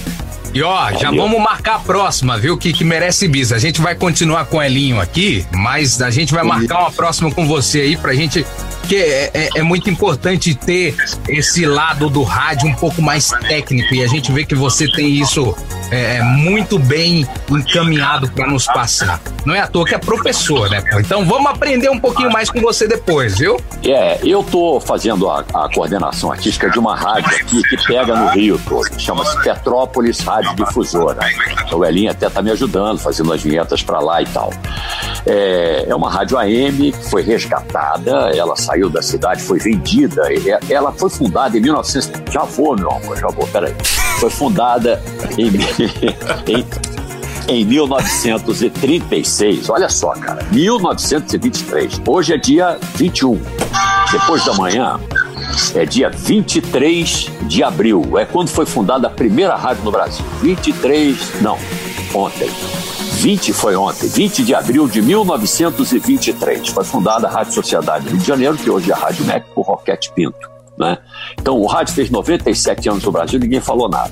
[0.52, 1.22] E ó, já Valeu.
[1.22, 2.56] vamos marcar a próxima, viu?
[2.56, 3.52] Que, que merece bis.
[3.52, 7.30] A gente vai continuar com o Elinho aqui, mas a gente vai marcar uma próxima
[7.30, 8.44] com você aí pra gente.
[8.88, 10.96] Que é, é- é muito importante ter
[11.28, 13.94] esse lado do rádio um pouco mais técnico.
[13.94, 15.54] E a gente vê que você tem isso
[15.90, 19.20] é, é muito bem encaminhado para nos passar.
[19.44, 20.82] Não é à toa que é professor, né?
[20.98, 23.60] Então vamos aprender um pouquinho mais com você depois, viu?
[23.84, 28.28] É, eu tô fazendo a, a coordenação artística de uma rádio aqui que pega no
[28.30, 28.88] Rio todo.
[29.00, 31.20] Chama-se Petrópolis Rádio Difusora.
[31.72, 34.52] O Elinho até tá me ajudando, fazendo as vinhetas para lá e tal.
[35.26, 40.22] É, é uma rádio AM que foi resgatada, ela saiu da cidade, foi vendida.
[40.68, 42.32] Ela foi fundada em 1900.
[42.32, 43.74] Já vou, meu amor, já vou, peraí.
[44.18, 45.02] Foi fundada
[45.36, 45.48] em,
[46.50, 46.64] em
[47.48, 49.68] em 1936.
[49.68, 52.00] Olha só, cara, 1923.
[52.06, 53.40] Hoje é dia 21.
[54.12, 55.00] Depois da manhã
[55.74, 58.18] é dia 23 de abril.
[58.18, 60.24] É quando foi fundada a primeira rádio no Brasil.
[60.40, 61.58] 23, não,
[62.14, 62.50] ontem.
[63.20, 66.68] 20 foi ontem, 20 de abril de 1923.
[66.68, 69.66] Foi fundada a Rádio Sociedade Rio de Janeiro, que hoje é a Rádio MEC, por
[69.66, 70.59] Roquete Pinto.
[70.80, 70.96] Né?
[71.38, 74.10] Então, o rádio fez 97 anos no Brasil, ninguém falou nada.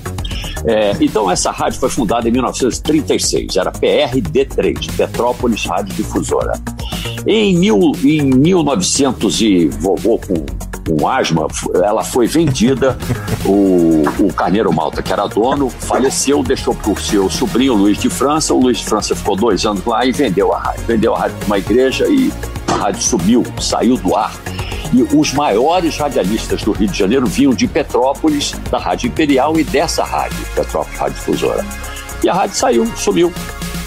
[0.67, 6.61] É, então, essa rádio foi fundada em 1936, era PRD3, Petrópolis Rádio Difusora.
[7.27, 10.45] Em, mil, em 1900 e vovô com,
[10.87, 11.47] com asma,
[11.83, 12.99] ela foi vendida,
[13.47, 18.11] o, o Carneiro Malta, que era dono, faleceu, deixou para o seu sobrinho Luiz de
[18.11, 20.85] França, o Luiz de França ficou dois anos lá e vendeu a rádio.
[20.87, 22.31] Vendeu a rádio para uma igreja e
[22.67, 24.33] a rádio sumiu, saiu do ar
[24.93, 29.65] e os maiores radialistas do Rio de Janeiro vinham de Petrópolis, da Rádio Imperial e
[29.65, 31.65] dessa rádio, Petrópolis Rádio Difusora.
[32.23, 33.33] E a rádio saiu, sumiu.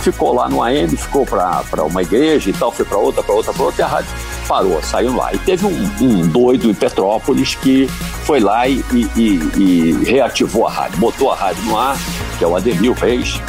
[0.02, 3.54] Ficou lá no AM, ficou para uma igreja e tal, foi para outra, para outra,
[3.54, 4.10] para outra, e a rádio
[4.48, 5.32] parou, saiu lá.
[5.32, 7.88] E teve um, um doido em Petrópolis que
[8.26, 11.96] foi lá e, e, e, reativou a rádio, botou a rádio no ar,
[12.40, 13.40] que é o Ademil Reis,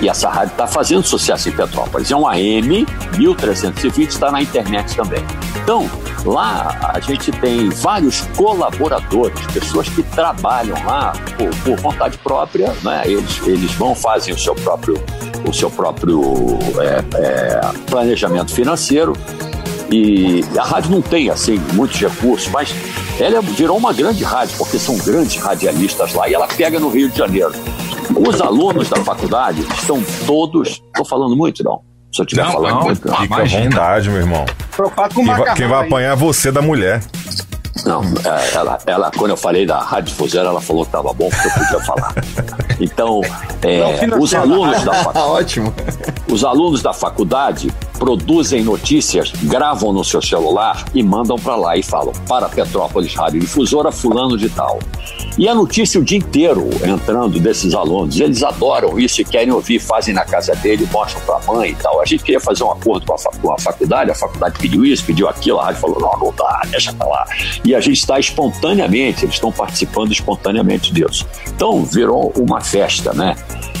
[0.00, 2.10] e essa rádio está fazendo sucesso em Petrópolis.
[2.10, 2.86] É um AM
[3.16, 5.22] 1320, está na internet também.
[5.62, 5.88] Então,
[6.24, 13.02] lá a gente tem vários colaboradores, pessoas que trabalham lá por, por vontade própria, né?
[13.04, 14.94] eles, eles vão, fazem o seu próprio,
[15.46, 19.14] o seu próprio é, é, planejamento financeiro.
[19.92, 22.72] E a rádio não tem assim muitos recursos, mas
[23.18, 27.10] ela virou uma grande rádio, porque são grandes radialistas lá, e ela pega no Rio
[27.10, 27.52] de Janeiro.
[28.28, 30.82] Os alunos da faculdade estão todos.
[30.86, 31.80] Estou falando muito, não?
[32.12, 33.16] Se eu estiver falando não, muito.
[33.16, 34.44] Fica à vontade, meu irmão.
[35.14, 37.02] Quem vai, quem vai apanhar é você da mulher.
[37.84, 41.30] Não, é, ela, ela, quando eu falei da Rádio Difusora, ela falou que estava bom,
[41.30, 42.14] porque eu podia falar.
[42.80, 43.20] Então,
[43.62, 45.28] é, os alunos da faculdade.
[45.28, 45.74] Ótimo.
[46.30, 51.82] Os alunos da faculdade produzem notícias, gravam no seu celular e mandam para lá e
[51.82, 54.78] falam: para Petrópolis Rádio Difusora, fulano de tal.
[55.38, 58.18] E a notícia o dia inteiro entrando desses alunos.
[58.18, 61.74] Eles adoram isso e querem ouvir, fazem na casa dele, mostram para a mãe e
[61.74, 62.00] tal.
[62.00, 65.04] A gente queria fazer um acordo com a, com a faculdade, a faculdade pediu isso,
[65.04, 67.26] pediu aquilo, a rádio falou: não, não dá, deixa pra lá.
[67.64, 71.26] E a gente está espontaneamente, eles estão participando espontaneamente disso.
[71.46, 73.36] Então virou uma festa, né?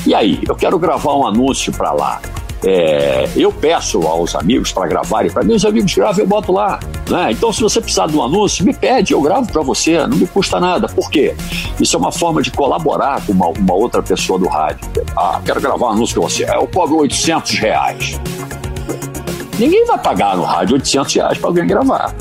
[0.06, 2.20] E aí, eu quero gravar um anúncio para lá.
[2.64, 6.78] É, eu peço aos amigos para gravarem, para meus amigos gravam, eu boto lá.
[7.08, 7.32] Né?
[7.32, 10.26] Então, se você precisar de um anúncio, me pede, eu gravo para você, não me
[10.26, 10.88] custa nada.
[10.88, 11.34] Por quê?
[11.80, 14.80] Isso é uma forma de colaborar com uma, uma outra pessoa do rádio.
[15.16, 16.44] Ah, quero gravar um anúncio com você.
[16.44, 18.20] Eu cobro 800 reais.
[19.58, 22.14] Ninguém vai pagar no rádio 800 reais para alguém gravar,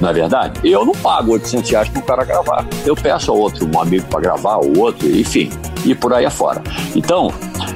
[0.00, 0.60] não é verdade?
[0.62, 2.64] Eu não pago 800 reais para o cara gravar.
[2.86, 5.50] Eu peço a outro, um amigo para gravar, o outro, enfim,
[5.84, 6.62] e por aí afora.
[6.94, 7.32] Então,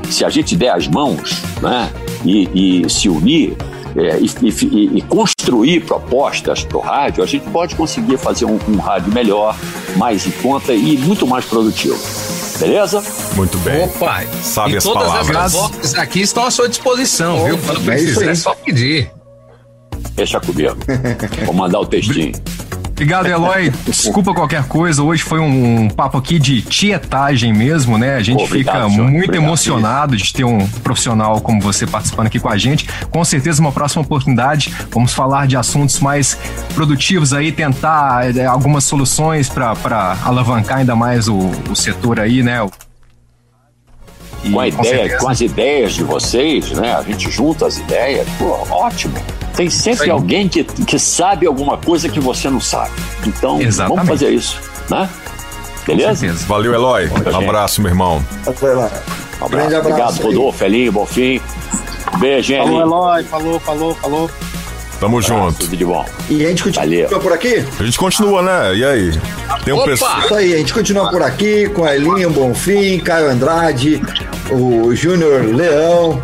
[0.08, 1.90] se a gente der as mãos, né,
[2.24, 3.56] e, e se unir,
[3.96, 8.58] é, e, e, e, construir propostas para o rádio, a gente pode conseguir fazer um,
[8.68, 9.56] um, rádio melhor,
[9.96, 11.98] mais em conta e muito mais produtivo.
[12.58, 13.02] Beleza?
[13.34, 13.84] Muito bem.
[13.84, 14.24] Opa!
[14.42, 15.36] Sabe e as todas palavras.
[15.36, 17.58] as boxes aqui estão à sua disposição, viu?
[17.58, 19.10] Quando é isso precisar, é só pedir.
[20.14, 20.76] Deixa comigo.
[21.44, 22.32] Vou mandar o textinho.
[22.98, 23.70] Obrigado, Eloy.
[23.86, 25.04] Desculpa qualquer coisa.
[25.04, 28.16] Hoje foi um papo aqui de tietagem mesmo, né?
[28.16, 29.08] A gente Obrigado, fica senhor.
[29.08, 32.88] muito Obrigado, emocionado de ter um profissional como você participando aqui com a gente.
[33.08, 36.36] Com certeza, uma próxima oportunidade, vamos falar de assuntos mais
[36.74, 41.38] produtivos aí, tentar eh, algumas soluções para alavancar ainda mais o,
[41.70, 42.58] o setor aí, né?
[44.44, 45.18] E, com, ideia, certeza.
[45.18, 46.94] com as ideias de vocês, né?
[46.94, 49.14] A gente junta as ideias, pô, ótimo.
[49.56, 52.92] Tem sempre alguém que, que sabe alguma coisa que você não sabe.
[53.26, 53.96] Então, Exatamente.
[53.96, 55.08] vamos fazer isso, né?
[55.84, 56.14] Com Beleza?
[56.20, 56.46] certeza.
[56.46, 57.10] Valeu, Eloy.
[57.34, 58.24] Abraço, meu irmão.
[58.46, 58.90] Até lá.
[59.40, 59.48] Um abraço.
[59.48, 60.22] Grande abraço Obrigado.
[60.22, 61.40] Rodolfo, Elinho, Bonfim.
[62.18, 62.80] Beijo, hein, Falou.
[62.80, 63.24] Eloy.
[63.24, 64.30] Falou, falou, falou.
[65.00, 65.58] Tamo Abraço, junto.
[65.60, 66.04] Tudo de bom.
[66.28, 67.20] E a gente continua Valeu.
[67.20, 67.64] por aqui?
[67.78, 68.76] A gente continua, né?
[68.76, 69.20] E aí?
[69.64, 69.90] Tem um Opa!
[69.90, 70.20] pessoal.
[70.20, 74.02] Isso aí, a gente continua por aqui com a Elinho Bonfim, Caio Andrade,
[74.50, 76.20] o Júnior Leão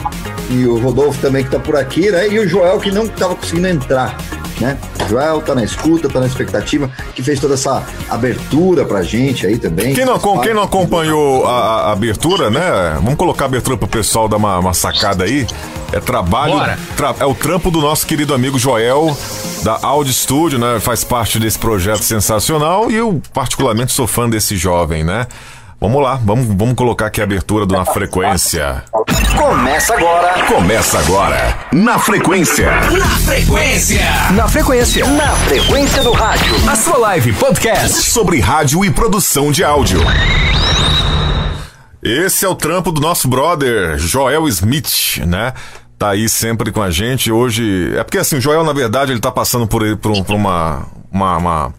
[0.50, 2.28] e o Rodolfo também que tá por aqui, né?
[2.28, 4.16] E o Joel que não tava conseguindo entrar,
[4.60, 4.78] né?
[5.08, 9.58] Joel tá na escuta, tá na expectativa, que fez toda essa abertura pra gente aí
[9.58, 9.94] também.
[9.94, 12.94] Quem não, quem não acompanhou a, a abertura, né?
[12.96, 15.46] Vamos colocar a abertura pro pessoal dar uma, uma sacada aí.
[15.92, 16.54] É trabalho,
[16.96, 19.16] tra, é o trampo do nosso querido amigo Joel,
[19.62, 20.80] da Audio Studio, né?
[20.80, 25.26] Faz parte desse projeto sensacional e eu, particularmente, sou fã desse jovem, né?
[25.84, 28.82] Vamos lá, vamos, vamos colocar aqui a abertura do Na Frequência.
[29.36, 30.44] Começa agora.
[30.46, 31.58] Começa agora.
[31.70, 32.70] Na Frequência.
[32.90, 34.00] Na Frequência.
[34.32, 35.06] Na Frequência.
[35.06, 36.54] Na Frequência do Rádio.
[36.66, 40.00] A sua live podcast sobre rádio e produção de áudio.
[42.02, 45.52] Esse é o trampo do nosso brother Joel Smith, né?
[45.98, 47.30] Tá aí sempre com a gente.
[47.30, 47.92] Hoje.
[47.94, 51.36] É porque assim, o Joel, na verdade, ele tá passando por, por, por uma, uma,
[51.36, 51.74] uma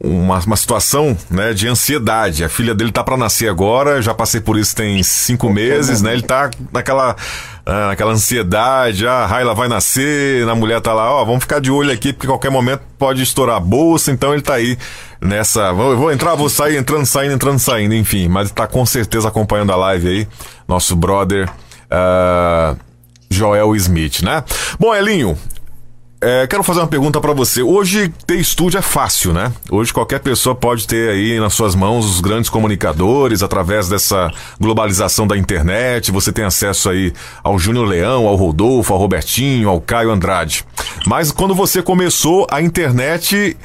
[0.00, 2.44] uma, uma situação né, de ansiedade.
[2.44, 6.12] A filha dele tá para nascer agora, já passei por isso tem cinco meses, né?
[6.12, 7.16] Ele tá naquela,
[7.66, 11.60] ah, naquela ansiedade, ah, a Raila vai nascer, a mulher tá lá, ó, vamos ficar
[11.60, 14.78] de olho aqui, porque qualquer momento pode estourar a bolsa, então ele tá aí
[15.20, 15.72] nessa.
[15.72, 18.28] Vou, vou entrar, vou sair, entrando, saindo, entrando, saindo, enfim.
[18.28, 20.28] Mas tá com certeza acompanhando a live aí,
[20.66, 21.48] nosso brother.
[21.90, 22.76] Uh,
[23.30, 24.42] Joel Smith, né?
[24.78, 25.36] Bom, Elinho,
[26.20, 27.62] é, quero fazer uma pergunta para você.
[27.62, 29.52] Hoje ter estúdio é fácil, né?
[29.70, 34.30] Hoje qualquer pessoa pode ter aí nas suas mãos os grandes comunicadores através dessa
[34.60, 36.10] globalização da internet.
[36.10, 37.12] Você tem acesso aí
[37.42, 40.64] ao Júnior Leão, ao Rodolfo, ao Robertinho, ao Caio Andrade.
[41.06, 43.56] Mas quando você começou a internet,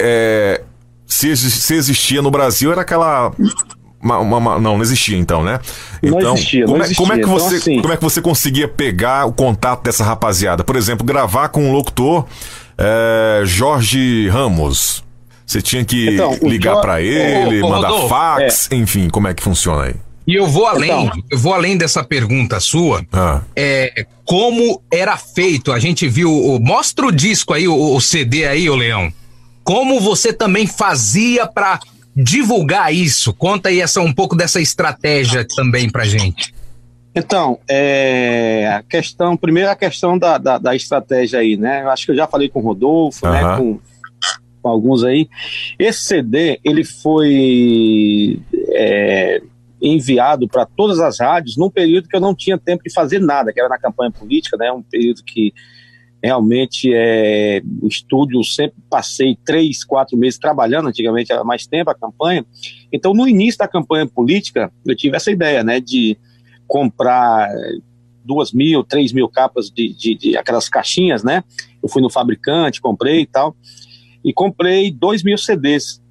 [0.00, 0.62] é,
[1.06, 3.32] se, se existia no Brasil era aquela
[4.00, 5.60] uma, uma, uma, não, não existia então, né?
[6.02, 7.04] Então, não existia, como, não é, existia.
[7.04, 10.04] como é que Então, você, assim- como é que você conseguia pegar o contato dessa
[10.04, 10.62] rapaziada?
[10.64, 12.26] Por exemplo, gravar com um locutor
[12.76, 15.02] é, Jorge Ramos.
[15.46, 19.08] Você tinha que Então, o ligar Jo- pra ele, Ô, ô, mandar Rodolfo, fax, enfim,
[19.08, 19.94] como é que funciona aí?
[20.26, 21.22] E eu vou além, Então.
[21.30, 23.02] eu vou além dessa pergunta sua.
[23.10, 23.40] Ah.
[23.56, 25.72] É, como era feito?
[25.72, 26.30] A gente viu.
[26.30, 29.10] o- mostra o disco aí, o, o CD aí, ô Leão.
[29.64, 31.80] Como você também fazia pra
[32.18, 33.32] divulgar isso?
[33.32, 36.52] Conta aí essa, um pouco dessa estratégia também pra gente.
[37.14, 41.82] Então, é, a questão, primeiro a questão da, da, da estratégia aí, né?
[41.82, 43.42] Eu acho que eu já falei com o Rodolfo, né?
[43.42, 43.56] Aham.
[43.56, 43.80] Com,
[44.62, 45.28] com alguns aí.
[45.78, 48.40] Esse CD, ele foi
[48.70, 49.40] é,
[49.80, 53.52] enviado para todas as rádios num período que eu não tinha tempo de fazer nada,
[53.52, 54.70] que era na campanha política, né?
[54.72, 55.52] Um período que
[56.22, 61.94] realmente é, o estúdio sempre passei três, quatro meses trabalhando, antigamente era mais tempo a
[61.94, 62.44] campanha.
[62.92, 65.80] Então, no início da campanha política, eu tive essa ideia, né?
[65.80, 66.18] De
[66.66, 67.48] comprar
[68.24, 71.42] duas mil, três mil capas de, de, de aquelas caixinhas, né?
[71.82, 73.56] Eu fui no fabricante, comprei e tal,
[74.24, 76.02] e comprei dois mil CDs,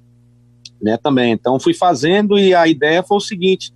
[0.82, 0.96] né?
[0.96, 1.32] Também.
[1.32, 3.72] Então fui fazendo e a ideia foi o seguinte: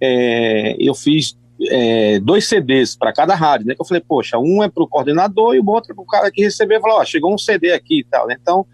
[0.00, 1.36] é, eu fiz
[1.70, 3.74] é, dois CDs para cada rádio, né?
[3.74, 6.06] Que eu falei, poxa, um é para o coordenador e o outro é para o
[6.06, 6.80] cara que recebeu.
[6.80, 8.36] Falou, ó, chegou um CD aqui e tal, né?
[8.40, 8.66] Então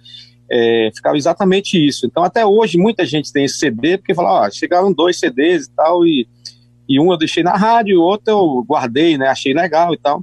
[0.51, 2.07] é, ficava exatamente isso.
[2.07, 5.71] Então até hoje muita gente tem esse CD porque fala, ó, chegaram dois CDs e
[5.71, 6.27] tal e
[6.89, 9.29] e um eu deixei na rádio, o outro eu guardei, né?
[9.29, 10.23] Achei legal e tal.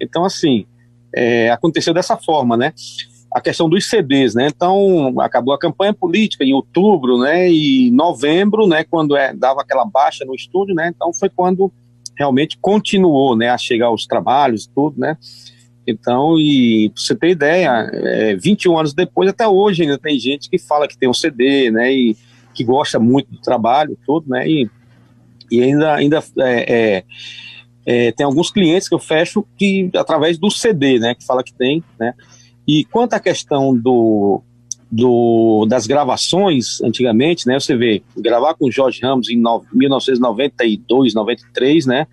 [0.00, 0.66] Então, assim,
[1.14, 2.74] é, aconteceu dessa forma, né?
[3.32, 4.48] A questão dos CDs, né?
[4.48, 7.50] Então, acabou a campanha política em outubro, né?
[7.50, 8.84] E novembro, né?
[8.84, 10.92] Quando é, dava aquela baixa no estúdio, né?
[10.94, 11.72] Então, foi quando
[12.16, 13.48] realmente continuou, né?
[13.48, 15.16] A chegar os trabalhos, tudo, né?
[15.86, 20.48] Então, e pra você ter ideia, é, 21 anos depois, até hoje ainda tem gente
[20.48, 21.92] que fala que tem um CD, né?
[21.92, 22.16] E
[22.54, 24.48] que gosta muito do trabalho, tudo, né?
[24.48, 24.70] E
[25.52, 27.04] e ainda, ainda é, é,
[27.84, 31.52] é, tem alguns clientes que eu fecho que através do CD, né, que fala que
[31.52, 32.14] tem, né.
[32.66, 34.42] E quanto à questão do,
[34.92, 41.14] do das gravações, antigamente, né, você vê gravar com o Jorge Ramos em no, 1992,
[41.14, 42.06] 93, né,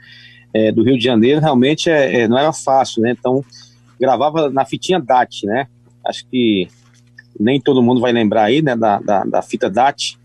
[0.54, 3.16] é, do Rio de Janeiro, realmente é, é, não era fácil, né.
[3.20, 3.44] Então
[4.00, 5.68] gravava na fitinha DAT, né.
[6.08, 6.70] Acho que
[7.38, 10.18] nem todo mundo vai lembrar aí, né, da, da, da fita DAT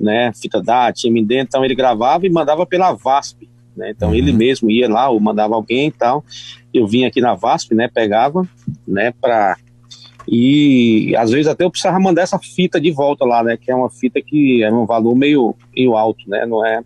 [0.00, 4.70] né, fita DAT, MD, então ele gravava e mandava pela VASP, né, então ele mesmo
[4.70, 6.24] ia lá ou mandava alguém e tal,
[6.72, 8.46] eu vinha aqui na VASP, né, pegava,
[8.86, 9.56] né, pra,
[10.30, 13.74] e às vezes até eu precisava mandar essa fita de volta lá, né, que é
[13.74, 16.82] uma fita que é um valor meio, meio alto, né, não é,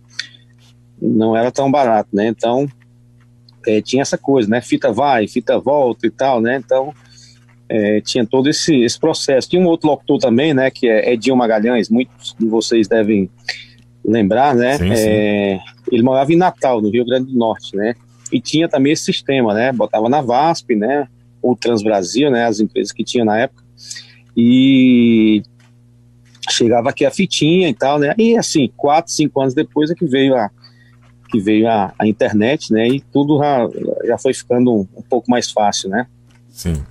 [1.00, 2.66] não era tão barato, né, então
[3.66, 6.92] é, tinha essa coisa, né, fita vai, fita volta e tal, né, então
[7.68, 9.48] é, tinha todo esse, esse processo.
[9.48, 13.30] Tinha um outro locutor também, né, que é Edinho Magalhães, muitos de vocês devem
[14.04, 14.76] lembrar, né?
[14.76, 15.58] Sim, É,
[15.90, 17.94] ele morava em Natal, no Rio Grande do Norte, né?
[18.30, 19.72] E tinha também esse sistema, né?
[19.72, 21.06] Botava na VASP, né?
[21.42, 22.46] Ou Transbrasil, né?
[22.46, 23.62] As empresas que tinha na época.
[24.36, 25.42] E
[26.50, 28.14] chegava aqui a fitinha e tal, né?
[28.16, 30.50] E assim, quatro, cinco anos depois é que veio a
[31.28, 32.86] que veio a, a internet, né?
[32.86, 33.68] E tudo já,
[34.06, 36.06] já foi ficando um, um pouco mais fácil, né?
[36.50, 36.82] Sim.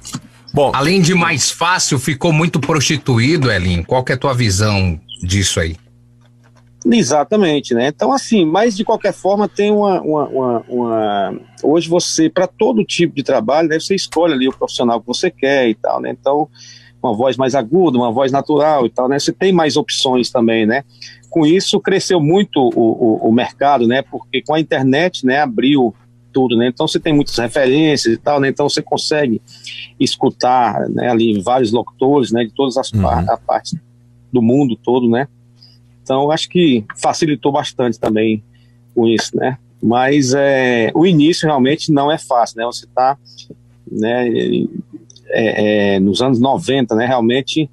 [0.52, 3.84] Bom, além de mais fácil, ficou muito prostituído, Elin.
[3.84, 5.78] Qual que é a tua visão disso aí?
[6.86, 7.88] Exatamente, né?
[7.88, 10.02] Então, assim, mas de qualquer forma, tem uma.
[10.02, 11.40] uma, uma, uma...
[11.64, 15.30] Hoje você, para todo tipo de trabalho, né, você escolhe ali o profissional que você
[15.30, 16.10] quer e tal, né?
[16.10, 16.50] Então,
[17.04, 19.20] uma voz mais aguda, uma voz natural e tal, né?
[19.20, 20.84] Você tem mais opções também, né?
[21.30, 24.02] Com isso, cresceu muito o, o, o mercado, né?
[24.02, 25.94] Porque com a internet, né, abriu
[26.32, 26.68] tudo, né?
[26.68, 28.50] Então você tem muitas referências e tal, né?
[28.50, 29.42] Então você consegue
[30.00, 33.02] escutar, né, ali vários locutores, né, de todas as uhum.
[33.02, 33.76] par partes
[34.32, 35.28] do mundo todo, né?
[36.12, 38.44] Então, acho que facilitou bastante também
[38.94, 39.58] com isso, né?
[39.82, 42.66] Mas é, o início realmente não é fácil, né?
[42.66, 43.18] Você está
[43.90, 44.28] né,
[45.30, 47.06] é, é, nos anos 90, né?
[47.06, 47.72] Realmente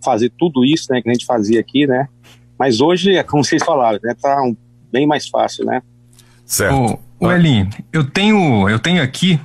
[0.00, 2.06] fazer tudo isso né, que a gente fazia aqui, né?
[2.56, 4.14] Mas hoje, é como vocês falaram, né?
[4.22, 4.56] Tá um,
[4.92, 5.82] bem mais fácil, né?
[6.46, 6.96] Certo.
[7.18, 9.40] Ô, ô Elin, eu tenho, eu tenho aqui,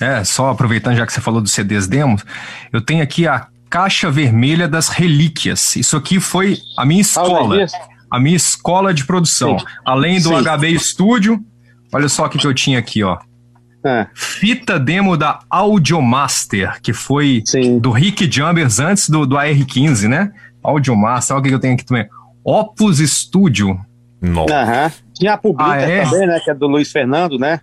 [0.00, 2.24] é, só aproveitando já que você falou dos CDs demos,
[2.72, 5.76] eu tenho aqui a Caixa Vermelha das Relíquias.
[5.76, 7.66] Isso aqui foi a minha escola.
[8.10, 9.58] A minha escola de produção.
[9.58, 9.64] Sim.
[9.84, 10.42] Além do Sim.
[10.42, 11.40] HB Studio,
[11.92, 13.18] olha só o que, que eu tinha aqui, ó.
[13.84, 14.06] É.
[14.14, 17.78] Fita demo da Audiomaster, que foi Sim.
[17.78, 20.32] do Rick Jumbers antes do, do AR15, né?
[20.62, 22.06] Audiomaster, olha o que, que eu tenho aqui também.
[22.44, 23.78] Opus Studio.
[24.20, 24.92] Nossa.
[25.14, 26.04] Tinha a Publica ah, é?
[26.04, 26.40] também, né?
[26.40, 27.60] Que é do Luiz Fernando, né?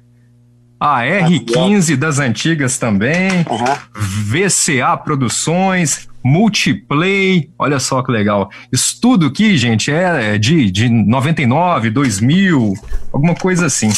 [0.79, 3.77] A R15 das antigas também, uhum.
[3.95, 8.49] VCA Produções, Multiplay, olha só que legal.
[8.71, 12.73] Isso tudo aqui, gente, é de, de 99, 2000,
[13.13, 13.89] alguma coisa assim.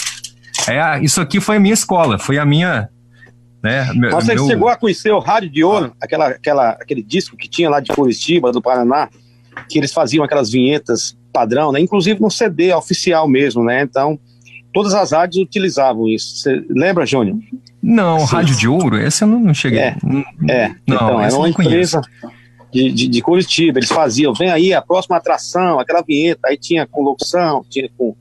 [0.67, 2.87] É, isso aqui foi a minha escola, foi a minha.
[3.63, 4.45] Né, meu, Você meu...
[4.45, 7.91] chegou a conhecer o Rádio de Ouro, aquela, aquela, aquele disco que tinha lá de
[7.91, 9.09] Curitiba, do Paraná,
[9.67, 11.79] que eles faziam aquelas vinhetas padrão, né?
[11.79, 13.81] Inclusive no CD oficial mesmo, né?
[13.81, 14.19] Então,
[14.71, 16.37] todas as rádios utilizavam isso.
[16.37, 17.37] Você lembra, Júnior?
[17.81, 18.35] Não, Sim.
[18.35, 19.79] Rádio de Ouro, essa eu não, cheguei.
[19.79, 19.95] É,
[20.49, 20.67] é.
[20.85, 22.01] Não, então, era uma empresa
[22.71, 26.85] de, de, de, Curitiba, eles faziam, vem aí a próxima atração, aquela vinheta, aí tinha
[26.85, 28.15] com locução, tinha com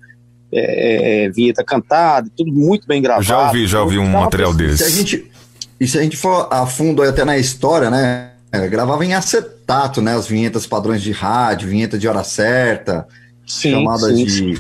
[0.53, 3.27] é, é, vinheta cantada, tudo muito bem gravado.
[3.27, 4.79] Já ouvi, já ouvi um material desse.
[4.79, 5.31] Se a gente,
[5.79, 10.01] e se a gente for a fundo até na história, né, é, gravava em acetato,
[10.01, 13.07] né, as vinhetas padrões de rádio, vinheta de hora certa,
[13.47, 14.55] sim, chamadas sim, de, sim.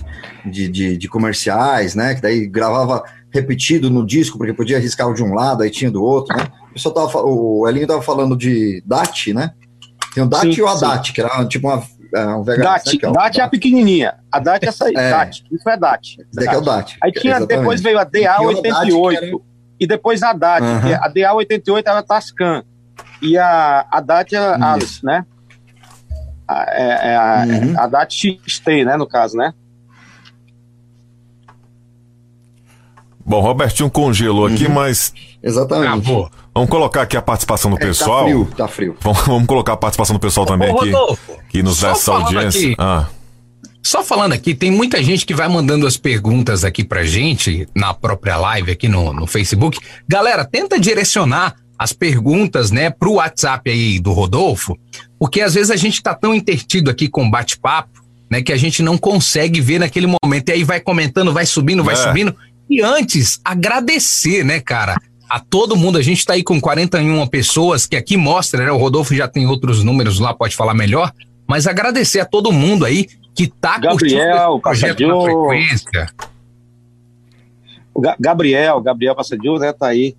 [0.45, 2.15] De, de, de, comerciais, né?
[2.15, 6.02] Que daí gravava repetido no disco, porque podia arriscar de um lado, aí tinha do
[6.02, 6.46] outro, né?
[6.74, 9.52] O, tava, o Elinho tava falando de DAT, né?
[10.14, 11.82] Tem o DAT e o ADAT, que era tipo uma.
[12.14, 14.14] É, um VHS, DAT, né, é, DAT é a pequenininha.
[14.32, 14.94] A DAT é essa aí.
[14.96, 15.10] é.
[15.10, 16.06] DAT, isso é DAT.
[16.06, 16.96] Isso daqui é o DAT.
[17.02, 17.59] Aí tinha, Exatamente.
[17.59, 19.16] depois veio a DA88.
[19.16, 19.38] Era...
[19.78, 20.62] E depois a DAT.
[20.62, 20.94] Uhum.
[20.94, 22.64] A DA88 era a Tascam.
[23.20, 25.24] E a, a DAT era a Alice, né?
[26.50, 27.74] é, é a, uhum.
[27.78, 29.52] a DAT XT, né, no caso, né?
[33.28, 34.72] Bom, Robertinho congelou aqui, uhum.
[34.72, 35.12] mas.
[35.42, 36.10] Exatamente.
[36.10, 38.20] Ah, vamos colocar aqui a participação do é, tá pessoal.
[38.20, 38.96] Tá frio, tá frio.
[39.02, 40.92] Vamos, vamos colocar a participação do pessoal também aqui.
[41.50, 42.74] Que nos dá essa audiência.
[42.78, 43.06] Ah.
[43.82, 47.92] Só falando aqui, tem muita gente que vai mandando as perguntas aqui pra gente, na
[47.92, 49.78] própria live aqui no, no Facebook.
[50.09, 54.76] Galera, tenta direcionar as perguntas, né, pro WhatsApp aí do Rodolfo,
[55.18, 58.82] porque às vezes a gente tá tão intertido aqui com bate-papo, né, que a gente
[58.82, 60.48] não consegue ver naquele momento.
[60.48, 61.96] E aí vai comentando, vai subindo, vai é.
[61.96, 62.34] subindo.
[62.69, 64.97] E antes, agradecer, né, cara,
[65.28, 65.99] a todo mundo.
[65.99, 68.73] A gente tá aí com 41 pessoas, que aqui mostra, né?
[68.73, 71.12] O Rodolfo já tem outros números lá, pode falar melhor.
[71.47, 76.07] Mas agradecer a todo mundo aí que tá Gabriel, curtindo projeto na frequência.
[77.95, 80.16] O Gabriel, Gabriel Passadio, né, tá aí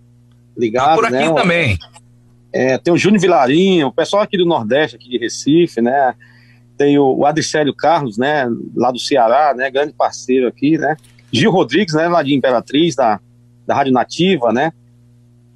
[0.58, 1.34] ligado, tá por aqui né?
[1.34, 1.78] também.
[2.52, 6.16] É, tem o Júnior Vilarinho, o pessoal aqui do Nordeste, aqui de Recife, né?
[6.78, 8.50] Tem o, o Adricélio Carlos, né?
[8.76, 9.70] Lá do Ceará, né?
[9.70, 10.98] Grande parceiro aqui, né?
[11.32, 12.08] Gil Rodrigues, né?
[12.08, 13.20] Lá de Imperatriz, da,
[13.66, 14.72] da Rádio Nativa, né?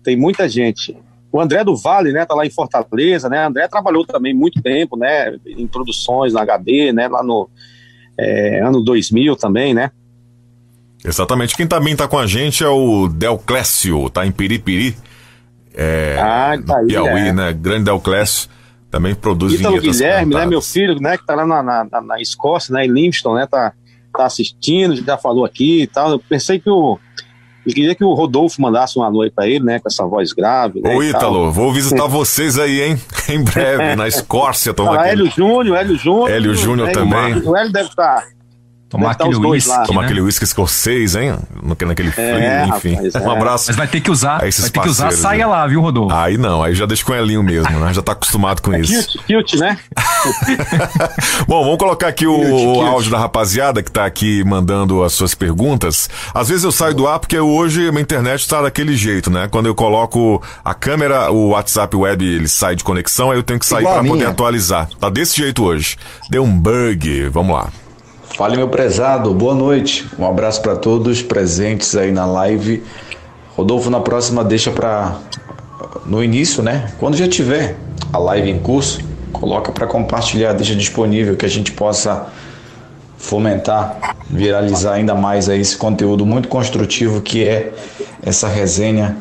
[0.04, 0.96] Tem muita gente.
[1.32, 2.26] O André do Vale, né?
[2.26, 3.44] Tá lá em Fortaleza, né?
[3.44, 5.36] O André trabalhou também muito tempo, né?
[5.46, 7.08] Em produções na HD, né?
[7.08, 7.50] Lá no
[8.18, 9.90] é, ano 2000 também, né?
[11.04, 11.56] Exatamente.
[11.56, 14.96] Quem também tá com a gente é o Del Clécio, tá em Piripiri.
[15.74, 17.34] É, ah, tá aí, Piauí, é.
[17.34, 17.52] né?
[17.52, 18.50] Grande Del Clécio.
[18.92, 20.46] Também produz Ítalo Guilherme, cantadas.
[20.46, 20.46] né?
[20.46, 21.18] Meu filho, né?
[21.18, 22.86] Que tá lá na, na, na Escócia, né?
[22.86, 23.48] Em Livingston, né?
[23.48, 23.74] Tá,
[24.18, 26.12] tá assistindo, já falou aqui e tal.
[26.12, 27.00] Eu pensei que o.
[27.66, 29.80] Eu queria que o Rodolfo mandasse um alô aí pra ele, né?
[29.80, 30.82] Com essa voz grave.
[30.82, 33.02] Né, Ô, Ítalo, vou visitar vocês aí, hein?
[33.30, 34.74] Em breve, na Escócia.
[34.74, 36.30] Toma ah, Hélio Júnior, Hélio Júnior.
[36.30, 37.38] Hélio Júnior também.
[37.38, 38.26] O Hélio deve estar.
[38.94, 40.06] Tomar aquele uísque, Tomar né?
[40.08, 41.36] aquele uísque escocês, hein?
[41.64, 42.94] Naquele frio, É, enfim.
[42.94, 43.36] rapaz, um é.
[43.36, 43.66] abraço.
[43.68, 45.46] Mas vai ter que usar, vai ter que usar a parceiros, saia né?
[45.48, 46.16] lá, viu, Rodolfo?
[46.16, 47.92] Aí não, aí já deixa com elinho mesmo, né?
[47.92, 49.18] Já tá acostumado com isso.
[49.20, 49.80] Cute, cute, né?
[51.48, 52.88] Bom, vamos colocar aqui o, Cute, o cute.
[52.88, 56.10] áudio da rapaziada que tá aqui mandando as suas perguntas.
[56.34, 59.48] Às vezes eu saio do ar porque hoje a minha internet tá daquele jeito, né?
[59.50, 63.60] Quando eu coloco a câmera, o WhatsApp web, ele sai de conexão, aí eu tenho
[63.60, 64.88] que sair para poder atualizar.
[65.00, 65.98] Tá desse jeito hoje.
[66.30, 67.30] Deu um bug.
[67.30, 67.70] Vamos lá.
[68.36, 70.10] Fala, meu prezado, boa noite.
[70.18, 72.82] Um abraço para todos presentes aí na live.
[73.56, 75.20] Rodolfo, na próxima deixa para
[76.04, 76.92] no início, né?
[77.00, 77.78] Quando já tiver
[78.12, 79.02] a live em curso,
[79.32, 82.26] coloca para compartilhar, deixa disponível que a gente possa
[83.20, 87.72] fomentar, viralizar ainda mais aí esse conteúdo muito construtivo que é
[88.24, 89.16] essa resenha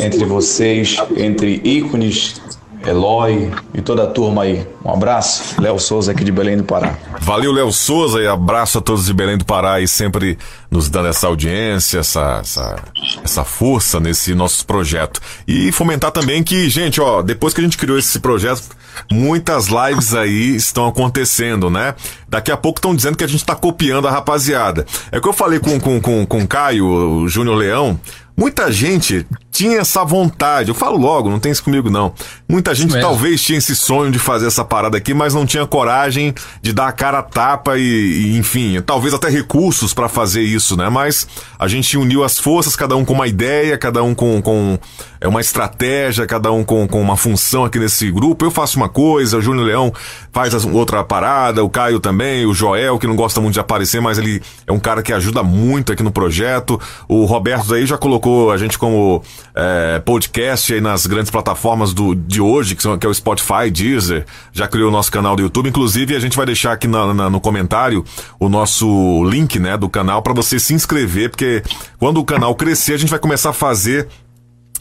[0.00, 2.40] entre vocês, entre ícones,
[2.86, 4.66] Eloy e toda a turma aí.
[4.84, 6.96] Um abraço, Léo Souza aqui de Belém do Pará.
[7.20, 10.38] Valeu, Léo Souza, e abraço a todos de Belém do Pará aí, sempre
[10.70, 12.76] nos dando essa audiência, essa, essa,
[13.22, 15.20] essa força nesse nosso projeto.
[15.46, 18.62] E fomentar também que, gente, ó, depois que a gente criou esse projeto,
[19.10, 21.94] muitas lives aí estão acontecendo, né?
[22.28, 24.86] Daqui a pouco estão dizendo que a gente tá copiando a rapaziada.
[25.10, 27.98] É o que eu falei com, com, com, com o Caio, o Júnior Leão.
[28.36, 29.26] Muita gente
[29.58, 30.68] tinha essa vontade.
[30.68, 32.12] Eu falo logo, não tem isso comigo não.
[32.48, 36.32] Muita gente talvez tinha esse sonho de fazer essa parada aqui, mas não tinha coragem
[36.62, 40.76] de dar a cara a tapa e, e, enfim, talvez até recursos pra fazer isso,
[40.76, 40.88] né?
[40.88, 41.26] Mas
[41.58, 44.78] a gente uniu as forças, cada um com uma ideia, cada um com, com
[45.20, 48.44] é uma estratégia, cada um com, com uma função aqui nesse grupo.
[48.44, 49.92] Eu faço uma coisa, o Júnior Leão
[50.32, 54.18] faz outra parada, o Caio também, o Joel, que não gosta muito de aparecer, mas
[54.18, 56.80] ele é um cara que ajuda muito aqui no projeto.
[57.08, 59.22] O Roberto aí já colocou a gente como
[59.60, 63.68] é, podcast aí nas grandes plataformas do, de hoje, que, são, que é o Spotify,
[63.72, 65.68] Deezer, já criou o nosso canal do YouTube.
[65.68, 68.04] Inclusive, a gente vai deixar aqui na- na- no comentário
[68.38, 71.62] o nosso link né, do canal para você se inscrever, porque
[71.98, 74.06] quando o canal crescer, a gente vai começar a fazer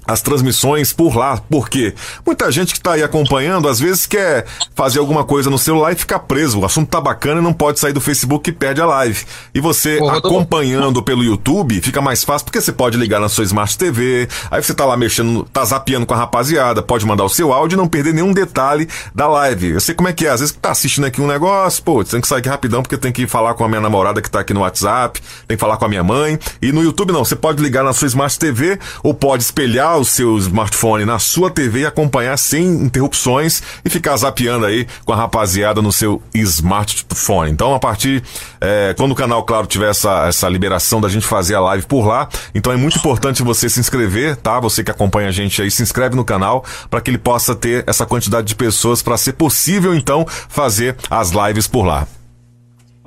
[0.07, 1.93] as transmissões por lá, porque
[2.25, 5.95] muita gente que tá aí acompanhando, às vezes quer fazer alguma coisa no celular e
[5.95, 6.59] ficar preso.
[6.59, 9.25] O assunto tá bacana e não pode sair do Facebook e perde a live.
[9.53, 10.27] E você Rodolfo.
[10.27, 14.63] acompanhando pelo YouTube fica mais fácil porque você pode ligar na sua Smart TV, aí
[14.63, 17.77] você tá lá mexendo, tá zapeando com a rapaziada, pode mandar o seu áudio e
[17.77, 19.71] não perder nenhum detalhe da live.
[19.71, 22.21] Eu sei como é que é, às vezes tá assistindo aqui um negócio, pô, tem
[22.21, 24.53] que sair aqui rapidão porque tem que falar com a minha namorada que tá aqui
[24.53, 26.39] no WhatsApp, tem que falar com a minha mãe.
[26.61, 30.05] E no YouTube não, você pode ligar na sua Smart TV ou pode espelhar o
[30.05, 35.15] seu smartphone na sua TV e acompanhar sem interrupções e ficar zapeando aí com a
[35.15, 37.51] rapaziada no seu smartphone.
[37.51, 38.23] Então, a partir,
[38.61, 42.05] é, quando o canal, claro, tiver essa, essa liberação da gente fazer a live por
[42.05, 44.59] lá, então é muito importante você se inscrever, tá?
[44.59, 47.83] Você que acompanha a gente aí, se inscreve no canal para que ele possa ter
[47.87, 52.07] essa quantidade de pessoas para ser possível, então, fazer as lives por lá.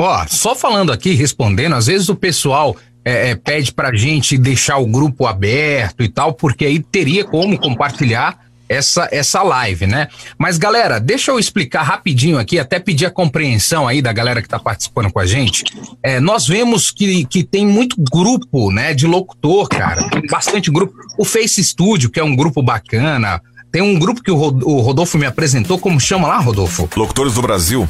[0.02, 2.74] Ó, só falando aqui, respondendo, às vezes o pessoal
[3.05, 7.59] é, é, pede pra gente deixar o grupo aberto e tal, porque aí teria como
[7.59, 8.39] compartilhar
[8.70, 10.06] essa, essa live, né?
[10.39, 14.48] Mas galera, deixa eu explicar rapidinho aqui, até pedir a compreensão aí da galera que
[14.48, 15.64] tá participando com a gente.
[16.01, 20.94] É, nós vemos que, que tem muito grupo, né, de locutor, cara, tem bastante grupo.
[21.18, 23.43] O Face Studio, que é um grupo bacana.
[23.72, 26.89] Tem um grupo que o Rodolfo me apresentou, como chama lá, Rodolfo?
[26.97, 27.89] Locutores do Brasil.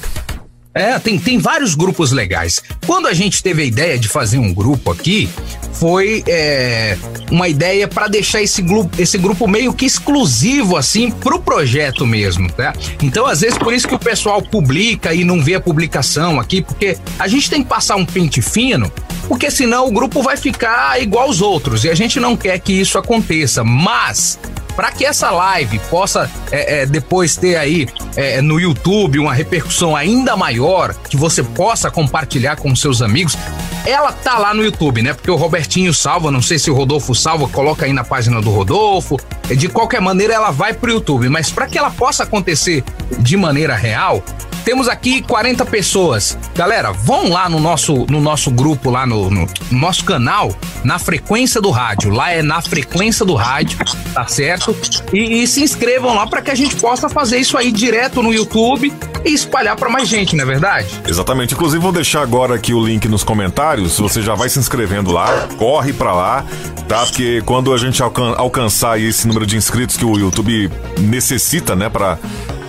[0.72, 2.62] É, tem, tem vários grupos legais.
[2.86, 5.28] Quando a gente teve a ideia de fazer um grupo aqui,
[5.72, 6.96] foi é,
[7.30, 12.50] uma ideia para deixar esse grupo, esse grupo meio que exclusivo, assim, pro projeto mesmo,
[12.52, 12.72] tá?
[13.02, 16.62] Então, às vezes, por isso que o pessoal publica e não vê a publicação aqui,
[16.62, 18.92] porque a gente tem que passar um pente fino,
[19.26, 22.72] porque senão o grupo vai ficar igual aos outros, e a gente não quer que
[22.72, 23.64] isso aconteça.
[23.64, 24.38] Mas
[24.80, 27.86] para que essa live possa é, é, depois ter aí
[28.16, 33.36] é, no YouTube uma repercussão ainda maior, que você possa compartilhar com seus amigos,
[33.84, 35.12] ela tá lá no YouTube, né?
[35.12, 38.48] Porque o Robertinho salva, não sei se o Rodolfo salva, coloca aí na página do
[38.48, 39.18] Rodolfo.
[39.54, 42.82] De qualquer maneira, ela vai pro YouTube, mas para que ela possa acontecer
[43.18, 44.24] de maneira real,
[44.64, 46.38] temos aqui 40 pessoas.
[46.54, 50.52] Galera, vão lá no nosso, no nosso grupo, lá no, no- no nosso canal,
[50.84, 52.10] na frequência do rádio.
[52.10, 53.78] Lá é na frequência do rádio,
[54.14, 54.74] tá certo?
[55.12, 58.32] E, e se inscrevam lá para que a gente possa fazer isso aí direto no
[58.32, 58.92] YouTube
[59.24, 60.88] e espalhar para mais gente, não é verdade?
[61.06, 61.54] Exatamente.
[61.54, 63.98] Inclusive, vou deixar agora aqui o link nos comentários.
[63.98, 66.44] Você já vai se inscrevendo lá, corre pra lá,
[66.88, 67.04] tá?
[67.06, 71.88] Porque quando a gente alcan- alcançar esse número de inscritos que o YouTube necessita, né,
[71.88, 72.18] pra,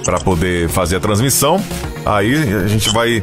[0.04, 1.64] pra poder fazer a transmissão,
[2.06, 3.22] aí a gente vai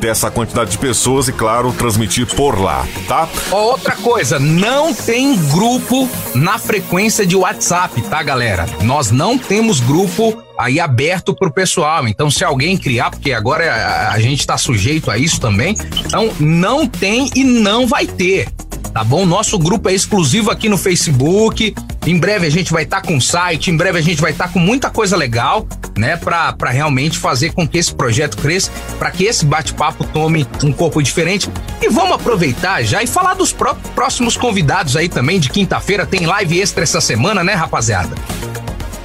[0.00, 3.28] ter essa quantidade de pessoas e, claro, transmitir por lá, tá?
[3.50, 8.66] Outra coisa, não tem grupo na frequência de WhatsApp, tá, galera?
[8.82, 12.08] Nós não temos grupo aí aberto para o pessoal.
[12.08, 16.86] Então, se alguém criar, porque agora a, gente está sujeito a isso também, então não
[16.86, 18.48] tem e não vai ter
[18.92, 19.24] tá bom?
[19.24, 21.74] Nosso grupo é exclusivo aqui no Facebook.
[22.06, 24.48] Em breve a gente vai estar tá com site, em breve a gente vai estar
[24.48, 29.10] tá com muita coisa legal, né, para realmente fazer com que esse projeto cresça, para
[29.10, 31.48] que esse bate-papo tome um corpo diferente.
[31.80, 36.06] E vamos aproveitar já e falar dos pró próximos convidados aí também de quinta-feira.
[36.06, 38.16] Tem live extra essa semana, né, rapaziada?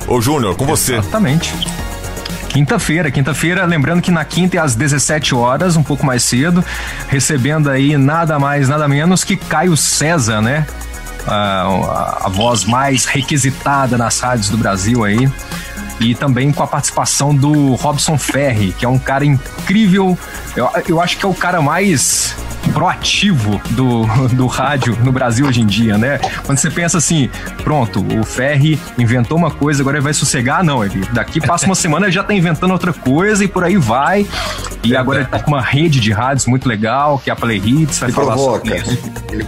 [0.08, 0.96] Ô, Júnior, com você.
[0.96, 1.54] Exatamente.
[2.56, 6.64] Quinta-feira, quinta-feira, lembrando que na quinta é às 17 horas, um pouco mais cedo,
[7.10, 10.66] recebendo aí nada mais, nada menos que Caio César, né?
[11.28, 15.30] A, a, voz mais requisitada nas rádios do Brasil aí.
[16.00, 20.18] E também com a participação do Robson Ferri, que é um cara incrível.
[20.56, 22.38] Eu, eu acho que é o cara mais
[22.76, 26.20] proativo do, do rádio no Brasil hoje em dia, né?
[26.46, 27.30] Quando você pensa assim,
[27.64, 31.74] pronto, o Ferri inventou uma coisa, agora ele vai sossegar, não, ele daqui passa uma
[31.74, 34.28] semana ele já tá inventando outra coisa e por aí vai.
[34.84, 37.36] E é agora ele tá com uma rede de rádios muito legal, que é a
[37.36, 38.68] Play Hits, vai ele falar provoca.
[38.68, 39.12] sobre isso.
[39.32, 39.48] Ele...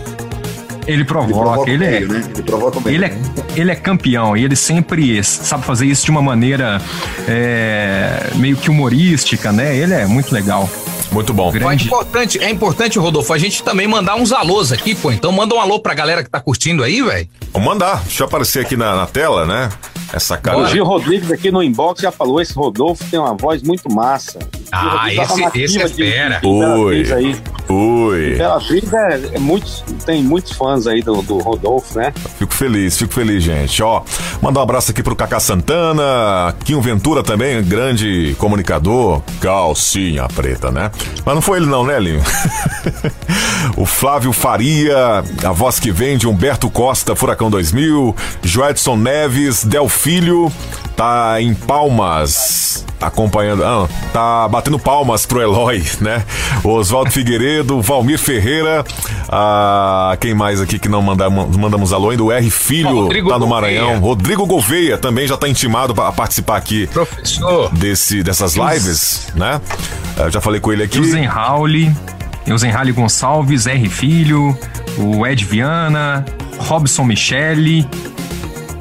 [0.88, 2.24] Ele provoca, ele, provoca ele é, né?
[2.34, 3.18] ele, provoca ele, é,
[3.58, 6.82] ele é campeão e ele sempre sabe fazer isso de uma maneira
[7.28, 9.76] é, meio que humorística, né?
[9.76, 10.70] Ele é muito legal.
[11.12, 11.52] Muito bom.
[11.56, 15.12] É importante, é importante, Rodolfo, a gente também mandar uns alôs aqui, pô.
[15.12, 17.28] Então manda um alô pra galera que tá curtindo aí, velho.
[17.52, 18.04] Vou mandar.
[18.04, 19.70] Deixa eu aparecer aqui na, na tela, né?
[20.14, 20.58] Essa cara.
[20.58, 24.40] O Gil Rodrigues aqui no inbox já falou: esse Rodolfo tem uma voz muito massa.
[24.72, 26.42] Ah, esse, esse é fera.
[26.44, 27.06] Oi.
[27.70, 28.34] Oi.
[28.34, 32.14] Imperatriz é, é muitos, tem muitos fãs aí do, do Rodolfo, né?
[32.38, 33.82] Fico feliz, fico feliz, gente.
[33.84, 34.04] Ó,
[34.42, 40.92] mandar um abraço aqui pro Cacá Santana, Quinho Ventura também, grande comunicador, calcinha preta, né?
[41.26, 42.22] Mas não foi ele não, né, Linho?
[43.76, 49.90] o Flávio Faria, a voz que vem de Humberto Costa, Furacão 2000, Joedson Neves, Del
[49.90, 50.52] Filho,
[50.98, 56.24] tá em Palmas, acompanhando, ah, tá batendo palmas pro Eloy, né?
[56.64, 58.84] Oswaldo Figueiredo, Valmir Ferreira,
[59.30, 62.24] ah, quem mais aqui que não mandamos, mandamos alô ainda?
[62.24, 63.86] O R Filho, Rodrigo tá no Maranhão.
[63.86, 64.00] Gouveia.
[64.02, 67.72] Rodrigo Gouveia também já tá intimado para participar aqui Professor.
[67.74, 69.62] Desse, dessas lives, né?
[70.18, 70.98] Eu já falei com ele aqui.
[70.98, 71.96] Eusen Rauli,
[72.48, 74.58] Eusen Rauli Gonçalves, R Filho,
[74.98, 76.26] o Ed Viana,
[76.58, 77.88] Robson Michele,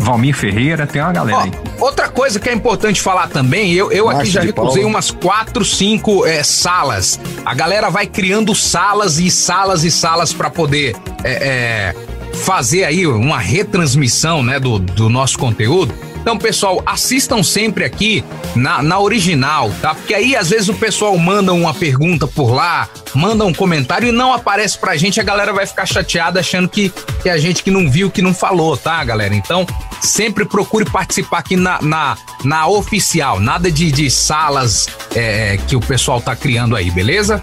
[0.07, 1.53] Valmir Ferreira, tem uma galera aí.
[1.81, 4.89] Outra coisa que é importante falar também, eu, eu aqui já recusei Paulo.
[4.89, 7.19] umas quatro, cinco é, salas.
[7.45, 11.95] A galera vai criando salas e salas e salas para poder é, é,
[12.35, 15.93] fazer aí uma retransmissão né, do, do nosso conteúdo.
[16.27, 18.25] Então, pessoal, assistam sempre aqui
[18.57, 19.95] na, na original, tá?
[19.95, 24.11] Porque aí às vezes o pessoal manda uma pergunta por lá, manda um comentário e
[24.11, 26.93] não aparece pra gente, a galera vai ficar chateada achando que,
[27.23, 29.37] que é a gente que não viu, que não falou, tá, galera?
[29.37, 29.65] Então,
[30.01, 35.81] sempre procure participar aqui na, na, na oficial, nada de, de salas é, que o
[35.81, 37.41] pessoal tá criando aí, beleza?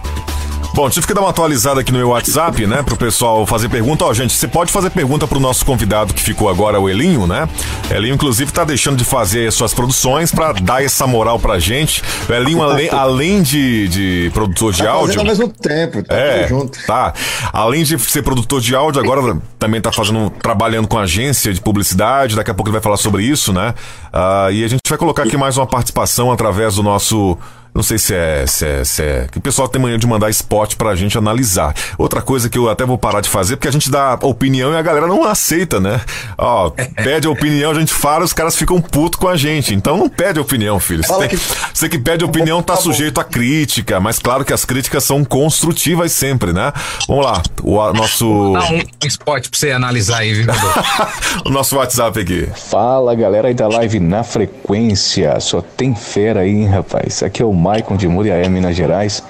[0.73, 4.05] Bom, tive que dar uma atualizada aqui no meu WhatsApp, né, pro pessoal fazer pergunta.
[4.05, 7.47] Ó, gente, você pode fazer pergunta pro nosso convidado que ficou agora, o Elinho, né?
[7.91, 12.01] Elinho, inclusive, tá deixando de fazer suas produções para dar essa moral pra gente.
[12.27, 15.19] O Elinho, além, além de, de produtor de tá áudio.
[15.19, 16.83] ao mesmo tempo, tá é, junto.
[16.87, 17.13] Tá.
[17.51, 22.35] Além de ser produtor de áudio, agora também tá fazendo, trabalhando com agência de publicidade.
[22.35, 23.75] Daqui a pouco ele vai falar sobre isso, né?
[24.11, 27.37] Uh, e a gente vai colocar aqui mais uma participação através do nosso
[27.73, 29.27] não sei se é, se é, se é.
[29.31, 31.73] Que o pessoal tem manhã de mandar spot pra gente analisar.
[31.97, 34.77] Outra coisa que eu até vou parar de fazer, porque a gente dá opinião e
[34.77, 35.99] a galera não aceita, né?
[36.37, 39.73] Ó, pede a opinião, a gente fala, os caras ficam putos com a gente.
[39.73, 41.03] Então não pede opinião, filho.
[41.03, 41.37] Você, tem, que...
[41.73, 46.11] você que pede opinião tá sujeito a crítica, mas claro que as críticas são construtivas
[46.11, 46.71] sempre, né?
[47.07, 48.53] Vamos lá, o nosso.
[48.53, 50.45] Dá um spot pra você analisar aí, viu,
[51.45, 52.47] O nosso WhatsApp aqui.
[52.55, 55.39] Fala galera aí da live na frequência.
[55.39, 57.23] Só tem fera aí, hein, rapaz.
[57.23, 59.23] Aqui é o Maicon de Muriaé, Minas Gerais.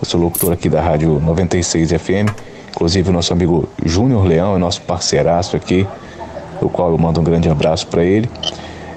[0.00, 2.30] Eu sou locutor aqui da Rádio 96 FM.
[2.70, 5.84] Inclusive o nosso amigo Júnior Leão é nosso parceiraço aqui,
[6.62, 8.30] o qual eu mando um grande abraço para ele.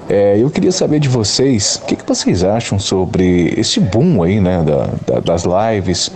[0.08, 4.40] É, eu queria saber de vocês, o que, que, vocês acham sobre esse boom aí,
[4.40, 6.12] né, da, da, das lives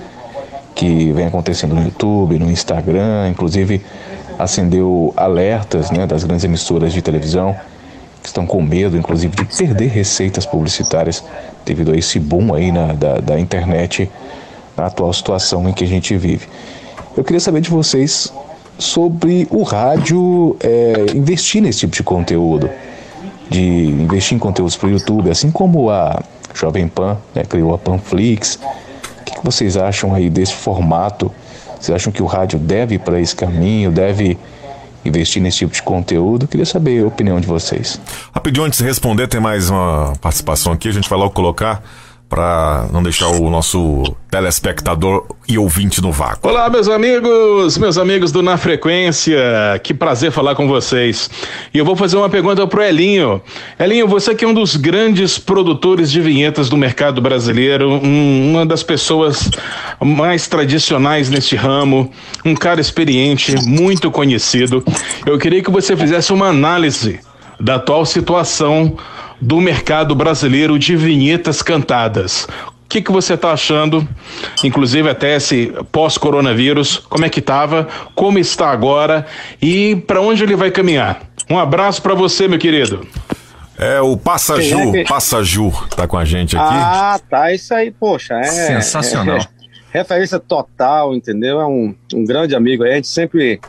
[0.77, 3.85] que vem acontecendo no YouTube, no Instagram, inclusive
[4.39, 7.57] acendeu alertas, né, das grandes emissoras de televisão
[8.23, 11.25] que estão com medo, inclusive, de perder receitas publicitárias
[11.65, 14.09] devido a esse boom aí na, da, da internet
[14.77, 16.47] na atual situação em que a gente vive.
[17.17, 18.33] Eu queria saber de vocês
[18.79, 22.71] sobre o rádio é, investir nesse tipo de conteúdo,
[23.51, 26.23] de investir em conteúdos para o YouTube, assim como a
[26.55, 28.59] Jovem Pan né, criou a Panflix.
[29.21, 31.31] O que, que vocês acham aí desse formato?
[31.79, 34.39] Vocês acham que o rádio deve para esse caminho, deve
[35.05, 36.47] investir nesse tipo de conteúdo.
[36.47, 38.01] Queria saber a opinião de vocês.
[38.35, 41.83] Rapidinho, antes de responder, tem mais uma participação aqui, a gente vai logo colocar
[42.33, 46.49] para não deixar o nosso telespectador e ouvinte no vácuo.
[46.49, 49.39] Olá, meus amigos, meus amigos do Na Frequência,
[49.83, 51.29] que prazer falar com vocês.
[51.75, 53.43] E eu vou fazer uma pergunta pro Elinho.
[53.79, 58.65] Elinho, você que é um dos grandes produtores de vinhetas do mercado brasileiro, um, uma
[58.65, 59.51] das pessoas
[60.03, 62.11] mais tradicionais neste ramo,
[62.47, 64.83] um cara experiente, muito conhecido.
[65.27, 67.21] Eu queria que você fizesse uma análise
[67.61, 68.97] da atual situação
[69.43, 72.47] do mercado brasileiro de vinhetas cantadas.
[72.85, 74.07] O que, que você está achando,
[74.63, 79.27] inclusive até esse pós-coronavírus, como é que estava, como está agora
[79.61, 81.23] e para onde ele vai caminhar?
[81.51, 83.05] Um abraço para você, meu querido.
[83.77, 85.05] É o Passaju, é que...
[85.09, 86.65] Passaju tá com a gente aqui.
[86.69, 89.39] Ah, tá, isso aí, poxa, é sensacional.
[89.39, 89.41] É,
[89.99, 91.61] é, referência total, entendeu?
[91.61, 93.61] É um, um grande amigo aí, a gente sempre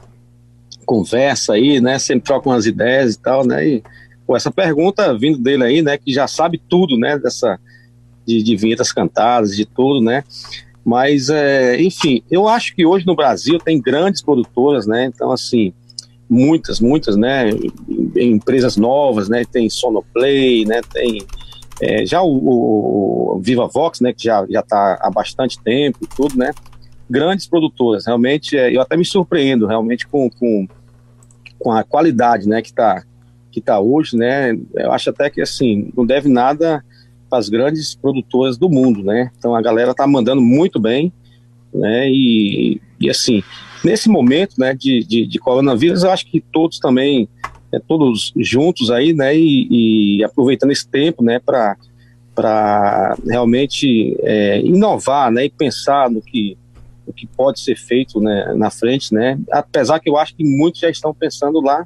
[0.86, 1.98] conversa aí, né?
[1.98, 3.66] Sempre troca umas ideias e tal, né?
[3.66, 3.84] E
[4.26, 7.60] Pô, essa pergunta vindo dele aí, né, que já sabe tudo, né, dessa
[8.26, 10.24] de, de vinhetas cantadas, de tudo, né?
[10.86, 15.06] Mas, é, enfim, eu acho que hoje no Brasil tem grandes produtoras, né?
[15.06, 15.74] Então, assim,
[16.30, 17.50] muitas, muitas, né?
[18.16, 19.46] Empresas novas, né?
[19.50, 20.82] Tem Sonoplay, né?
[20.92, 21.26] Tem
[21.82, 24.14] é, já o, o, Viva Vox, né?
[24.14, 26.52] Que já já está há bastante tempo tudo, né?
[27.10, 30.68] Grandes produtoras, realmente, é, eu até me surpreendo, realmente, com, com,
[31.60, 32.62] com a qualidade, né?
[32.62, 33.04] Que está
[33.54, 34.58] que está hoje, né?
[34.76, 36.84] Eu acho até que assim não deve nada
[37.30, 39.32] para as grandes produtoras do mundo, né?
[39.38, 41.14] Então a galera está mandando muito bem,
[41.74, 42.10] né?
[42.10, 43.44] E, e assim
[43.84, 44.74] nesse momento, né?
[44.74, 47.30] De, de, de coronavírus, eu acho que todos também,
[47.72, 49.38] é, todos juntos aí, né?
[49.38, 51.40] E, e aproveitando esse tempo, né?
[51.40, 51.78] Para
[52.36, 55.46] para realmente é, inovar, né?
[55.46, 56.58] E pensar no que
[57.06, 59.38] o que pode ser feito né, na frente, né?
[59.52, 61.86] Apesar que eu acho que muitos já estão pensando lá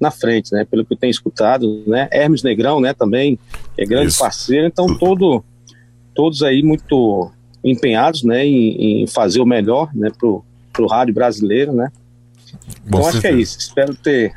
[0.00, 0.64] na frente, né?
[0.64, 2.08] Pelo que eu tenho escutado, né?
[2.10, 2.92] Hermes Negrão, né?
[2.92, 3.38] Também
[3.76, 4.18] é grande Isso.
[4.18, 5.44] parceiro, então todo,
[6.14, 7.30] todos aí muito
[7.64, 8.46] empenhados, né?
[8.46, 10.10] Em, em fazer o melhor, né?
[10.16, 11.90] Pro, pro rádio brasileiro, né?
[12.86, 13.58] Então acho que é isso.
[13.58, 14.34] Espero ter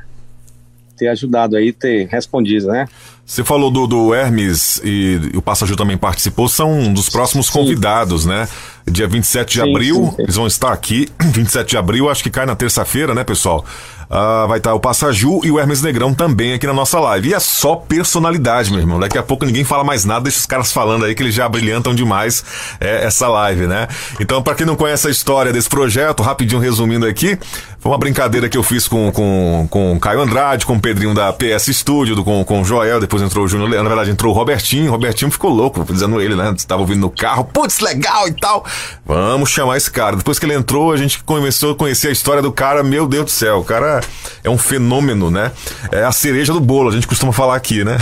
[1.01, 2.87] ter ajudado aí, ter respondido, né?
[3.25, 7.47] Você falou do, do Hermes e, e o Passagil também participou, são um dos próximos
[7.47, 7.53] sim.
[7.53, 8.47] convidados, né?
[8.85, 11.09] Dia 27 de sim, abril, sim, eles vão estar aqui.
[11.33, 13.65] 27 de abril, acho que cai na terça-feira, né, pessoal?
[14.11, 17.29] Uh, vai estar o Passaju e o Hermes Negrão também aqui na nossa live.
[17.29, 18.99] E é só personalidade, meu irmão.
[18.99, 21.47] Daqui a pouco ninguém fala mais nada, deixa os caras falando aí que eles já
[21.47, 22.43] brilhantam demais
[22.77, 23.87] é, essa live, né?
[24.19, 27.39] Então, para quem não conhece a história desse projeto, rapidinho resumindo aqui,
[27.81, 31.15] foi uma brincadeira que eu fiz com, com, com o Caio Andrade, com o Pedrinho
[31.15, 34.35] da PS Studio, com, com o Joel, depois entrou o Júnior, na verdade entrou o
[34.37, 36.53] Robertinho, o Robertinho ficou louco, dizendo ele, né?
[36.55, 38.63] Estava ouvindo no carro, putz, legal e tal.
[39.03, 40.15] Vamos chamar esse cara.
[40.15, 43.25] Depois que ele entrou, a gente começou a conhecer a história do cara, meu Deus
[43.25, 44.01] do céu, o cara
[44.43, 45.51] é um fenômeno, né?
[45.91, 47.97] É a cereja do bolo, a gente costuma falar aqui, né?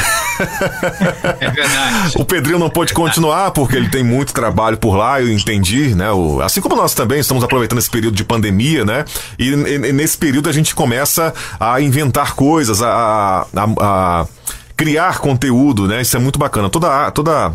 [1.40, 2.14] É verdade.
[2.20, 6.12] o Pedrinho não pôde continuar porque ele tem muito trabalho por lá, eu entendi, né?
[6.12, 9.06] O, assim como nós também estamos aproveitando esse período de pandemia, né?
[9.38, 14.28] E nesse período a gente começa a inventar coisas, a, a, a,
[14.76, 16.02] criar conteúdo, né?
[16.02, 16.70] Isso é muito bacana.
[16.70, 17.54] Toda, toda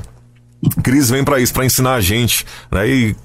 [0.82, 2.88] Cris vem para isso, para ensinar a gente, né?
[2.88, 3.16] E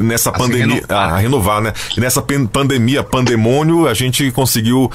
[0.00, 1.12] nessa a pandemia, renovar.
[1.12, 1.72] a renovar, né?
[1.96, 2.22] E nessa
[2.52, 4.90] pandemia, pandemônio, a gente conseguiu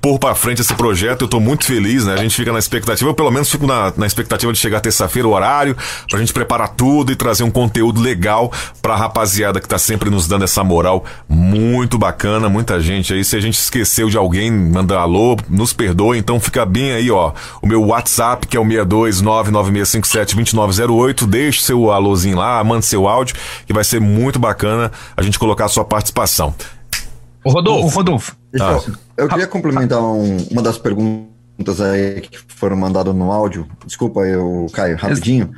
[0.00, 1.22] pôr para frente esse projeto.
[1.22, 2.14] Eu tô muito feliz, né?
[2.14, 5.28] A gente fica na expectativa, eu pelo menos fico na, na expectativa de chegar terça-feira,
[5.28, 5.76] o horário,
[6.08, 8.50] pra gente preparar tudo e trazer um conteúdo legal
[8.80, 13.22] pra rapaziada que tá sempre nos dando essa moral muito bacana, muita gente aí.
[13.24, 17.32] Se a gente esqueceu de alguém, manda alô, nos perdoe, então fica bem aí, ó.
[17.60, 23.36] O meu WhatsApp, que é o 62996572908, deixe seu alôzinho lá, mande seu áudio,
[23.66, 26.54] que vai ser muito bacana a gente colocar a sua participação.
[27.44, 27.86] O Rodolfo.
[27.86, 28.36] O Rodolfo.
[28.60, 28.80] Ah.
[29.16, 33.66] Eu queria complementar um, uma das perguntas aí que foram mandadas no áudio.
[33.84, 35.50] Desculpa, eu, Caio, rapidinho.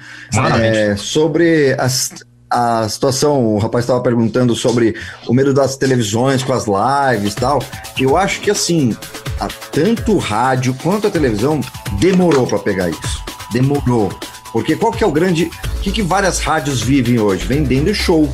[0.61, 2.12] É, sobre as,
[2.51, 4.94] a situação, o rapaz estava perguntando sobre
[5.28, 7.62] o medo das televisões com as lives e tal.
[7.98, 8.97] Eu acho que assim,
[9.39, 11.61] a, tanto o rádio quanto a televisão
[11.98, 13.24] demorou para pegar isso.
[13.52, 14.11] Demorou.
[14.52, 15.51] Porque qual que é o grande.
[15.77, 17.47] O que, que várias rádios vivem hoje?
[17.47, 18.28] Vendendo show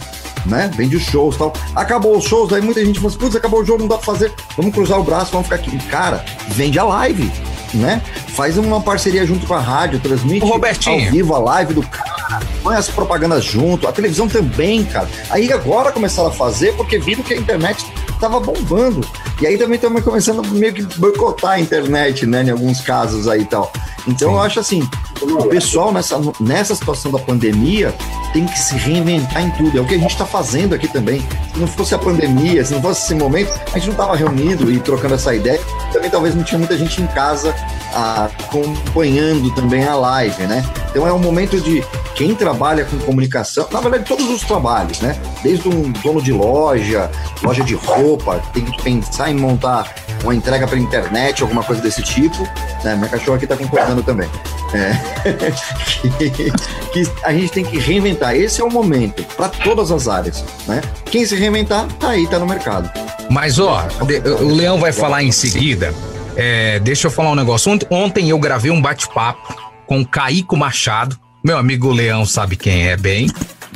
[0.47, 0.71] né?
[0.75, 1.53] Vende os shows tal.
[1.75, 4.07] Acabou os shows, aí muita gente fala assim, putz, acabou o jogo, não dá pra
[4.07, 4.33] fazer.
[4.57, 5.79] Vamos cruzar o braço, vamos ficar aqui.
[5.89, 7.31] Cara, vende a live,
[7.77, 8.03] né?
[8.29, 12.77] Faz uma parceria junto com a rádio, transmite ao vivo a live do cara, põe
[12.77, 15.09] as propagandas junto, a televisão também, cara.
[15.31, 17.85] Aí agora começaram a fazer porque viram que a internet
[18.19, 19.07] tava bombando.
[19.41, 22.43] E aí também estamos começando meio que boicotar a internet, né?
[22.43, 23.71] Em alguns casos aí e tal.
[24.09, 24.35] Então Sim.
[24.35, 24.89] eu acho assim,
[25.21, 27.95] o pessoal nessa, nessa situação da pandemia
[28.33, 29.79] tem que se reinventar em tudo.
[29.79, 31.21] É o que a gente está fazendo aqui também.
[31.53, 34.71] Se não fosse a pandemia, se não fosse esse momento, a gente não estava reunido
[34.71, 35.61] e trocando essa ideia.
[35.93, 37.55] Também talvez não tinha muita gente em casa
[37.95, 40.65] acompanhando também a live, né?
[40.91, 41.85] Então é um momento de
[42.15, 45.19] quem trabalha com comunicação, na verdade todos os trabalhos, né?
[45.43, 47.11] Desde um dono de loja,
[47.43, 52.03] loja de roupa, tem que pensar em montar uma entrega pela internet, alguma coisa desse
[52.03, 52.43] tipo.
[52.83, 52.97] Né?
[52.97, 54.29] Minha cachorra aqui está concordando também.
[54.75, 55.33] É.
[56.19, 56.51] que,
[56.93, 58.35] que, a gente tem que reinventar.
[58.35, 60.45] Esse é o momento para todas as áreas.
[60.67, 60.81] Né?
[61.07, 62.91] Quem se reinventar, tá aí, tá no mercado.
[63.31, 63.87] Mas ó,
[64.41, 65.95] o Leão vai falar em seguida.
[66.37, 67.73] É, deixa eu falar um negócio.
[67.73, 69.55] Ontem, ontem eu gravei um bate-papo
[69.87, 71.19] com o Caíco Machado.
[71.43, 73.29] Meu amigo Leão sabe quem é bem.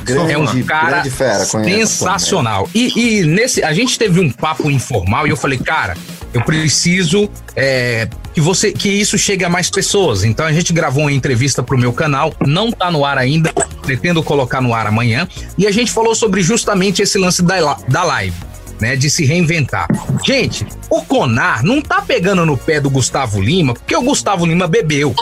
[0.05, 2.69] Grande, é um cara fera, sensacional.
[2.74, 5.97] E, e, nesse, a gente teve um papo informal e eu falei, cara,
[6.32, 10.24] eu preciso é, que você que isso chegue a mais pessoas.
[10.24, 14.23] Então a gente gravou uma entrevista pro meu canal, não tá no ar ainda, pretendo
[14.23, 15.28] colocar no ar amanhã.
[15.59, 18.37] E a gente falou sobre justamente esse lance da, da live.
[18.81, 19.86] Né, de se reinventar.
[20.24, 24.66] Gente, o Conar não tá pegando no pé do Gustavo Lima, porque o Gustavo Lima
[24.66, 25.15] bebeu.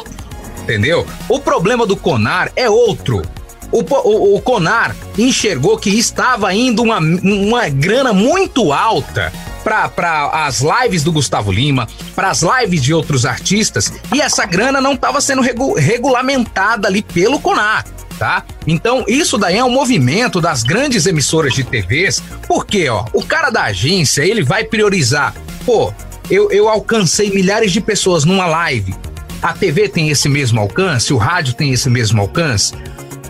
[0.63, 1.07] Entendeu?
[1.29, 3.23] O problema do Conar é outro.
[3.71, 9.33] O, o, o, Conar enxergou que estava indo uma, uma grana muito alta
[9.63, 14.81] para as lives do Gustavo Lima, para as lives de outros artistas, e essa grana
[14.81, 17.85] não estava sendo regu regulamentada ali pelo Conar.
[18.19, 18.45] Tá?
[18.67, 23.49] Então, isso daí é um movimento das grandes emissoras de TVs, porque, ó, o cara
[23.49, 25.33] da agência, ele vai priorizar,
[25.65, 25.95] pô,
[26.29, 28.93] eu, eu alcancei milhares de pessoas numa live,
[29.41, 32.75] a TV tem esse mesmo alcance, o rádio tem esse mesmo alcance.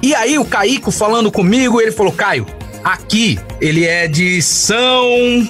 [0.01, 2.47] E aí o Caico falando comigo, ele falou: Caio,
[2.83, 5.47] aqui ele é de São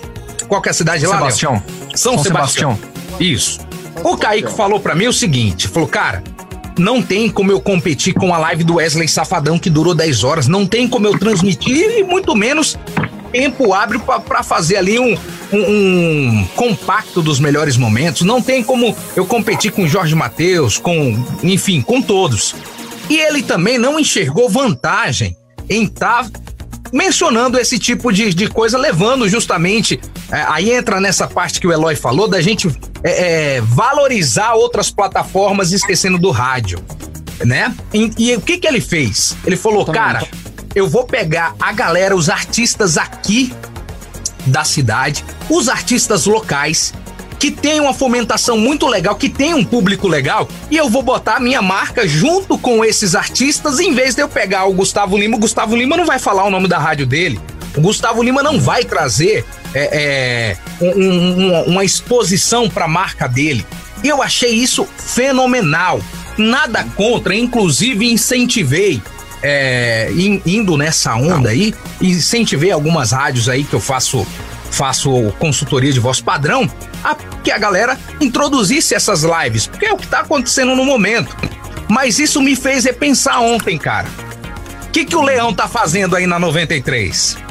[0.48, 1.18] qual que é a cidade lá?
[1.18, 1.62] Sebastião.
[1.94, 2.74] São, São Sebastião.
[2.74, 3.20] Sebastião.
[3.20, 3.60] Isso.
[4.02, 6.24] O Kaique falou para mim o seguinte: falou, cara,
[6.80, 10.48] não tem como eu competir com a live do Wesley Safadão que durou 10 horas,
[10.48, 12.78] não tem como eu transmitir e muito menos
[13.32, 15.16] tempo hábil para fazer ali um,
[15.52, 18.22] um, um, compacto dos melhores momentos.
[18.22, 22.54] Não tem como eu competir com Jorge Matheus, com, enfim, com todos.
[23.08, 25.36] E ele também não enxergou vantagem
[25.68, 26.40] em estar tá
[26.92, 30.00] mencionando esse tipo de, de coisa, levando justamente.
[30.30, 32.68] É, aí entra nessa parte que o Eloy falou, da gente
[33.02, 36.78] é, é, valorizar outras plataformas esquecendo do rádio.
[37.44, 37.74] Né?
[37.94, 39.36] E, e, o que, que ele fez?
[39.44, 40.26] Ele falou, cara,
[40.74, 43.52] eu vou pegar a galera, os artistas aqui
[44.46, 46.92] da cidade, os artistas locais,
[47.38, 51.36] que tem uma fomentação muito legal, que tem um público legal, e eu vou botar
[51.36, 55.36] a minha marca junto com esses artistas, em vez de eu pegar o Gustavo Lima.
[55.36, 57.40] O Gustavo Lima não vai falar o nome da rádio dele.
[57.76, 63.28] O Gustavo Lima não vai trazer é, é, um, um, uma exposição para a marca
[63.28, 63.64] dele.
[64.02, 66.00] E eu achei isso fenomenal.
[66.36, 69.02] Nada contra, inclusive incentivei
[69.42, 70.10] é,
[70.44, 74.26] indo nessa onda aí, incentivei algumas rádios aí que eu faço
[74.70, 76.70] faço consultoria de voz padrão,
[77.02, 81.36] a, que a galera introduzisse essas lives, porque é o que está acontecendo no momento.
[81.88, 84.08] Mas isso me fez repensar ontem, cara.
[84.86, 87.48] O que, que o Leão tá fazendo aí na 93?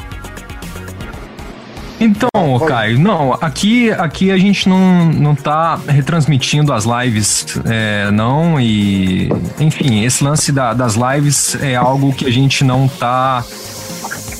[2.00, 2.30] Então,
[2.66, 9.28] Caio, não, aqui, aqui a gente não, não tá retransmitindo as lives, é, não, e
[9.58, 13.44] enfim, esse lance da, das lives é algo que a gente não tá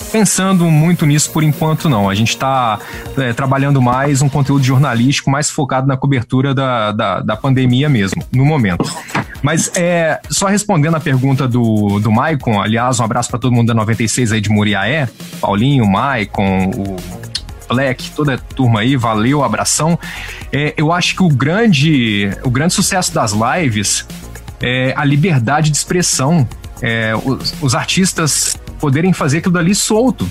[0.08, 2.08] pensando muito nisso por enquanto, não.
[2.08, 2.78] A gente está
[3.16, 8.24] é, trabalhando mais um conteúdo jornalístico mais focado na cobertura da, da, da pandemia mesmo,
[8.32, 8.84] no momento.
[9.42, 13.68] Mas é, só respondendo a pergunta do, do Maicon, aliás, um abraço para todo mundo
[13.68, 15.08] da 96 aí de Muriaé,
[15.40, 16.96] Paulinho, Maicon, o
[17.68, 19.98] Black, toda a turma aí, valeu, abração.
[20.52, 24.06] É, eu acho que o grande, o grande sucesso das lives
[24.60, 26.48] é a liberdade de expressão.
[26.80, 30.28] É, os, os artistas poderem fazer aquilo dali solto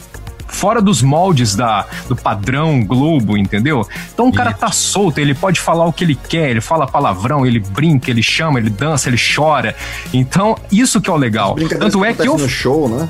[0.47, 3.87] fora dos moldes da, do padrão Globo, entendeu?
[4.13, 7.45] Então o cara tá solto, ele pode falar o que ele quer, ele fala palavrão,
[7.45, 9.75] ele brinca, ele chama, ele dança, ele chora.
[10.13, 11.55] Então, isso que é o legal.
[11.55, 12.37] Tanto é que eu.
[12.37, 13.07] No show, né?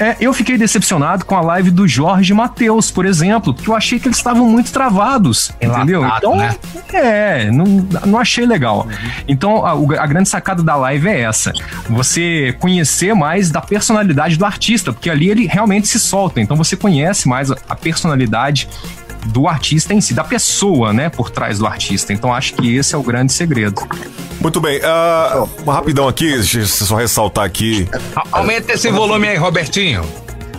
[0.00, 3.98] É, eu fiquei decepcionado com a live do Jorge Matheus, por exemplo, porque eu achei
[3.98, 6.06] que eles estavam muito travados, entendeu?
[6.06, 6.56] Então, né?
[6.92, 7.64] é, não,
[8.06, 8.86] não achei legal.
[8.86, 9.10] Uhum.
[9.26, 11.52] Então, a, a, grande sacada da live é essa:
[11.88, 16.76] você conhecer mais da personalidade do artista, porque ali ele realmente se solta, então você
[16.76, 18.68] conhece mais a, a personalidade
[19.28, 22.12] do artista em si, da pessoa, né, por trás do artista.
[22.12, 23.82] Então acho que esse é o grande segredo.
[24.40, 27.88] Muito bem, uh, rapidão aqui, só ressaltar aqui.
[28.30, 30.04] Aumenta esse volume aí, Robertinho.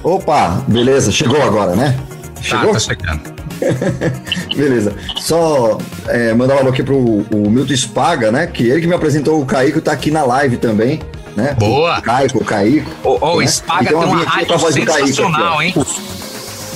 [0.03, 1.97] Opa, beleza, chegou agora, né?
[2.41, 2.67] Chegou?
[2.67, 3.39] Tá, tá chegando.
[4.55, 4.95] Beleza.
[5.17, 5.77] Só
[6.07, 8.47] é, mandar um alô aqui pro o Milton Spaga, né?
[8.47, 11.01] Que ele que me apresentou o Caíco tá aqui na live também.
[11.35, 11.55] Né?
[11.59, 11.99] Boa.
[11.99, 12.89] O Caico, o Caíco.
[13.03, 13.47] Ô, o né?
[13.47, 15.61] Spaga E tem uma rádio Caíco aqui, sensacional, ó.
[15.61, 15.73] hein?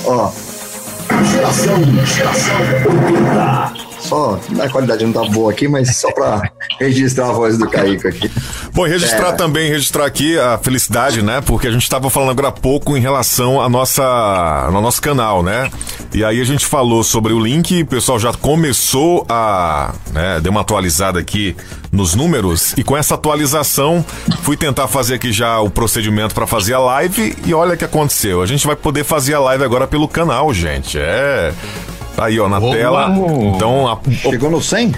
[0.04, 0.30] Ó.
[1.34, 2.56] Geração, geração
[2.86, 3.93] 80.
[4.04, 6.42] Só a qualidade não tá boa aqui, mas só pra
[6.78, 8.30] registrar a voz do Caíco aqui.
[8.72, 9.32] Bom, e registrar É.
[9.32, 11.40] também, registrar aqui a felicidade, né?
[11.40, 15.42] Porque a gente estava falando agora há pouco em relação à nossa, ao nosso canal,
[15.42, 15.70] né?
[16.12, 20.52] E aí a gente falou sobre o link, o pessoal já começou a, né, deu
[20.52, 21.56] uma atualizada aqui
[21.90, 24.04] nos números e com essa atualização
[24.42, 27.84] fui tentar fazer aqui já o procedimento para fazer a live e olha o que
[27.84, 28.42] aconteceu.
[28.42, 30.98] A gente vai poder fazer a live agora pelo canal, gente.
[30.98, 31.52] É
[32.16, 33.08] Tá aí, ó, na tela.
[33.54, 33.98] Então, a,
[34.30, 34.92] Chegou no 100?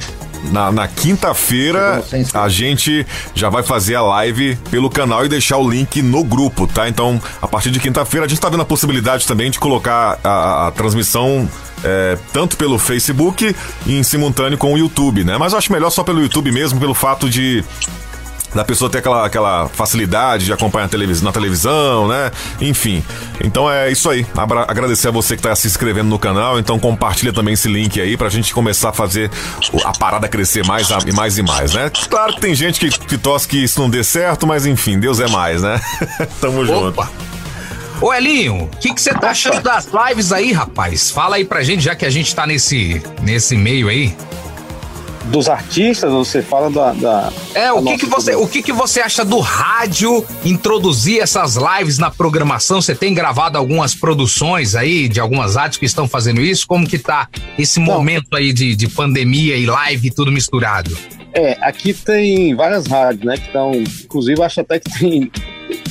[0.52, 5.68] na, na quinta-feira a gente já vai fazer a live pelo canal e deixar o
[5.68, 6.88] link no grupo, tá?
[6.88, 10.68] Então, a partir de quinta-feira a gente tá vendo a possibilidade também de colocar a,
[10.68, 11.48] a transmissão
[11.84, 13.54] é, tanto pelo Facebook
[13.86, 15.36] e em simultâneo com o YouTube, né?
[15.38, 17.64] Mas eu acho melhor só pelo YouTube mesmo, pelo fato de
[18.56, 22.30] da pessoa ter aquela, aquela facilidade de acompanhar a televis na televisão, né?
[22.60, 23.04] Enfim.
[23.44, 24.26] Então é isso aí.
[24.36, 26.58] Abra agradecer a você que tá se inscrevendo no canal.
[26.58, 29.30] Então compartilha também esse link aí pra gente começar a fazer
[29.72, 31.90] o- a parada crescer mais a- e mais e mais, né?
[32.08, 35.20] Claro que tem gente que, que torce que isso não dê certo, mas enfim, Deus
[35.20, 35.80] é mais, né?
[36.40, 37.06] Tamo junto.
[38.00, 41.10] Ô Elinho, o que que você tá achando das lives aí, rapaz?
[41.10, 44.14] Fala aí pra gente, já que a gente tá nesse, nesse meio aí.
[45.30, 46.92] Dos artistas, você fala da.
[46.92, 51.20] da É, o da que, que você, o que, que você acha do rádio introduzir
[51.20, 52.80] essas lives na programação?
[52.80, 56.66] Você tem gravado algumas produções aí de algumas rádios que estão fazendo isso?
[56.66, 57.28] Como que tá
[57.58, 60.96] esse momento aí de, de pandemia e live tudo misturado?
[61.34, 63.36] É, aqui tem várias rádios, né?
[63.36, 63.72] Que estão.
[63.74, 65.30] Inclusive, acho até que tem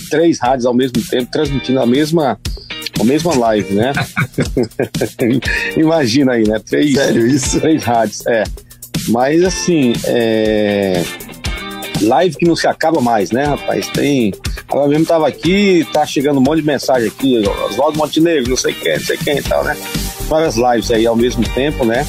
[0.09, 2.39] três rádios ao mesmo tempo transmitindo a mesma.
[2.99, 3.91] A mesma live, né?
[5.75, 6.59] Imagina aí, né?
[6.65, 7.59] Três, Sério isso?
[7.59, 8.43] Três rádios, é.
[9.09, 11.03] Mas assim, é.
[12.01, 13.87] Live que não se acaba mais, né, rapaz?
[13.87, 14.33] Tem.
[14.69, 18.73] Agora mesmo tava aqui, tá chegando um monte de mensagem aqui, Oswaldo Montenegro, não sei
[18.73, 19.77] quem, não sei quem e tal, né?
[20.27, 22.05] Várias lives aí ao mesmo tempo, né?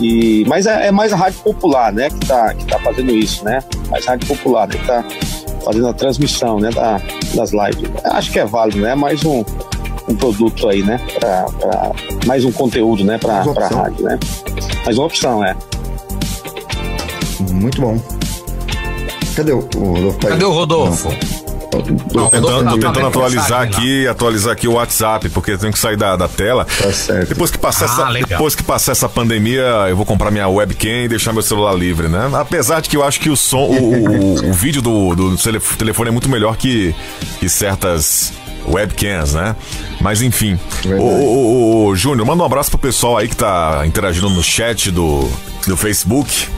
[0.00, 3.44] E, mas é, é mais a rádio popular, né, que tá, que tá fazendo isso,
[3.44, 3.60] né?
[3.90, 5.04] Mais rádio popular, né, que tá
[5.64, 7.00] fazendo a transmissão, né, da,
[7.34, 7.88] das lives.
[8.02, 8.94] Acho que é válido, né?
[8.96, 9.44] Mais um,
[10.08, 10.98] um produto aí, né?
[11.20, 11.92] Pra, pra-
[12.26, 13.78] mais um conteúdo, né, pra opção.
[13.78, 14.18] rádio, né?
[14.84, 15.54] Mais uma opção, é.
[17.50, 18.00] Muito bom.
[19.34, 20.18] Cadê o, o Rodolfo?
[20.18, 21.08] Cadê o Rodolfo?
[21.70, 25.96] Tô tentando, tô tentando atualizar aqui, atualizar aqui o WhatsApp, porque eu tenho que sair
[25.96, 26.66] da, da tela.
[26.66, 27.30] Tá certo.
[27.30, 28.28] Depois que passar Ah, essa, legal.
[28.28, 32.08] depois que passar essa pandemia, eu vou comprar minha webcam e deixar meu celular livre,
[32.08, 32.28] né?
[32.34, 33.94] Apesar de que eu acho que o som, o,
[34.44, 36.94] o- o vídeo do, do tele- telefone é muito melhor que,
[37.40, 38.34] que certas
[38.68, 39.56] webcams, né?
[39.98, 40.58] Mas enfim.
[40.84, 44.42] Ô, ô, ô, ô, Júnior, manda um abraço pro pessoal aí que tá interagindo no
[44.42, 45.26] chat do,
[45.66, 46.48] do Facebook.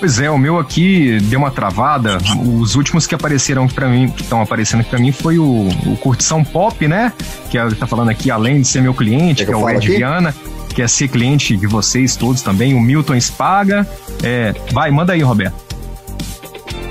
[0.00, 2.16] Pois é, o meu aqui deu uma travada.
[2.58, 5.96] Os últimos que apareceram pra mim, que estão aparecendo aqui pra mim, foi o, o
[5.98, 7.12] Curtição Pop, né?
[7.50, 9.68] Que é, tá falando aqui, além de ser meu cliente, que que é eu o
[9.68, 9.98] Ed aqui?
[9.98, 10.34] Viana,
[10.74, 13.86] que é ser cliente de vocês todos também, o Milton Spaga.
[14.22, 15.54] É, vai, manda aí, Roberto.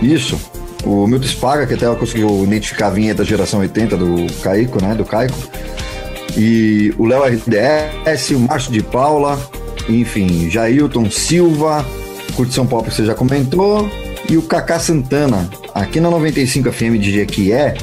[0.04, 0.40] Isso.
[0.84, 4.80] O Milton Spaga, que até ela conseguiu identificar a vinheta da geração 80 do Caico,
[4.80, 4.94] né?
[4.94, 5.36] Do Caico.
[6.38, 9.40] E o Léo RDS, o Márcio de Paula,
[9.90, 11.84] enfim, Jailton Silva,
[12.34, 13.90] Curtição Pop que você já comentou,
[14.30, 17.74] e o Kaká Santana, aqui na 95 FM de Jequié,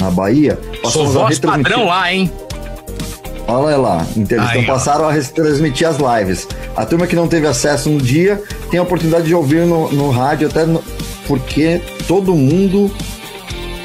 [0.00, 0.58] na Bahia.
[0.62, 2.30] Sou passamos a voz retransmitir- padrão lá, hein?
[3.46, 4.78] Olha lá, então Aí, então ó.
[4.78, 6.46] passaram a retransmitir as lives.
[6.76, 8.40] A turma que não teve acesso no dia
[8.70, 10.82] tem a oportunidade de ouvir no, no rádio, até no-
[11.26, 12.90] porque todo mundo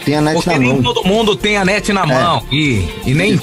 [0.06, 0.84] tem a net Porque na nem mão.
[0.84, 2.06] todo mundo tem a net na É.
[2.06, 3.40] mão e, e nem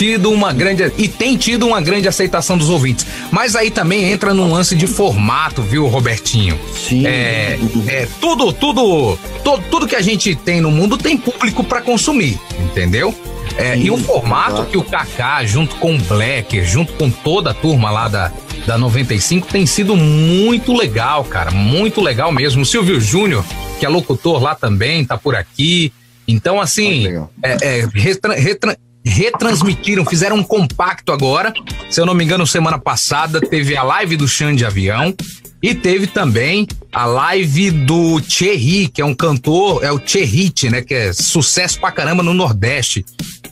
[0.00, 3.06] tido uma grande e tem tido uma grande aceitação dos ouvintes.
[3.30, 6.58] Mas aí também entra num lance de formato, viu, Robertinho?
[6.74, 7.06] Sim.
[7.06, 11.82] É, é tudo, tudo, tudo, tudo que a gente tem no mundo tem público pra
[11.82, 13.14] consumir, entendeu?
[13.58, 17.54] É, e o formato que o Kaká, junto com o Blacker, junto com toda a
[17.54, 18.32] turma lá da,
[18.66, 21.50] da 95, tem sido muito legal, cara.
[21.50, 22.62] Muito legal mesmo.
[22.62, 23.44] O Silvio Júnior,
[23.78, 25.92] que é locutor lá também, tá por aqui.
[26.26, 27.06] Então, assim,
[27.42, 31.52] é, é, retra- retra- retransmitiram, fizeram um compacto agora.
[31.90, 35.14] Se eu não me engano, semana passada teve a live do Xande de Avião.
[35.62, 40.80] E teve também a live do Thierry, que é um cantor, é o Thierry, né?
[40.80, 43.04] Que é sucesso pra caramba no Nordeste.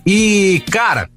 [0.07, 1.11] E, cara,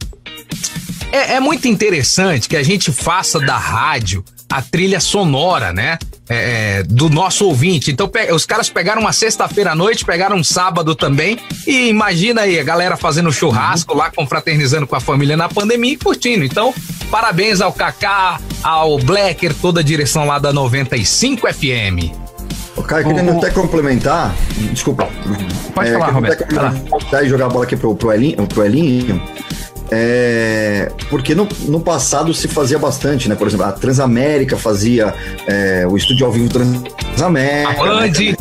[1.14, 5.98] é, é muito interessante que a gente faça da rádio a trilha sonora, né?
[6.30, 7.92] É, é, do nosso ouvinte.
[7.92, 11.38] Então, pe- os caras pegaram uma sexta-feira à noite, pegaram um sábado também,
[11.68, 15.98] e imagina aí a galera fazendo churrasco lá, confraternizando com a família na pandemia e
[15.98, 16.46] curtindo.
[16.46, 16.74] Então,
[17.10, 22.14] parabéns ao Kaká, ao Blacker, toda a direção lá da 95 FM.
[22.78, 24.34] O Caio, querendo até complementar,
[24.72, 25.10] desculpa.
[25.76, 26.44] Pode falar, querendo Roberto.
[26.44, 29.22] até complementar e jogar a bola aqui pro, pro, Elinho, pro Elinho.
[29.94, 33.36] É, porque no, no passado se fazia bastante, né?
[33.36, 35.14] Por exemplo, a Transamérica fazia
[35.46, 37.72] é, o estúdio ao vivo Transamérica.
[37.72, 38.08] A Band.
[38.08, 38.36] Né?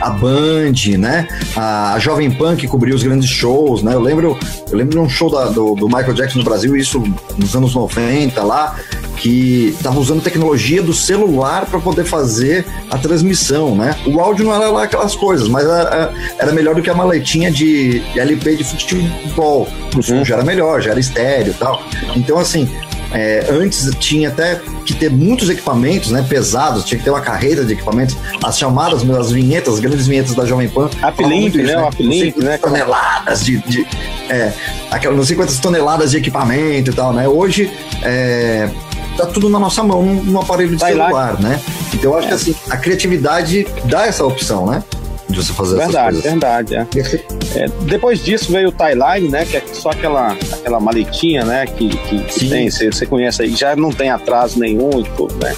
[0.00, 1.28] A Band, né?
[1.54, 3.94] A, a Jovem Pan que cobria os grandes shows, né?
[3.94, 4.36] Eu lembro,
[4.70, 7.00] eu lembro de um show da- do, do Michael Jackson no Brasil, isso
[7.38, 8.76] nos anos 90 lá,
[9.22, 13.94] que tava usando tecnologia do celular para poder fazer a transmissão, né?
[14.04, 17.48] O áudio não era lá aquelas coisas, mas era, era melhor do que a maletinha
[17.48, 19.68] de, de LP de futebol.
[19.96, 21.80] O som já era melhor, já era estéreo e tal.
[22.16, 22.68] Então, assim,
[23.12, 27.64] é, antes tinha até que ter muitos equipamentos, né, pesados, tinha que ter uma carreira
[27.64, 30.90] de equipamentos, as chamadas, as vinhetas, as grandes vinhetas da Jovem Pan.
[31.08, 33.86] Uplink, né, uplink, né, quantas Toneladas de, de
[34.28, 34.52] é,
[34.90, 37.28] aquela, não sei quantas toneladas de equipamento e tal, né?
[37.28, 37.70] Hoje
[38.02, 38.68] é,
[39.16, 41.06] tá tudo na nossa mão, num, num aparelho de Vai lá.
[41.06, 41.60] celular, né?
[41.94, 44.82] Então eu acho que assim, a criatividade dá essa opção, né?
[45.28, 46.30] De você fazer Verdade, essas coisas.
[46.32, 46.74] verdade.
[46.76, 47.62] É.
[47.64, 49.44] É, depois disso veio o Timeline, né?
[49.46, 51.66] Que é só aquela, aquela maletinha, né?
[51.66, 55.34] Que, que, que tem, você, você conhece aí, já não tem atraso nenhum e tudo,
[55.42, 55.54] né?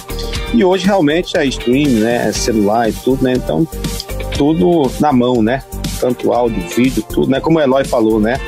[0.53, 2.29] E hoje realmente é stream, né?
[2.29, 3.33] É celular e tudo, né?
[3.33, 3.67] Então,
[4.37, 5.61] tudo na mão, né?
[5.99, 7.41] Tanto áudio, vídeo, tudo, né?
[7.41, 8.39] Como o Eloy falou, né?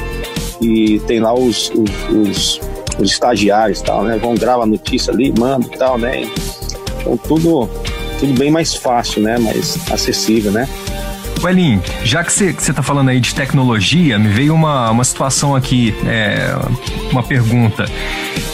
[0.62, 2.62] E tem lá os, os, os,
[3.00, 4.18] os estagiários tal, né?
[4.18, 6.30] Vão gravar a notícia ali, mandam e tal, né?
[7.00, 7.70] Então tudo,
[8.20, 9.38] tudo bem mais fácil, né?
[9.38, 10.68] Mais acessível, né?
[11.44, 15.96] Welin, já que você está falando aí de tecnologia, me veio uma, uma situação aqui,
[16.06, 16.50] é,
[17.12, 17.86] uma pergunta.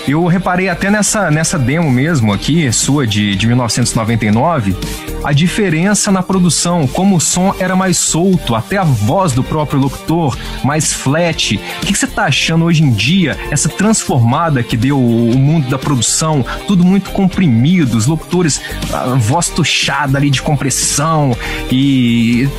[0.07, 4.75] Eu reparei até nessa, nessa demo mesmo aqui, sua de, de 1999,
[5.23, 9.79] a diferença na produção, como o som era mais solto, até a voz do próprio
[9.79, 11.55] locutor mais flat.
[11.81, 15.79] O que você está achando hoje em dia, essa transformada que deu o mundo da
[15.79, 18.59] produção, tudo muito comprimido, os locutores,
[18.91, 21.35] a voz tuchada ali de compressão
[21.71, 22.49] e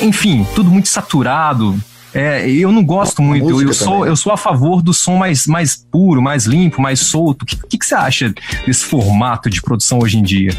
[0.00, 1.76] enfim, tudo muito saturado.
[2.14, 3.48] É, eu não gosto muito.
[3.48, 7.00] Eu, eu sou, eu sou a favor do som mais, mais puro, mais limpo, mais
[7.00, 7.42] solto.
[7.42, 8.34] O que, que, que você acha
[8.66, 10.50] desse formato de produção hoje em dia?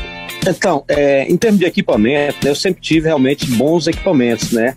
[0.48, 4.76] Então, é, em termos de equipamento, né, eu sempre tive realmente bons equipamentos, né?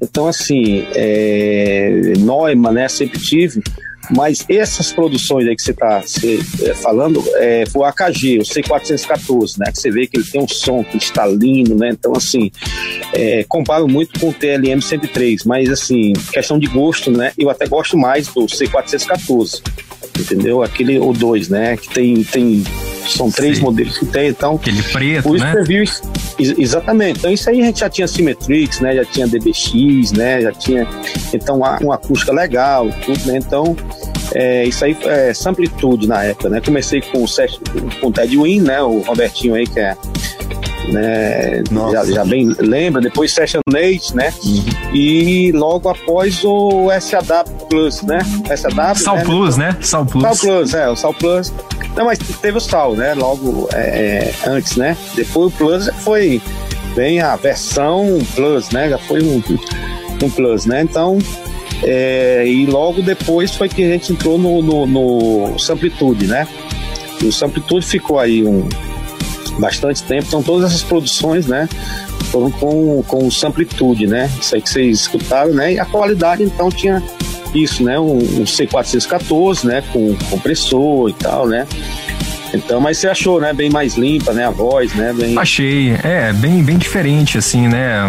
[0.00, 3.62] Então, assim, é, Neumann, né, sempre tive,
[4.10, 6.02] mas essas produções aí que você está
[6.82, 10.48] falando, é, foi o AKG, o C414, né, que você vê que ele tem um
[10.48, 12.50] som cristalino, né, então, assim,
[13.12, 17.66] é, comparo muito com o TLM 103, mas, assim, questão de gosto, né, eu até
[17.66, 19.62] gosto mais do C414,
[20.18, 20.62] entendeu?
[20.62, 22.64] Aquele, o 2, né, que tem, tem
[23.12, 23.64] são três Sim.
[23.64, 24.54] modelos que tem, então.
[24.56, 25.52] Aquele preto, por isso né?
[25.52, 26.02] que eu vi isso-
[26.38, 27.18] ex- exatamente.
[27.18, 28.94] Então isso aí a gente já tinha Symmetrix, né?
[28.96, 30.40] Já tinha DBX, né?
[30.42, 30.86] Já tinha
[31.32, 33.38] então uma, acústica legal, tudo, né?
[33.38, 33.76] Então
[34.34, 36.60] é, isso aí é Samplitude na época, né?
[36.60, 37.60] Comecei com o Sesc-
[38.00, 38.80] com o Ted Win, né?
[38.82, 39.96] O Robertinho aí que é
[40.88, 44.32] né, já, já bem lembra, depois Session Nate, né?
[44.94, 48.18] E logo após o SAW Plus, né?
[48.56, 49.24] SAW, Sal né?
[49.24, 49.76] Plus, né?
[49.80, 50.22] Sal Plus.
[50.22, 51.52] Sal Plus, é, o Sal Plus.
[51.96, 53.14] Não, mas teve o Sal, né?
[53.14, 54.96] Logo é, é, antes, né?
[55.14, 56.40] Depois o Plus foi
[56.94, 58.90] bem a versão Plus, né?
[58.90, 59.42] Já foi um,
[60.22, 60.82] um Plus, né?
[60.82, 61.18] Então,
[61.82, 66.46] é, e logo depois foi que a gente entrou no, no, no Samplitude, né?
[67.22, 68.68] E o Samplitude ficou aí um
[69.58, 70.24] bastante tempo.
[70.28, 71.68] Então, todas essas produções, né?
[72.30, 74.30] Foram com, com o Samplitude, né?
[74.40, 75.74] Isso aí que vocês escutaram, né?
[75.74, 77.02] E a qualidade, então, tinha
[77.54, 77.98] isso, né?
[77.98, 79.82] Um, um C414, né?
[79.92, 81.66] Com compressor e tal, né?
[82.56, 83.52] Então, mas você achou, né?
[83.52, 84.46] Bem mais limpa, né?
[84.46, 85.12] A voz, né?
[85.12, 85.38] Bem...
[85.38, 88.02] Achei, é, bem, bem diferente, assim, né?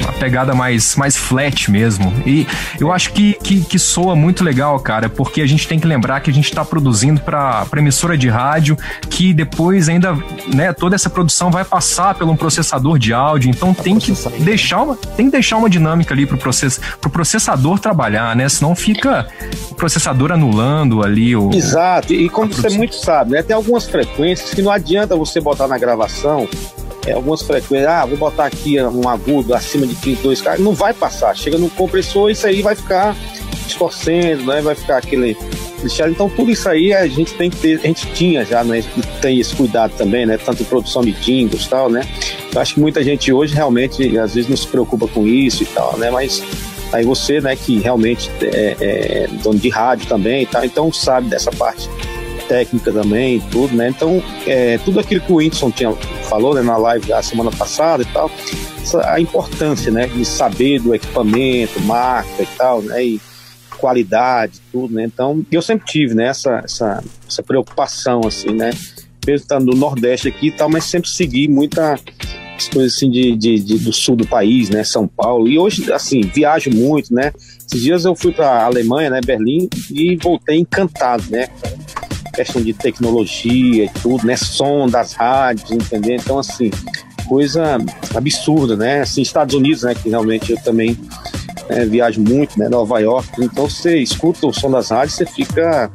[0.00, 2.12] Uma pegada mais, mais flat mesmo.
[2.26, 2.46] E
[2.78, 6.20] eu acho que, que, que soa muito legal, cara, porque a gente tem que lembrar
[6.20, 8.76] que a gente tá produzindo pra, pra emissora de rádio,
[9.08, 10.16] que depois ainda,
[10.52, 14.82] né, toda essa produção vai passar por um processador de áudio, então tem que deixar
[14.82, 18.48] uma, tem que deixar uma dinâmica ali pro, process, pro processador trabalhar, né?
[18.48, 19.28] Senão fica
[19.70, 21.50] o processador anulando ali o.
[21.52, 23.42] Exato, e como você muito sabe, né?
[23.42, 26.48] Tem algumas frequências que não adianta você botar na gravação.
[27.06, 30.92] É, algumas frequências, ah, vou botar aqui um agudo acima de 32 k não vai
[30.92, 31.34] passar.
[31.36, 33.16] Chega no compressor, isso aí vai ficar
[33.66, 34.60] distorcendo, né?
[34.60, 35.36] Vai ficar aquele.
[36.10, 38.82] Então, tudo isso aí a gente tem que ter, a gente tinha já, né?
[39.22, 40.36] Tem esse cuidado também, né?
[40.36, 42.02] Tanto em produção de jingles e tal, né?
[42.52, 45.66] Eu acho que muita gente hoje realmente, às vezes, não se preocupa com isso e
[45.66, 46.10] tal, né?
[46.10, 46.42] Mas
[46.92, 51.28] aí você, né, que realmente é, é dono de rádio também e tal, então sabe
[51.28, 51.88] dessa parte
[52.48, 53.90] técnica também, tudo, né?
[53.90, 55.92] Então, é, tudo aquilo que o Whindersson tinha
[56.28, 58.30] falou né, na live da semana passada e tal,
[59.04, 63.04] a importância, né, de saber do equipamento, marca e tal, né?
[63.04, 63.20] E,
[63.78, 65.04] qualidade, tudo, né?
[65.04, 68.70] Então, eu sempre tive, né, essa, essa, essa preocupação, assim, né?
[69.26, 71.98] Mesmo estando no Nordeste aqui e tal, mas sempre segui muita
[72.56, 75.48] as coisas assim de, de, de, do sul do país, né, São Paulo.
[75.48, 77.32] E hoje, assim, viajo muito, né?
[77.64, 81.48] Esses dias eu fui para Alemanha, né, Berlim, e voltei encantado, né?
[82.38, 84.36] Questão de tecnologia e tudo, né?
[84.36, 86.14] Som das rádios, entendeu?
[86.14, 86.70] Então, assim,
[87.26, 87.78] coisa
[88.14, 89.00] absurda, né?
[89.00, 89.92] Assim, Estados Unidos, né?
[89.92, 90.96] Que realmente eu também
[91.68, 92.68] é, viajo muito, né?
[92.68, 93.28] Nova York.
[93.38, 95.90] Então você escuta o som das rádios, você fica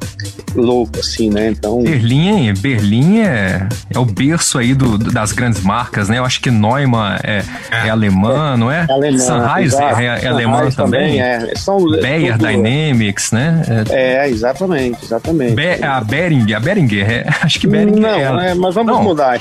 [0.54, 1.50] louco, assim, né?
[1.50, 1.82] Então.
[1.82, 6.18] Berlim, Berlim é, é o berço aí do, das grandes marcas, né?
[6.18, 8.86] Eu acho que Neumann é, é alemã, não é?
[8.88, 11.20] é alemã, Sennheiser é, é alemã também.
[11.20, 11.52] É.
[11.56, 13.62] São, Bayer tudo, Dynamics, né?
[13.90, 15.54] É, exatamente, exatamente.
[15.54, 18.50] Be, a Behringer, a Behringer, é, acho que Behringer não, é.
[18.50, 19.02] É, mas vamos não.
[19.02, 19.38] mudar.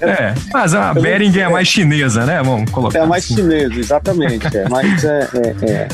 [0.00, 2.42] É, mas a Behringer é mais chinesa, né?
[2.42, 2.98] Vamos colocar.
[2.98, 3.36] É mais assim.
[3.36, 4.56] chinesa, exatamente.
[4.56, 5.28] É, mas é,
[5.68, 5.88] é, é.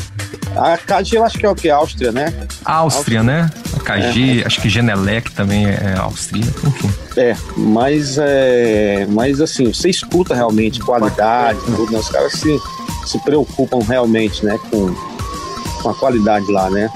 [0.56, 1.68] A KG, eu acho que é o que?
[1.68, 2.32] Áustria, né?
[2.64, 3.50] Áustria, né?
[3.76, 4.46] A KG, é.
[4.46, 6.90] acho que Genelec também é austríaca, enfim.
[7.16, 11.98] É, mas, é, mas assim, você escuta realmente qualidade, tudo, né?
[11.98, 12.58] Os caras se,
[13.06, 14.94] se preocupam realmente, né, com,
[15.82, 16.88] com a qualidade lá, né?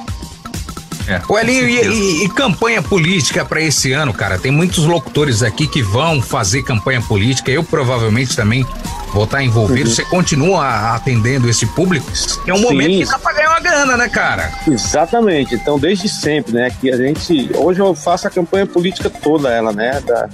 [1.09, 4.39] É, o Elinho, e, e, e, campanha política para esse ano, cara?
[4.39, 7.51] Tem muitos locutores aqui que vão fazer campanha política.
[7.51, 8.67] Eu provavelmente também
[9.13, 9.89] vou estar envolvido.
[9.89, 9.95] Uhum.
[9.95, 12.07] Você continua atendendo esse público?
[12.47, 12.63] É um Sim.
[12.63, 14.53] momento que dá para ganhar uma grana, né, cara?
[14.67, 15.55] Exatamente.
[15.55, 16.71] Então, desde sempre, né?
[16.81, 17.51] Que a gente.
[17.57, 20.01] Hoje eu faço a campanha política toda, ela, né?
[20.01, 20.29] Da,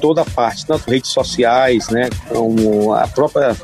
[0.00, 2.08] toda a parte, tanto redes sociais, né?
[2.28, 3.56] Como a própria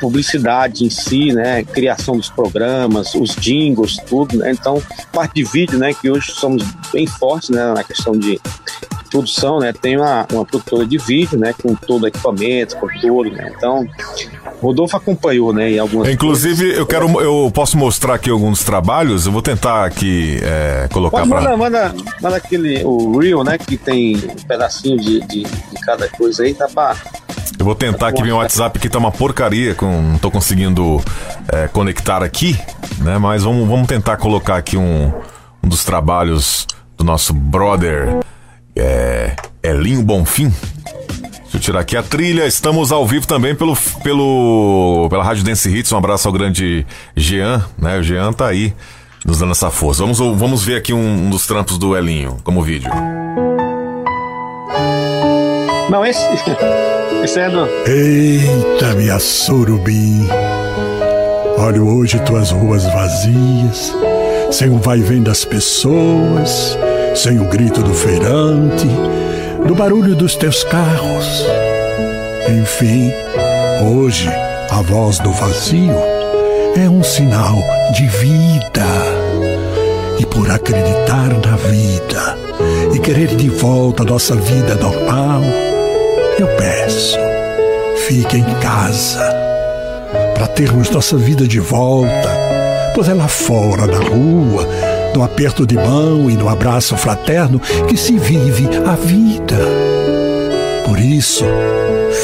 [0.00, 4.52] publicidade em si, né, criação dos programas, os jingles, tudo, né?
[4.52, 4.82] Então,
[5.12, 6.62] parte de vídeo, né, que hoje somos
[6.92, 8.40] bem fortes, né, na questão de
[9.06, 9.72] produção, né?
[9.72, 13.52] Tem uma, uma produtora de vídeo, né, com todo o equipamento, com tudo, né?
[13.56, 13.86] Então,
[14.60, 16.78] Rodolfo acompanhou, né, em algumas Inclusive, coisas.
[16.78, 21.28] eu quero eu posso mostrar aqui alguns trabalhos, eu vou tentar aqui é, colocar Pode,
[21.28, 21.40] pra...
[21.40, 26.08] manda, manda, manda aquele o reel, né, que tem um pedacinho de, de, de cada
[26.08, 26.96] coisa aí, tá pra
[27.58, 31.00] eu vou tentar aqui, meu WhatsApp aqui tá uma porcaria, com, não tô conseguindo
[31.50, 32.58] é, conectar aqui,
[32.98, 33.16] né?
[33.18, 35.10] Mas vamos, vamos tentar colocar aqui um,
[35.64, 36.66] um dos trabalhos
[36.98, 38.20] do nosso brother
[38.76, 40.52] é, Elinho Bonfim.
[41.42, 42.46] Deixa eu tirar aqui a trilha.
[42.46, 45.90] Estamos ao vivo também pelo, pelo, pela Rádio Dance Hits.
[45.92, 46.86] Um abraço ao grande
[47.16, 47.98] Jean, né?
[47.98, 48.74] O Jean tá aí
[49.24, 50.02] nos dando essa força.
[50.02, 52.90] Vamos, vamos ver aqui um, um dos trampos do Elinho como vídeo.
[55.90, 56.20] Não, esse.
[57.22, 57.66] Esse é do.
[57.86, 60.28] Eita, minha surubim.
[61.58, 63.92] Olho hoje tuas ruas vazias,
[64.52, 66.78] sem o vai vem das pessoas,
[67.16, 68.86] sem o grito do feirante,
[69.66, 71.46] do barulho dos teus carros.
[72.60, 73.10] Enfim,
[73.90, 74.28] hoje
[74.70, 75.96] a voz do vazio
[76.76, 77.56] é um sinal
[77.94, 78.84] de vida.
[80.18, 82.38] E por acreditar na vida
[82.94, 85.40] e querer de volta a nossa vida normal,
[86.38, 87.18] eu peço,
[88.06, 89.26] fique em casa,
[90.34, 92.30] para termos nossa vida de volta,
[92.94, 94.68] pois é lá fora, na rua,
[95.16, 99.56] no aperto de mão e no abraço fraterno que se vive a vida.
[100.84, 101.42] Por isso,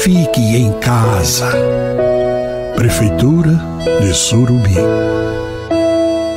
[0.03, 1.51] fique em casa.
[2.75, 3.59] Prefeitura
[3.99, 4.75] de Surubim.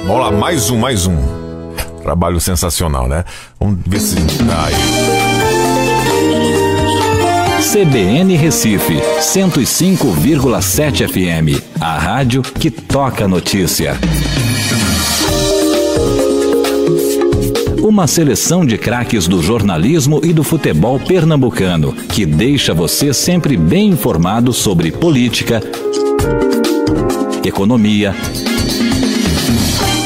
[0.06, 1.18] Vamos lá, mais um, mais um.
[2.02, 3.22] Trabalho sensacional, né?
[3.60, 4.16] Vamos ver se.
[4.16, 4.74] Aí.
[7.60, 11.62] CBN Recife, 105,7 FM.
[11.78, 13.94] A rádio que toca notícia.
[17.86, 23.90] Uma seleção de craques do jornalismo e do futebol pernambucano, que deixa você sempre bem
[23.90, 25.62] informado sobre política,
[27.44, 28.12] economia,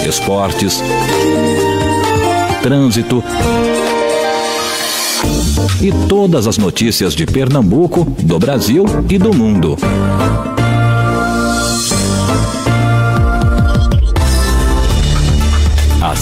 [0.07, 0.82] esportes,
[2.62, 3.24] trânsito
[5.81, 9.78] e todas as notícias de Pernambuco, do Brasil e do mundo.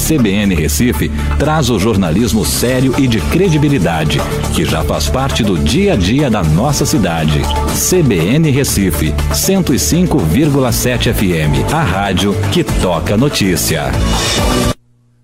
[0.09, 4.19] CBN Recife traz o jornalismo sério e de credibilidade,
[4.55, 7.43] que já faz parte do dia a dia da nossa cidade.
[7.91, 13.93] CBN Recife, 105,7 FM, a rádio que toca notícia.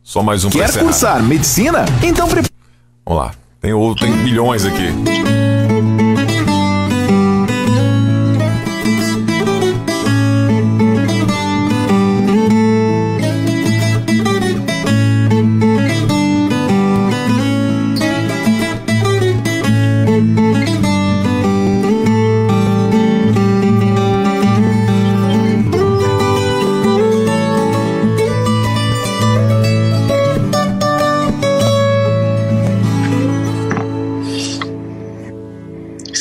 [0.02, 1.86] Só mais um Quer cursar medicina?
[2.02, 2.52] Então prepare.
[3.06, 3.30] Vamos lá.
[3.62, 4.92] Tem, outro, tem milhões aqui.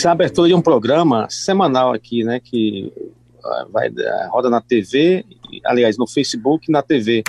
[0.03, 2.38] Isso é a abertura de um programa semanal aqui, né?
[2.38, 2.91] Que
[3.41, 5.23] ah, vai ah, roda na TV,
[5.63, 7.23] aliás, no Facebook e na TV.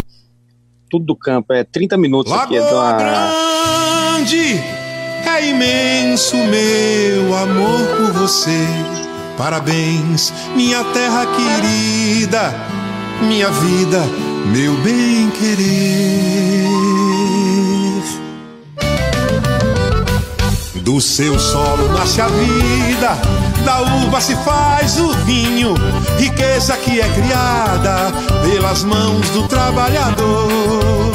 [0.90, 2.56] Tudo do campo, é 30 minutos aqui.
[2.56, 2.96] É uma...
[2.96, 4.54] grande,
[5.24, 8.66] é imenso meu amor por você.
[9.38, 12.52] Parabéns, minha terra querida,
[13.22, 14.00] minha vida,
[14.52, 17.03] meu bem querer.
[20.84, 23.18] Do seu solo nasce a vida,
[23.64, 25.72] da uva se faz o vinho,
[26.18, 28.12] riqueza que é criada
[28.42, 31.10] pelas mãos do trabalhador.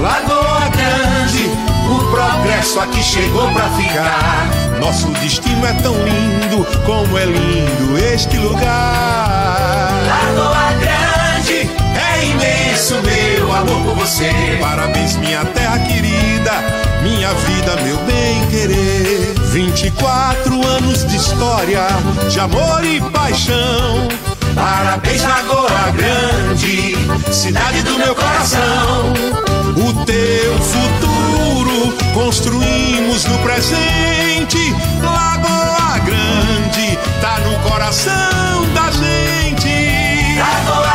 [0.00, 1.50] Lagoa Grande,
[1.90, 4.46] o progresso aqui chegou pra ficar.
[4.80, 10.00] Nosso destino é tão lindo como é lindo este lugar.
[10.06, 11.68] Lagoa Grande,
[11.98, 14.30] é imenso meu amor por você.
[14.60, 16.52] Parabéns, minha terra querida,
[17.02, 19.34] minha vida, meu bem querer.
[19.50, 21.86] 24 anos de história,
[22.30, 24.08] de amor e paixão.
[24.54, 26.96] Parabéns, Lagoa Grande,
[27.32, 29.12] cidade do meu coração.
[29.76, 34.74] O teu futuro construímos no presente.
[35.02, 40.38] Lagoa Grande tá no coração da gente.
[40.38, 40.87] Lagoa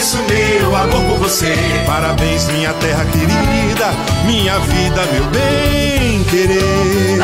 [0.00, 1.54] imenso meu amor por você.
[1.86, 3.90] Parabéns, minha terra querida,
[4.24, 7.18] minha vida, meu bem querer.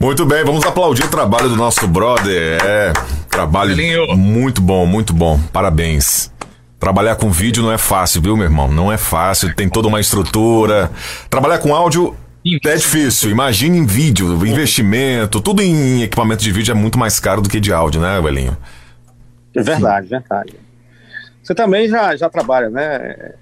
[0.00, 2.58] Muito bem, vamos aplaudir o trabalho do nosso brother.
[2.64, 2.92] É,
[3.28, 3.76] trabalho
[4.16, 5.38] muito bom, muito bom.
[5.52, 6.32] Parabéns.
[6.78, 8.66] Trabalhar com vídeo não é fácil, viu, meu irmão?
[8.66, 10.90] Não é fácil, tem toda uma estrutura.
[11.28, 12.16] Trabalhar com áudio
[12.64, 13.30] é difícil.
[13.30, 17.60] Imagine em vídeo, investimento, tudo em equipamento de vídeo é muito mais caro do que
[17.60, 18.56] de áudio, né, Belinho?
[19.54, 20.54] É verdade, verdade.
[21.42, 23.32] Você também já, já trabalha, né?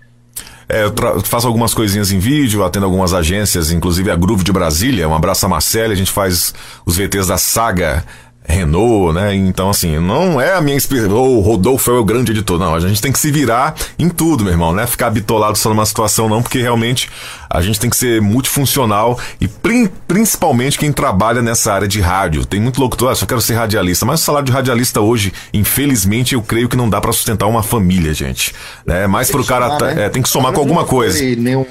[0.69, 5.09] É, eu faço algumas coisinhas em vídeo, atendo algumas agências, inclusive a Groove de Brasília.
[5.09, 6.55] Um abraço a Marcela, a gente faz
[6.85, 8.05] os VTs da saga
[8.49, 9.35] Renault, né?
[9.35, 11.13] Então, assim, não é a minha experiência.
[11.15, 12.59] O Rodolfo é o grande editor.
[12.59, 14.87] Não, a gente tem que se virar em tudo, meu irmão, né?
[14.87, 17.11] Ficar bitolado só numa situação, não, porque realmente
[17.51, 22.45] a gente tem que ser multifuncional e prin- principalmente quem trabalha nessa área de rádio.
[22.47, 26.35] Tem muito locutor, ah, só quero ser radialista, mas o salário de radialista hoje, infelizmente,
[26.35, 28.55] eu creio que não dá pra sustentar uma família, gente.
[28.87, 29.07] Né?
[29.07, 29.67] Mais pro cara.
[29.67, 30.05] somar, tá- né?
[30.07, 31.23] é, tem que somar com alguma coisa.
[31.37, 31.67] Nenhum-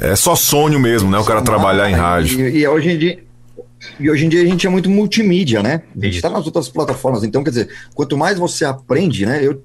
[0.00, 1.18] É só sonho mesmo, né?
[1.18, 2.48] O cara trabalhar em rádio.
[2.48, 3.18] E, e hoje em dia.
[3.98, 5.82] E hoje em dia a gente é muito multimídia, né?
[5.96, 7.24] A gente está nas outras plataformas.
[7.24, 9.44] Então, quer dizer, quanto mais você aprende, né?
[9.44, 9.62] Eu,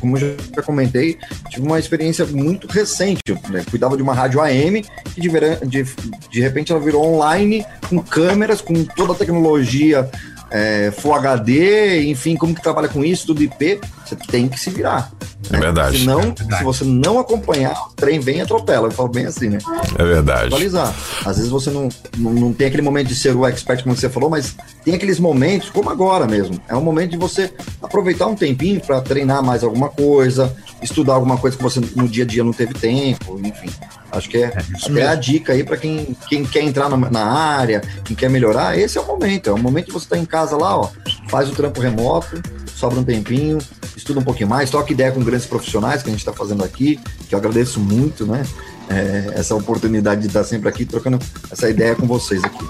[0.00, 1.18] como eu já comentei,
[1.48, 3.20] tive uma experiência muito recente.
[3.26, 4.84] Eu né, cuidava de uma rádio AM
[5.16, 5.28] e de,
[5.66, 5.84] de,
[6.30, 10.08] de repente ela virou online, com câmeras, com toda a tecnologia
[10.50, 14.70] é, Full HD, enfim, como que trabalha com isso, tudo IP, você tem que se
[14.70, 15.10] virar.
[15.52, 15.98] É verdade.
[15.98, 18.88] Senão, se você não acompanhar, o trem vem e atropela.
[18.88, 19.58] Eu falo bem assim, né?
[19.98, 20.46] É verdade.
[20.46, 20.94] Atualizar.
[21.24, 24.08] Às vezes você não, não, não tem aquele momento de ser o expert, como você
[24.08, 26.60] falou, mas tem aqueles momentos, como agora mesmo.
[26.68, 27.52] É um momento de você
[27.82, 32.24] aproveitar um tempinho para treinar mais alguma coisa, estudar alguma coisa que você no dia
[32.24, 33.70] a dia não teve tempo, enfim.
[34.10, 37.82] Acho que é, até a dica aí para quem, quem quer entrar na, na área,
[38.04, 39.50] quem quer melhorar, esse é o momento.
[39.50, 40.90] É o momento de você estar em casa lá, ó,
[41.28, 42.42] faz o trampo remoto,
[42.78, 43.58] sobra um tempinho,
[43.96, 46.98] estuda um pouquinho mais, troca ideia com grandes profissionais que a gente está fazendo aqui,
[47.28, 48.44] que eu agradeço muito, né?
[48.88, 51.18] é, essa oportunidade de estar sempre aqui trocando
[51.50, 52.64] essa ideia com vocês aqui.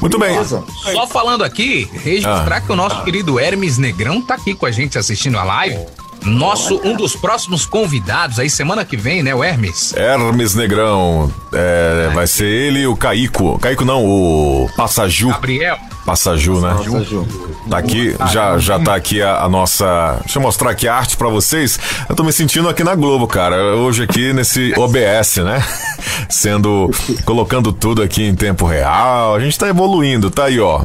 [0.00, 0.32] Muito bem.
[0.32, 0.64] Beleza?
[0.92, 4.96] Só falando aqui, registrar que o nosso querido Hermes Negrão tá aqui com a gente
[4.96, 5.78] assistindo a live.
[6.24, 9.94] Nosso, um dos próximos convidados aí, semana que vem, né, o Hermes?
[9.96, 11.32] Hermes Negrão.
[11.52, 13.58] é, vai ser ele e o Caico.
[13.58, 15.28] Caico não, o Passaju.
[15.30, 15.78] Gabriel.
[16.04, 16.74] Passaju, né?
[16.74, 17.26] Passaju.
[17.68, 20.18] Tá aqui, já, já tá aqui a, a nossa.
[20.24, 21.78] Deixa eu mostrar aqui a arte pra vocês.
[22.08, 23.76] Eu tô me sentindo aqui na Globo, cara.
[23.76, 25.62] Hoje aqui nesse OBS, né?
[26.30, 26.90] Sendo.
[27.26, 29.34] colocando tudo aqui em tempo real.
[29.34, 30.82] A gente tá evoluindo, tá aí, ó.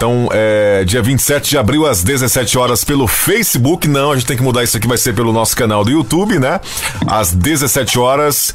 [0.00, 3.86] Então, é, dia 27 de abril, às 17 horas, pelo Facebook.
[3.86, 6.38] Não, a gente tem que mudar isso aqui, vai ser pelo nosso canal do YouTube,
[6.38, 6.58] né?
[7.06, 8.54] Às 17 horas.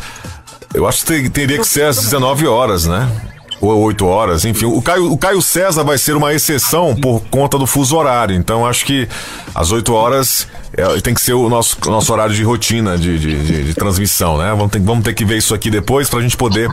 [0.74, 3.08] Eu acho que te- teria que ser às 19 horas, né?
[3.62, 4.66] Ou 8 horas, enfim.
[4.66, 8.36] O Caio, o Caio César vai ser uma exceção por conta do fuso horário.
[8.36, 9.08] Então, acho que
[9.54, 13.46] às 8 horas é, tem que ser o nosso, nosso horário de rotina de, de,
[13.46, 14.50] de- de transmissão, né?
[14.50, 16.72] Vamos ter, vamos ter que ver isso aqui depois pra gente poder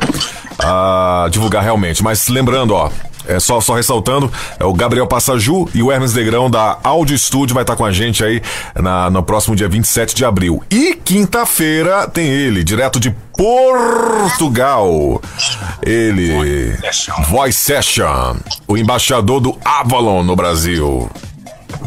[0.59, 2.03] ah, divulgar realmente.
[2.03, 2.89] Mas lembrando, ó.
[3.27, 7.55] É só, só ressaltando, é o Gabriel Passaju e o Hermes Negrão da Audio Studio
[7.55, 8.43] vai estar com a gente aí
[8.75, 10.63] na, no próximo dia 27 de abril.
[10.71, 15.21] E quinta-feira tem ele, direto de Portugal.
[15.83, 16.77] Ele,
[17.29, 18.37] Voice Session,
[18.67, 21.11] o embaixador do Avalon no Brasil.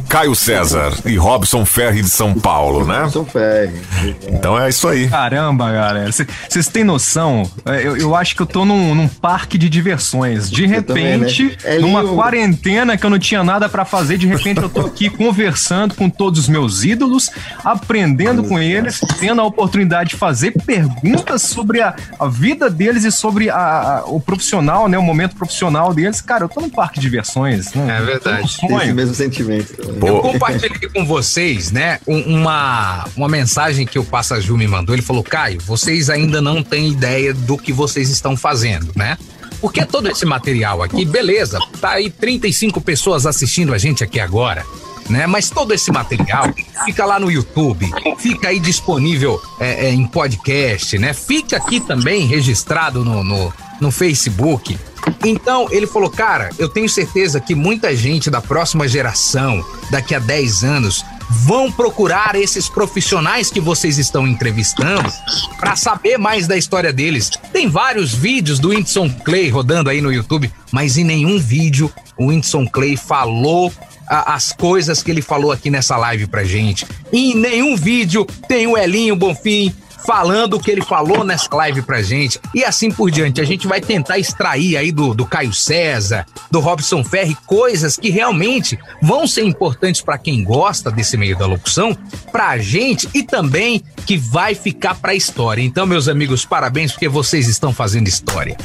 [0.10, 3.02] Caio César e Robson Ferri de São Paulo, né?
[3.02, 3.82] Robson Ferri.
[4.28, 5.08] Então é isso aí.
[5.10, 6.10] Caramba, galera.
[6.12, 7.50] Vocês têm noção?
[7.66, 10.50] É, eu, eu, acho que eu tô num, num parque de diversões.
[10.50, 11.58] De repente, também, né?
[11.64, 12.16] é numa lindo.
[12.16, 16.10] quarentena que eu não tinha nada para fazer, de repente eu tô aqui conversando com
[16.10, 17.30] todos os meus ídolos,
[17.64, 23.12] aprendendo com eles, tendo a oportunidade de fazer perguntas sobre a, a vida deles e
[23.12, 24.98] sobre a, a, o profissional, né?
[24.98, 26.22] O momento profissional deles.
[26.22, 27.98] Cara, eu tô num parque de diversões, né?
[28.00, 28.58] É verdade.
[28.64, 29.75] Um Esse mesmo sentimento.
[29.78, 34.96] Eu compartilhei com vocês, né, uma, uma mensagem que o Passa me mandou.
[34.96, 39.18] Ele falou: Caio, vocês ainda não têm ideia do que vocês estão fazendo, né?
[39.62, 44.66] Porque todo esse material aqui, beleza, tá aí 35 pessoas assistindo a gente aqui agora.
[45.10, 45.28] Né?
[45.28, 46.54] Mas todo esse material
[46.84, 47.88] fica lá no YouTube,
[48.18, 51.14] fica aí disponível é, é, em podcast, né?
[51.14, 54.78] Fica aqui também registrado no, no, no Facebook.
[55.24, 60.20] Então, ele falou, cara, eu tenho certeza que muita gente da próxima geração, daqui a
[60.20, 65.12] 10 anos, vão procurar esses profissionais que vocês estão entrevistando
[65.58, 67.32] para saber mais da história deles.
[67.52, 72.28] Tem vários vídeos do Whindersson Clay rodando aí no YouTube, mas em nenhum vídeo o
[72.28, 73.72] Whindersson Clay falou
[74.08, 76.86] as coisas que ele falou aqui nessa live pra gente.
[77.12, 79.74] em nenhum vídeo tem o Elinho Bonfim
[80.06, 83.42] falando o que ele falou nessa live pra gente e assim por diante.
[83.42, 88.10] A gente vai tentar extrair aí do, do Caio César, do Robson Ferri, coisas que
[88.10, 91.98] realmente vão ser importantes para quem gosta desse meio da locução,
[92.32, 95.62] pra gente e também que vai ficar pra história.
[95.62, 98.56] Então, meus amigos, parabéns porque vocês estão fazendo história.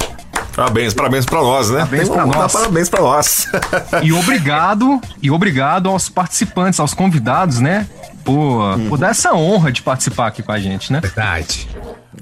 [0.55, 1.79] Parabéns, parabéns para nós, né?
[1.79, 2.53] Parabéns para nós.
[2.53, 3.47] Parabéns para nós.
[4.03, 7.87] e obrigado, e obrigado aos participantes, aos convidados, né?
[8.23, 10.99] Por, por dar essa honra de participar aqui com a gente, né?
[10.99, 11.67] Verdade.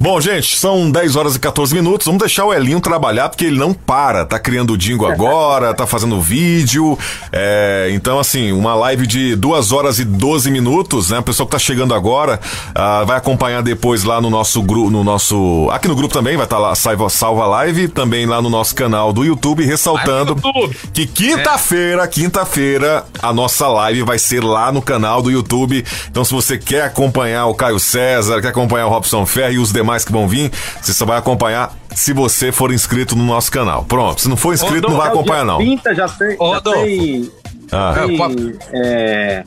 [0.01, 2.05] Bom, gente, são 10 horas e 14 minutos.
[2.05, 4.23] Vamos deixar o Elinho trabalhar, porque ele não para.
[4.25, 6.97] Tá criando o Dingo agora, tá fazendo vídeo.
[7.33, 11.19] É, então, assim, uma live de 2 horas e 12 minutos, né?
[11.19, 12.39] O pessoal que tá chegando agora
[12.69, 15.67] uh, vai acompanhar depois lá no nosso grupo, no nosso.
[15.69, 18.73] Aqui no grupo também, vai estar tá lá, salva, salva live, também lá no nosso
[18.73, 20.77] canal do YouTube, ressaltando YouTube.
[20.93, 22.07] que quinta-feira, é.
[22.07, 25.83] quinta-feira, a nossa live vai ser lá no canal do YouTube.
[26.09, 29.73] Então, se você quer acompanhar o Caio César, quer acompanhar o Robson Ferri e os
[29.73, 33.51] demais demais que vão vir, você só vai acompanhar se você for inscrito no nosso
[33.51, 33.83] canal.
[33.83, 35.57] Pronto, se não for inscrito, Ô, não vai acompanhar, não.
[35.57, 36.35] 30 já tem.
[36.39, 37.31] Ô, já tem,
[37.71, 37.93] ah.
[37.95, 39.43] tem é,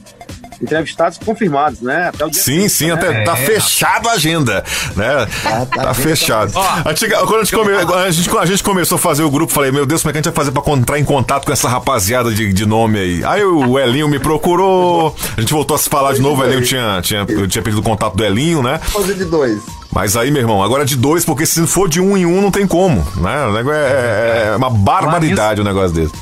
[0.60, 2.08] entrevistados confirmados, né?
[2.08, 2.94] Até o dia sim, sim, né?
[2.94, 3.36] até tá é.
[3.36, 4.64] fechado a agenda,
[4.96, 5.28] né?
[5.44, 6.52] Ah, tá, tá fechado.
[6.84, 9.70] Antiga, quando a gente, come, a, gente, a gente começou a fazer o grupo, falei,
[9.70, 11.68] meu Deus, como é que a gente vai fazer pra entrar em contato com essa
[11.68, 13.24] rapaziada de, de nome aí?
[13.24, 16.62] Aí o Elinho me procurou, a gente voltou a se falar de novo, o Elinho
[16.62, 18.78] tinha, tinha, eu tinha pedido o contato do Elinho, né?
[18.78, 19.81] Fazer de dois.
[19.92, 22.50] Mas aí, meu irmão, agora de dois, porque se for de um em um, não
[22.50, 23.34] tem como, né?
[23.70, 26.14] É, é, é uma barbaridade o negócio desse.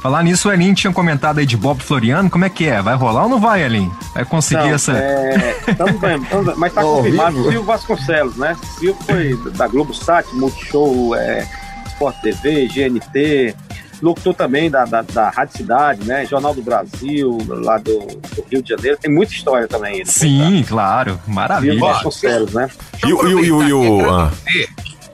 [0.00, 2.80] Falar nisso, o Elin tinha comentado aí de Bob Floriano, como é que é?
[2.80, 3.90] Vai rolar ou não vai, Elin?
[4.14, 4.92] Vai conseguir não, essa.
[4.92, 8.56] É, tamo bem, tamo bem, mas tá oh, confirmado o Silvio Vasconcelos, né?
[8.78, 11.44] Silvio foi da Globo Sat, Multishow, é,
[11.88, 13.56] Sport TV, GNT,
[14.02, 16.24] locutor também da, da, da Rádio Cidade, né?
[16.26, 18.98] Jornal do Brasil, lá do, do Rio de Janeiro.
[19.00, 20.04] Tem muita história também.
[20.04, 21.20] Sim, claro.
[21.26, 21.80] Maravilha.
[21.80, 22.68] Vasconcelos, né?
[23.06, 23.12] E
[23.72, 24.10] o.
[24.10, 24.30] Ah.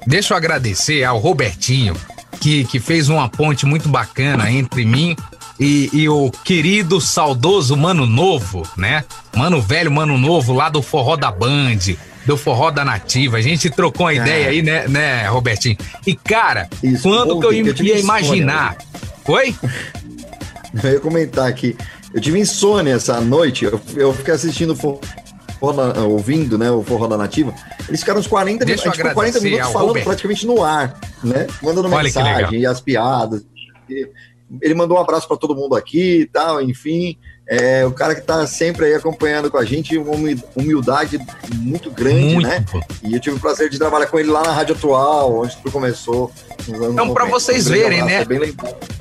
[0.07, 1.97] Deixa eu agradecer ao Robertinho
[2.41, 5.17] que, que fez uma ponte muito bacana entre mim
[5.59, 9.05] e, e, o querido, saudoso Mano Novo, né?
[9.35, 11.95] Mano Velho, Mano Novo, lá do Forró da Band,
[12.27, 13.37] do Forró da Nativa.
[13.37, 14.17] A gente trocou uma é.
[14.17, 15.77] ideia aí, né, né, Robertinho?
[16.07, 18.77] E, cara, Isso, quando que eu, eu ia imaginar.
[19.27, 19.55] Oi?
[20.83, 21.77] Eu ia comentar aqui.
[22.13, 23.65] Eu tive insônia essa noite.
[23.65, 24.99] Eu, eu fiquei assistindo forró
[26.09, 27.55] ouvindo, né, o forró da nativa,
[27.89, 31.47] eles ficaram uns 40 minutos, tipo, 40 minutos falando praticamente no ar, né?
[31.63, 33.47] Mandando Olha mensagem e as piadas.
[34.61, 37.17] Ele mandou um abraço para todo mundo aqui e tal, enfim.
[37.47, 40.15] É, o cara que está sempre aí acompanhando com a gente, uma
[40.57, 41.21] humildade
[41.57, 42.65] muito grande, muito né?
[43.03, 45.71] E eu tive o prazer de trabalhar com ele lá na Rádio Atual, onde tudo
[45.71, 46.33] começou.
[46.67, 48.25] Então, para vocês verem, né?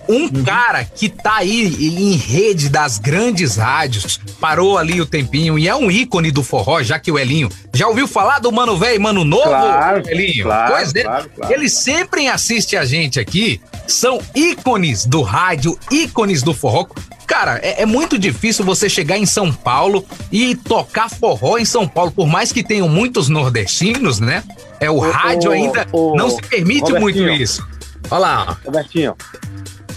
[0.10, 0.44] Um uhum.
[0.44, 5.76] cara que tá aí em rede das grandes rádios, parou ali o tempinho e é
[5.76, 8.99] um ícone do forró, já que o Elinho já ouviu falar do Mano Velho e
[8.99, 10.44] Mano Novo, claro, Elinho?
[10.44, 11.53] Claro, pois é, claro, claro.
[11.53, 16.86] ele sempre assiste a gente aqui, são ícones do rádio, ícones do forró.
[17.26, 21.88] Cara, é, é, muito difícil você chegar em São Paulo e tocar forró em São
[21.88, 24.44] Paulo, por mais que tenham muitos nordestinos, né?
[24.80, 27.66] É o, o rádio ainda o, não se permite muito isso.
[28.12, 28.58] Olha lá.
[28.66, 29.16] Robertinho,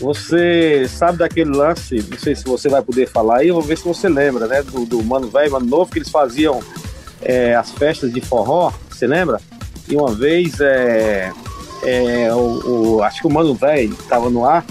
[0.01, 3.79] você sabe daquele lance, não sei se você vai poder falar aí, eu vou ver
[3.79, 4.63] se você lembra, né?
[4.63, 6.61] Do, do Mano Velho, Mano Novo, que eles faziam
[7.23, 9.41] é, as festas de forró, você lembra?
[9.89, 11.33] E uma vez, é,
[11.83, 14.65] é, o, o acho que o Mano Velho estava no ar,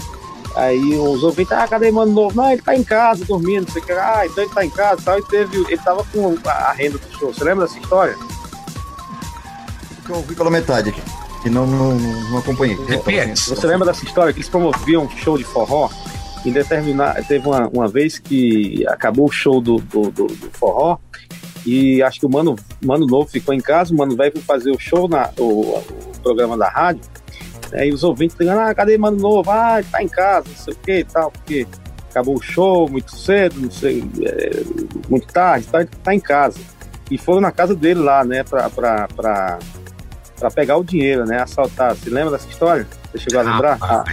[0.56, 2.34] Aí os ouvintes, ah, cadê Mano Novo?
[2.34, 3.92] Não, ele tá em casa dormindo, não sei o que.
[3.92, 5.18] Ah, então ele tá em casa e tal.
[5.18, 7.32] E teve, ele tava com a renda do show.
[7.32, 8.16] Você lembra dessa história?
[10.08, 11.02] Eu ouvi pela metade aqui.
[11.44, 12.76] E não, não, não acompanhei.
[12.76, 15.90] Você lembra dessa história que eles promoviam um show de forró?
[16.44, 20.98] Em determinar, teve uma, uma vez que acabou o show do, do, do, do forró
[21.66, 24.70] e acho que o Mano, Mano Novo ficou em casa, o Mano Velho foi fazer
[24.70, 25.82] o show, na, o, o
[26.22, 27.02] programa da rádio.
[27.72, 29.50] Aí os ouvintes ligando, ah, cadê Mano Novo?
[29.50, 31.66] Ah, ele tá em casa, não sei o que e tal, porque
[32.10, 34.62] acabou o show muito cedo, não sei, é,
[35.08, 36.58] muito tarde, tá, tá em casa.
[37.10, 39.58] E foram na casa dele lá, né, pra, pra, pra,
[40.38, 41.94] pra pegar o dinheiro, né, assaltar.
[41.94, 42.86] Você lembra dessa história?
[43.12, 43.78] Você chegou a lembrar?
[43.80, 44.04] Ah,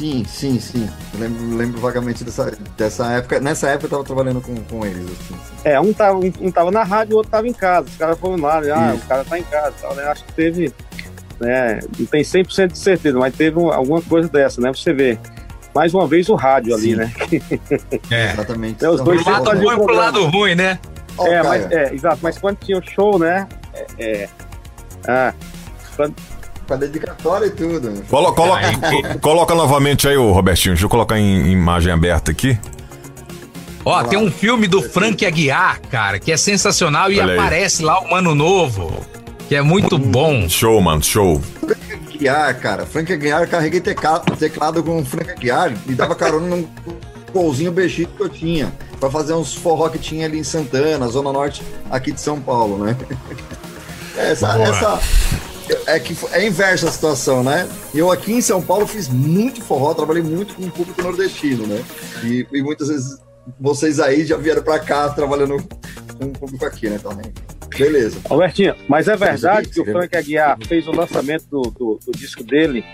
[0.00, 0.88] Sim, sim, sim.
[1.18, 3.38] Lembro, lembro vagamente dessa, dessa época.
[3.38, 5.04] Nessa época eu tava trabalhando com, com eles.
[5.04, 5.54] Assim, sim.
[5.62, 7.86] É, um tava, um, um tava na rádio, o outro tava em casa.
[7.86, 8.70] Os caras foram lá, né?
[8.70, 9.74] Ah, o cara tá em casa.
[9.78, 10.04] Tal, né?
[10.04, 10.72] Acho que teve.
[11.40, 11.80] Né?
[11.98, 14.70] Não tem 100% de certeza, mas teve um, alguma coisa dessa, né?
[14.72, 15.18] Você vê.
[15.74, 17.12] Mais uma vez o rádio ali, né?
[18.10, 18.32] É.
[18.32, 18.84] Exatamente.
[18.84, 20.78] É, os dois pro lado bom e pro lado ruim, né?
[21.20, 22.18] É, mas, é, exato.
[22.22, 23.46] Mas quando tinha o show, né?
[23.74, 23.86] É.
[23.98, 24.28] é
[25.06, 25.32] ah,
[25.96, 26.14] quando,
[26.66, 28.02] com a dedicatória e tudo.
[28.08, 28.62] Colo, coloca,
[29.20, 30.74] coloca novamente aí, o Robertinho.
[30.74, 32.58] Deixa eu colocar em imagem aberta aqui.
[33.84, 37.38] Ó, tem um filme do Frank Aguiar, cara, que é sensacional e Olha aí.
[37.38, 39.04] aparece lá o Mano Novo,
[39.50, 40.48] que é muito bom.
[40.48, 41.40] Show, mano, show.
[41.40, 42.86] Frank Aguiar, cara.
[42.86, 46.68] Frank Aguiar, carreguei teclado, teclado com o Frank Aguiar e dava carona num
[47.32, 48.72] golzinho bexito que eu tinha.
[49.00, 52.84] Pra fazer uns forró que tinha ali em Santana, Zona Norte, aqui de São Paulo,
[52.84, 52.96] né?
[54.16, 54.68] Essa, Boa.
[54.68, 55.00] essa,
[55.86, 57.68] é que é inversa a situação, né?
[57.92, 61.82] Eu aqui em São Paulo fiz muito forró, trabalhei muito com o público nordestino, né?
[62.22, 63.18] E, e muitas vezes
[63.58, 65.56] vocês aí já vieram pra cá trabalhando
[66.18, 66.98] com o público aqui, né?
[66.98, 67.32] Também.
[67.76, 68.18] Beleza.
[68.28, 72.42] Albertinho, mas é verdade que o Frank Aguiar fez o lançamento do, do, do disco
[72.42, 72.84] dele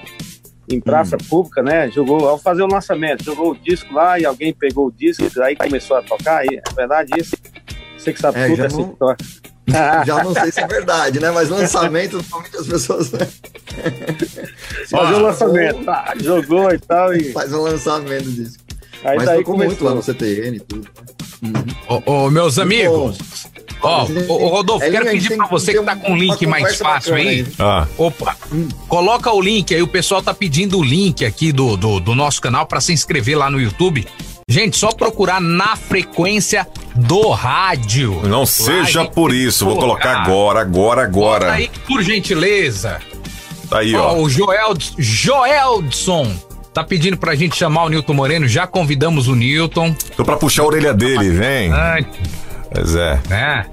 [0.69, 1.91] em praça pública, né?
[1.91, 5.43] Jogou, ao fazer o lançamento, jogou o disco lá e alguém pegou o disco e
[5.43, 6.45] aí começou a tocar.
[6.45, 7.37] E é verdade isso?
[7.97, 9.17] Você que sabe É, tudo já dessa não- história.
[10.07, 11.29] Já não sei se é verdade, né?
[11.33, 13.11] Mas lançamento, normalmente as pessoas.
[13.11, 13.19] né?
[14.89, 17.13] Fazer o lançamento, tá, jogou e tal.
[17.15, 17.33] E...
[17.33, 18.59] Faz um lançamento disso.
[19.05, 19.89] Aí Mas daí tocou muito começou.
[19.89, 20.89] lá no CTN e tudo.
[21.89, 23.19] Ô, ô, meus amigos,
[23.83, 27.15] ó, ô, Rodolfo, É, quero pedir que você que tá com o link mais fácil
[27.15, 27.47] aí.
[27.59, 27.87] Ah.
[27.97, 28.37] Opa,
[28.89, 32.41] coloca o link aí, o pessoal tá pedindo o link aqui do, do, do nosso
[32.41, 34.07] canal pra se inscrever lá no YouTube.
[34.49, 38.21] Gente, só procurar na frequência do rádio.
[38.29, 39.65] Não seja Live por isso.
[39.65, 40.23] Vou colocar colocar.
[40.23, 41.53] agora, agora, Bota agora.
[41.53, 43.01] aí, por gentileza.
[43.69, 44.19] Tá aí, Ó, ó.
[44.23, 46.33] o Joel, Joeldson
[46.73, 48.47] tá pedindo pra gente chamar o Nilton Moreno.
[48.47, 49.93] Já convidamos o Nilton.
[50.17, 51.73] Tô pra puxar a orelha dele, vem.
[52.77, 53.19] Pois é.
[53.29, 53.67] né?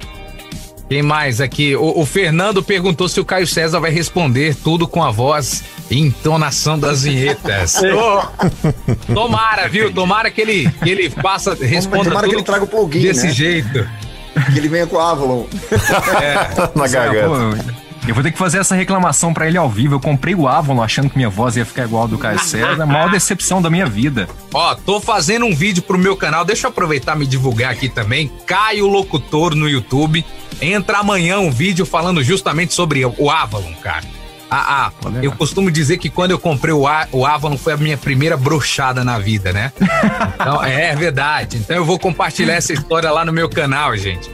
[0.90, 1.76] Quem mais aqui?
[1.76, 6.00] O, o Fernando perguntou se o Caio César vai responder tudo com a voz e
[6.00, 7.82] entonação das vinhetas.
[7.84, 9.92] Ô, tomara, viu?
[9.92, 13.34] Tomara que ele, que ele faça, responda Tomara que ele traga o plugin, desse né?
[13.34, 13.90] jeito.
[14.52, 15.46] Que ele venha com o Avalon.
[16.76, 17.83] Na Pô, garganta.
[18.08, 19.96] Eu vou ter que fazer essa reclamação pra ele ao vivo.
[19.96, 22.86] Eu comprei o Avalon achando que minha voz ia ficar igual a do Caio César.
[22.86, 24.28] Maior decepção da minha vida.
[24.54, 27.88] Ó, tô fazendo um vídeo pro meu canal, deixa eu aproveitar e me divulgar aqui
[27.90, 28.32] também.
[28.46, 30.26] Caio Locutor no YouTube.
[30.62, 34.04] Entra amanhã um vídeo falando justamente sobre o Avalon, cara.
[34.56, 37.78] Ah, ah, eu costumo dizer que quando eu comprei o, A- o Avalon foi a
[37.78, 39.72] minha primeira brochada na vida, né?
[40.36, 41.58] Então, é verdade.
[41.58, 44.30] Então eu vou compartilhar essa história lá no meu canal, gente.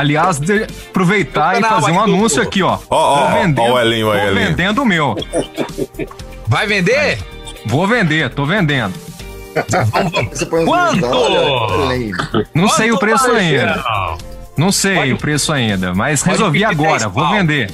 [0.00, 2.78] Aliás, de- aproveitar e fazer um anúncio aqui, ó.
[2.88, 3.28] Ó, ó,
[3.58, 4.46] ó, o Elinho aí, tô Elinho.
[4.48, 5.14] vendendo o meu.
[6.46, 7.18] Vai vender?
[7.66, 8.94] Vou vender, tô vendendo.
[10.32, 11.04] Você põe uns Quanto?
[11.04, 13.84] Olha, olha, Não sei o Quanto preço ainda.
[14.56, 17.32] Não sei o preço ainda, mas Pode resolvi pedir agora, 10 vou pau.
[17.32, 17.70] vender.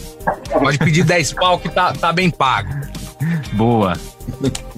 [0.52, 2.74] Pode pedir 10 pau que tá, tá bem pago.
[3.52, 3.92] Boa.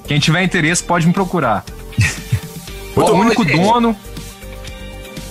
[0.06, 1.64] Quem tiver interesse pode me procurar.
[2.94, 3.56] Muito o único gente.
[3.56, 3.96] dono.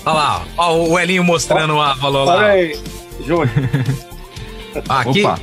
[0.08, 2.36] Olha lá, ó, o Elinho mostrando o Avalon lá.
[2.36, 2.80] Olha aí,
[3.26, 3.50] Júnior.
[4.88, 5.40] Aqui, Opa.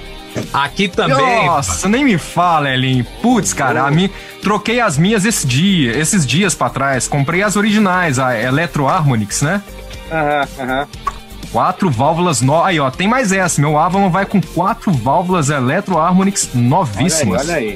[0.53, 1.47] aqui também.
[1.47, 3.05] Nossa, nem me fala, Elinho.
[3.21, 4.09] Putz, cara, a mim,
[4.43, 7.09] troquei as minhas esse dia, esses dias pra trás.
[7.09, 9.61] Comprei as originais, a Electro Harmonix, né?
[10.11, 10.89] Aham, aham.
[11.51, 12.63] Quatro válvulas no...
[12.63, 13.61] Aí, ó, tem mais essa.
[13.61, 17.43] Meu Avalon vai com quatro válvulas Electro Harmonix novíssimas.
[17.43, 17.67] Olha aí,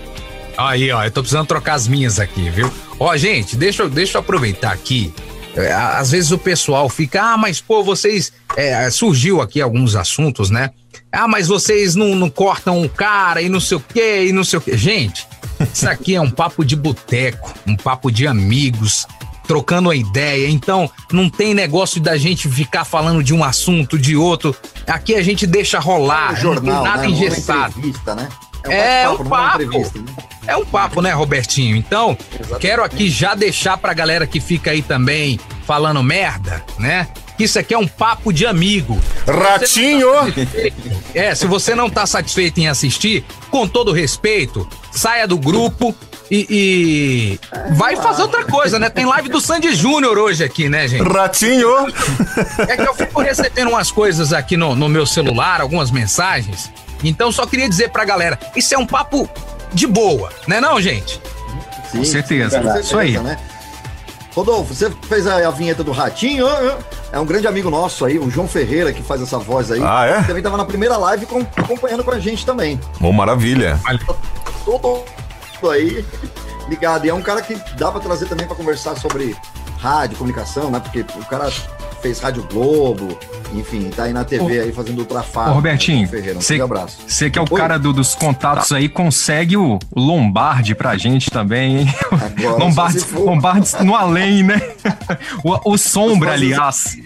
[0.56, 0.82] olha aí.
[0.84, 2.70] Aí, ó, eu tô precisando trocar as minhas aqui, viu?
[2.98, 5.12] Ó, gente, deixa, deixa eu aproveitar aqui.
[5.58, 8.32] É, às vezes o pessoal fica, ah, mas pô, vocês.
[8.56, 10.70] é, surgiu aqui alguns assuntos, né?
[11.10, 14.44] Ah, mas vocês não, não cortam o cara e não sei o quê, e não
[14.44, 14.76] sei o quê.
[14.76, 15.26] Gente,
[15.72, 19.06] isso aqui é um papo de boteco, um papo de amigos,
[19.46, 20.48] trocando a ideia.
[20.48, 24.54] Então, não tem negócio da gente ficar falando de um assunto, de outro.
[24.86, 27.06] Aqui a gente deixa rolar, É um jornal, nada né?
[27.06, 27.70] É engessado.
[27.78, 28.28] entrevista, né?
[28.64, 29.62] É um não é uma papo.
[29.62, 30.06] entrevista, né?
[30.46, 31.76] É um papo, né, Robertinho?
[31.76, 32.16] Então,
[32.58, 37.06] quero aqui já deixar pra galera que fica aí também falando merda, né?
[37.36, 38.98] Que isso aqui é um papo de amigo.
[39.26, 40.08] Ratinho!
[41.14, 45.94] É, se você não tá satisfeito em assistir, com todo respeito, saia do grupo
[46.30, 48.88] e, e vai fazer outra coisa, né?
[48.88, 51.06] Tem live do Sandy Júnior hoje aqui, né, gente?
[51.06, 51.88] Ratinho!
[52.66, 56.70] É que eu fico recebendo umas coisas aqui no, no meu celular, algumas mensagens.
[57.02, 59.28] Então só queria dizer pra galera, isso é um papo
[59.72, 61.20] de boa, né não, gente?
[61.90, 63.18] Sim, Com certeza, com isso aí.
[63.18, 63.38] Né?
[64.34, 66.46] Rodolfo, você fez a, a vinheta do Ratinho,
[67.12, 69.80] é um grande amigo nosso aí, o João Ferreira, que faz essa voz aí.
[69.82, 70.22] Ah, é?
[70.22, 72.78] Também tava na primeira live com- acompanhando com a gente também.
[73.00, 73.80] Bom, maravilha.
[74.64, 74.88] Todo
[75.62, 76.04] mundo aí
[76.68, 77.06] ligado.
[77.06, 79.34] E é um cara que dá pra trazer também pra conversar sobre
[79.78, 80.78] rádio, comunicação, né?
[80.80, 81.50] Porque o cara
[82.02, 83.18] fez Rádio Globo,
[83.54, 85.50] enfim, tá aí na TV aí fazendo ultrafar.
[85.50, 86.98] Ô, Robertinho, Ferreira, um você grande abraço.
[87.06, 87.60] você que é o Oi?
[87.60, 91.94] cara do- dos contatos aí, consegue o, Lombardi pra gente também, hein?
[92.10, 93.04] Agora, Lombardi.
[93.14, 94.60] Lombardi no além, né?
[95.44, 96.96] O, o Sombra, aliás.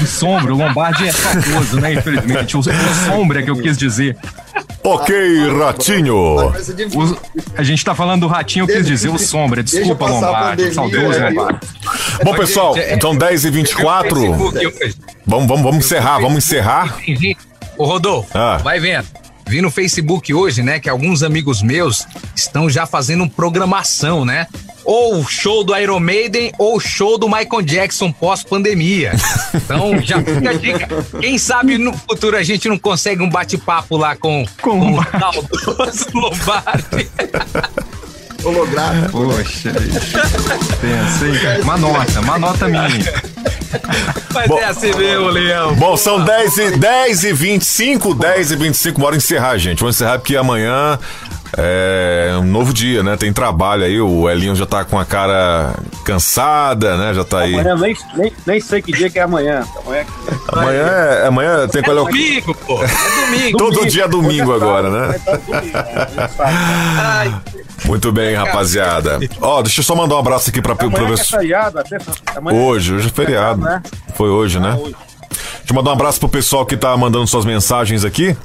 [0.00, 1.94] O Sombra, o Lombardi é famoso, né?
[1.94, 2.56] Infelizmente.
[2.56, 2.64] O, o
[3.06, 4.16] Sombra que eu quis dizer.
[4.94, 5.14] Ok,
[5.58, 6.16] Ratinho.
[6.16, 7.16] O-
[7.56, 9.62] a gente tá falando do Ratinho, eu quis dizer o Sombra.
[9.62, 10.72] Desculpa, Lombardi.
[10.74, 11.20] Saudoso?
[11.20, 11.58] Lombardi.
[12.24, 14.20] Bom, pessoal, então 10 e 24
[15.26, 16.96] Vamos, vamos, vamos encerrar, vamos encerrar.
[17.76, 18.56] Ô, Rodolfo, Ah.
[18.58, 19.06] vai vendo.
[19.48, 24.46] Vi no Facebook hoje, né, que alguns amigos meus estão já fazendo programação, né?
[24.84, 29.12] Ou show do Iron Maiden ou show do Michael Jackson pós-pandemia.
[29.54, 30.88] Então, já fica a dica.
[31.20, 36.06] Quem sabe no futuro a gente não consegue um bate-papo lá com, com, o saudoso
[36.14, 37.10] Lombardi.
[38.48, 39.10] Holográfico.
[39.12, 39.72] Poxa,
[40.80, 41.60] pensa, hein?
[41.62, 42.88] Uma nota, uma nota minha.
[44.32, 45.74] Mas Bom- é assim mesmo, Leão.
[45.74, 49.80] Bom, são 10 e, 10 e 25, 10 e 25, bora encerrar, gente.
[49.80, 50.98] Vamos encerrar porque amanhã
[51.56, 53.16] é um novo dia, né?
[53.16, 57.12] Tem trabalho aí, o Elinho já tá com a cara cansada, né?
[57.14, 57.54] Já tá aí.
[57.58, 59.64] Amanhã nem, nem, nem sei que dia que é amanhã.
[59.84, 60.04] Amanhã,
[60.50, 62.82] Amanhã, é- amanhã tem É qual é o- domingo, pô.
[62.82, 63.58] É domingo.
[63.58, 65.20] Todo dia é domingo agora, né?
[66.38, 67.34] Ai,
[67.84, 69.18] Muito bem, rapaziada.
[69.40, 71.38] Ó, deixa eu só mandar um abraço aqui pra, é professor.
[71.38, 71.98] feriado, até,
[72.36, 73.60] amanhã Hoje, hoje é feriado.
[73.60, 73.82] né?
[74.14, 74.76] Foi hoje, né?
[74.80, 78.36] Deixa eu mandar um abraço pro pessoal que tá mandando suas mensagens aqui.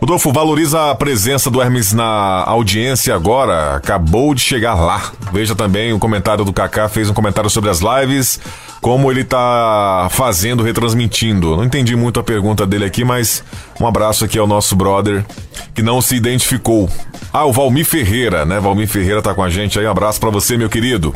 [0.00, 3.76] Rodolfo, valoriza a presença do Hermes na audiência agora.
[3.76, 5.12] Acabou de chegar lá.
[5.32, 8.40] Veja também o comentário do Kaká, fez um comentário sobre as lives,
[8.82, 11.56] como ele tá fazendo, retransmitindo.
[11.56, 13.44] Não entendi muito a pergunta dele aqui, mas
[13.80, 15.24] um abraço aqui ao nosso brother
[15.72, 16.90] que não se identificou.
[17.32, 18.58] Ah, o Valmir Ferreira, né?
[18.58, 19.86] Valmir Ferreira tá com a gente aí.
[19.86, 21.14] Um abraço pra você, meu querido.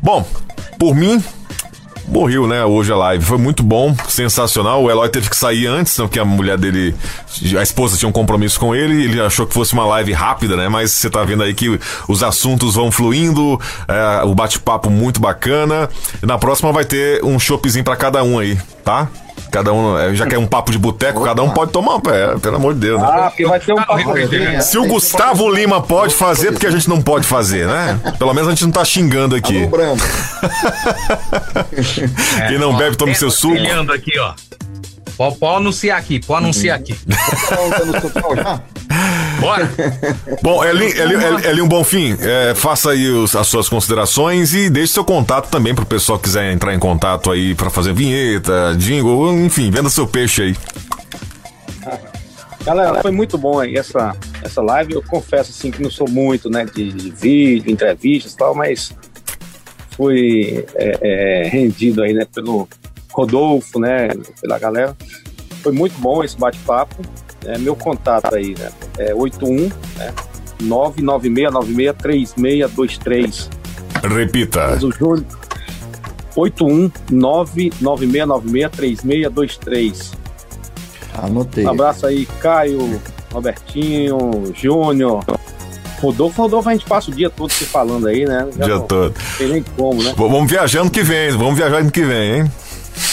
[0.00, 0.24] Bom,
[0.78, 1.22] por mim,
[2.10, 3.24] Morreu, né, hoje a live.
[3.24, 4.82] Foi muito bom, sensacional.
[4.82, 6.92] O Eloy teve que sair antes, né, porque a mulher dele,
[7.56, 9.04] a esposa tinha um compromisso com ele.
[9.04, 10.68] Ele achou que fosse uma live rápida, né?
[10.68, 15.88] Mas você tá vendo aí que os assuntos vão fluindo, é, o bate-papo muito bacana.
[16.20, 19.08] E na próxima vai ter um choppzinho pra cada um aí, tá?
[19.50, 22.38] Cada um, é, já que é um papo de boteco, cada um pode tomar, é,
[22.38, 23.08] pelo amor de Deus, né?
[23.10, 24.02] Ah, porque vai ter um papo
[24.62, 27.98] Se o Gustavo Lima pode fazer, porque a gente não pode fazer, né?
[28.18, 29.68] Pelo menos a gente não tá xingando aqui.
[32.48, 33.56] Quem não bebe, tome seu suco.
[33.94, 34.34] Aqui, ó.
[35.16, 36.96] Pode, pode anunciar aqui, pode anunciar aqui.
[39.40, 39.70] Bora.
[40.42, 42.16] Bom, Eli, Eli, Eli, Eli um bom fim.
[42.20, 46.18] É, faça aí os- as suas considerações e deixe seu contato também para o pessoal
[46.18, 50.56] que quiser entrar em contato aí para fazer vinheta, jingle, enfim, venda seu peixe aí.
[52.64, 54.92] Galera, foi muito bom aí essa, essa live.
[54.94, 58.92] Eu confesso assim que não sou muito, né, de, de vídeo, entrevistas e tal, mas
[59.96, 60.98] fui é,
[61.44, 62.68] é, rendido aí, né, pelo
[63.12, 64.08] Rodolfo, né,
[64.40, 64.94] pela galera.
[65.62, 66.96] Foi muito bom esse bate-papo.
[67.44, 70.12] É, meu contato aí, né, é 81, né,
[70.62, 73.48] 996963623.
[74.02, 74.68] Repita.
[74.68, 75.24] Mas o Júlio
[76.36, 80.12] 81 996963623.
[81.14, 81.64] Anotei.
[81.64, 83.00] Um abraço aí, Caio,
[83.32, 85.24] Robertinho, Júnior.
[86.00, 88.48] Rodolfo, Rodolfo, a gente passa o dia todo se falando aí, né?
[88.56, 89.14] Já Dia não todo.
[89.36, 90.14] tem nem como, né?
[90.16, 92.50] Vamos viajar ano que vem, vamos viajar ano que vem, hein?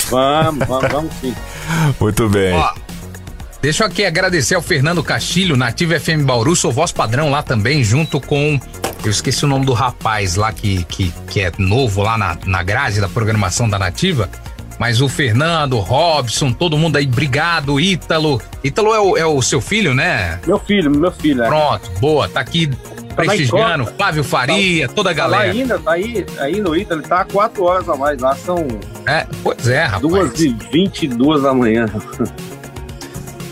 [0.10, 1.36] Vamos, vamos, vamos sim.
[2.00, 2.56] Muito bem.
[2.56, 2.70] Ó,
[3.62, 7.84] deixa eu aqui agradecer ao Fernando Castilho, Nativa FM Bauru, sou voz padrão lá também,
[7.84, 8.60] junto com.
[9.04, 12.64] Eu esqueci o nome do rapaz lá que, que, que é novo lá na, na
[12.64, 14.30] grade da programação da Nativa.
[14.80, 18.40] Mas o Fernando, o Robson, todo mundo aí, obrigado, Ítalo.
[18.64, 20.40] Ítalo é o, é o seu filho, né?
[20.46, 21.44] Meu filho, meu filho.
[21.44, 21.48] É.
[21.48, 22.70] Pronto, boa, tá aqui
[23.16, 23.98] prestigiando, escola.
[23.98, 25.52] Flávio Faria, toda a Tá galera.
[25.52, 28.68] ainda, tá aí, aí no Ita, ele tá há quatro horas a mais lá, são
[29.08, 30.02] É, pois é, rapaz.
[30.02, 31.88] duas e vinte e duas da manhã.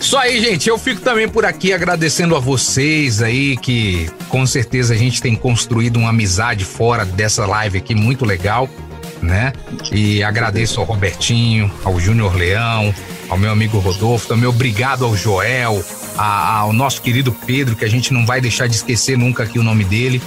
[0.05, 0.69] Isso aí, gente.
[0.69, 5.35] Eu fico também por aqui agradecendo a vocês aí, que com certeza a gente tem
[5.35, 8.69] construído uma amizade fora dessa live aqui muito legal,
[9.19, 9.51] né?
[9.91, 12.93] E agradeço ao Robertinho, ao Júnior Leão,
[13.27, 15.83] ao meu amigo Rodolfo, também obrigado ao Joel,
[16.15, 19.57] a, ao nosso querido Pedro, que a gente não vai deixar de esquecer nunca aqui
[19.57, 20.21] o nome dele.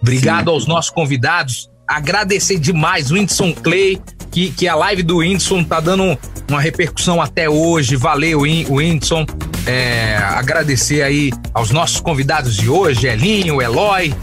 [0.00, 0.54] Obrigado Sim.
[0.54, 1.69] aos nossos convidados.
[1.90, 6.16] Agradecer demais o Whindersson Clay, que, que a live do Whindersson tá dando
[6.48, 7.96] uma repercussão até hoje.
[7.96, 9.26] Valeu, Whindersson.
[9.66, 14.14] É, agradecer aí aos nossos convidados de hoje, Elinho, Eloy.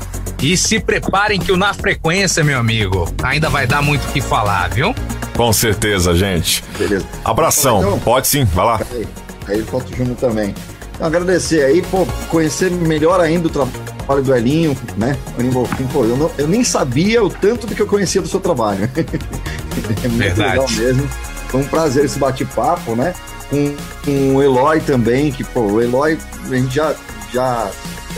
[0.42, 4.22] E se preparem que o Na Frequência, meu amigo, ainda vai dar muito o que
[4.22, 4.96] falar, viu?
[5.36, 6.64] Com certeza, gente.
[6.80, 7.06] Beleza.
[7.26, 7.80] Abração.
[7.80, 8.82] Então, Pode sim, vai lá.
[8.94, 9.08] Aí,
[9.46, 10.56] aí falta o Júnior também.
[10.98, 15.16] Então, agradecer aí, pô, conhecer melhor ainda o trabalho do Elinho, né?
[15.38, 18.40] O pô, eu, não, eu nem sabia o tanto do que eu conhecia do seu
[18.40, 18.90] trabalho.
[20.04, 20.50] é muito Verdade.
[20.50, 21.08] legal mesmo.
[21.50, 23.14] Foi um prazer esse bate-papo, né?
[23.48, 26.18] Com, com o Eloy também, que, pô, o Eloy,
[26.50, 26.96] a gente já,
[27.32, 27.70] já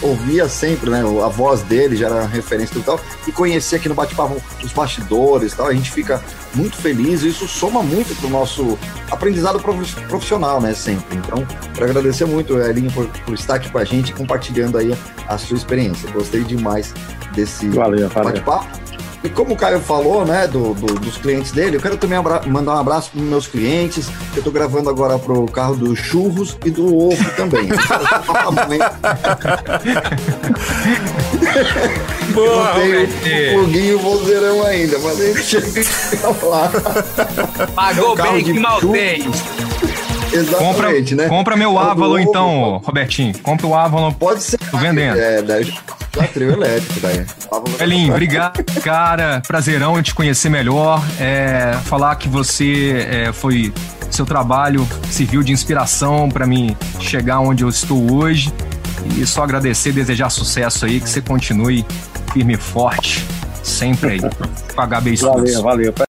[0.02, 1.02] ouvia sempre, né?
[1.24, 3.00] A voz dele já era referência e tal.
[3.28, 5.68] E conhecer aqui no bate-papo os bastidores e tal.
[5.68, 6.22] A gente fica
[6.54, 8.78] muito feliz e isso soma muito pro nosso
[9.10, 10.74] aprendizado profissional, né?
[10.74, 11.18] Sempre.
[11.18, 14.96] Então, quero agradecer muito, Elinho, por, por estar aqui com a gente, compartilhando aí
[15.28, 16.10] a sua experiência.
[16.12, 16.94] Gostei demais
[17.34, 18.89] desse bate-papo.
[19.24, 22.18] E como o Caio falou, né, do, do, dos clientes dele, eu quero também
[22.48, 26.72] mandar um abraço para meus clientes, eu tô gravando agora pro carro do churros e
[26.72, 27.70] do ovo também.
[32.34, 35.84] Boa, não o foguinho vozeirão ainda, mas gente chega
[36.44, 36.72] lá.
[37.76, 39.24] Pagou bem, que mal tem.
[40.32, 41.30] Exatamente, compra, né?
[41.30, 43.38] Compra meu Avalon então, Robertinho.
[43.40, 44.12] Compra o Avalon.
[44.12, 44.58] Pode ser.
[44.58, 45.18] Tô vendendo.
[45.18, 45.56] É, da
[46.28, 47.26] trio elétrico, daí.
[47.80, 49.42] Elinho, obrigado, cara.
[49.48, 51.04] Prazerão te conhecer melhor.
[51.20, 53.74] É, falar que você é, foi.
[54.10, 58.52] Seu trabalho serviu de inspiração para mim chegar onde eu estou hoje.
[59.18, 61.86] E só agradecer, desejar sucesso aí, que você continue
[62.34, 63.26] firme e forte,
[63.64, 66.09] sempre aí, com a HB Valeu, valeu.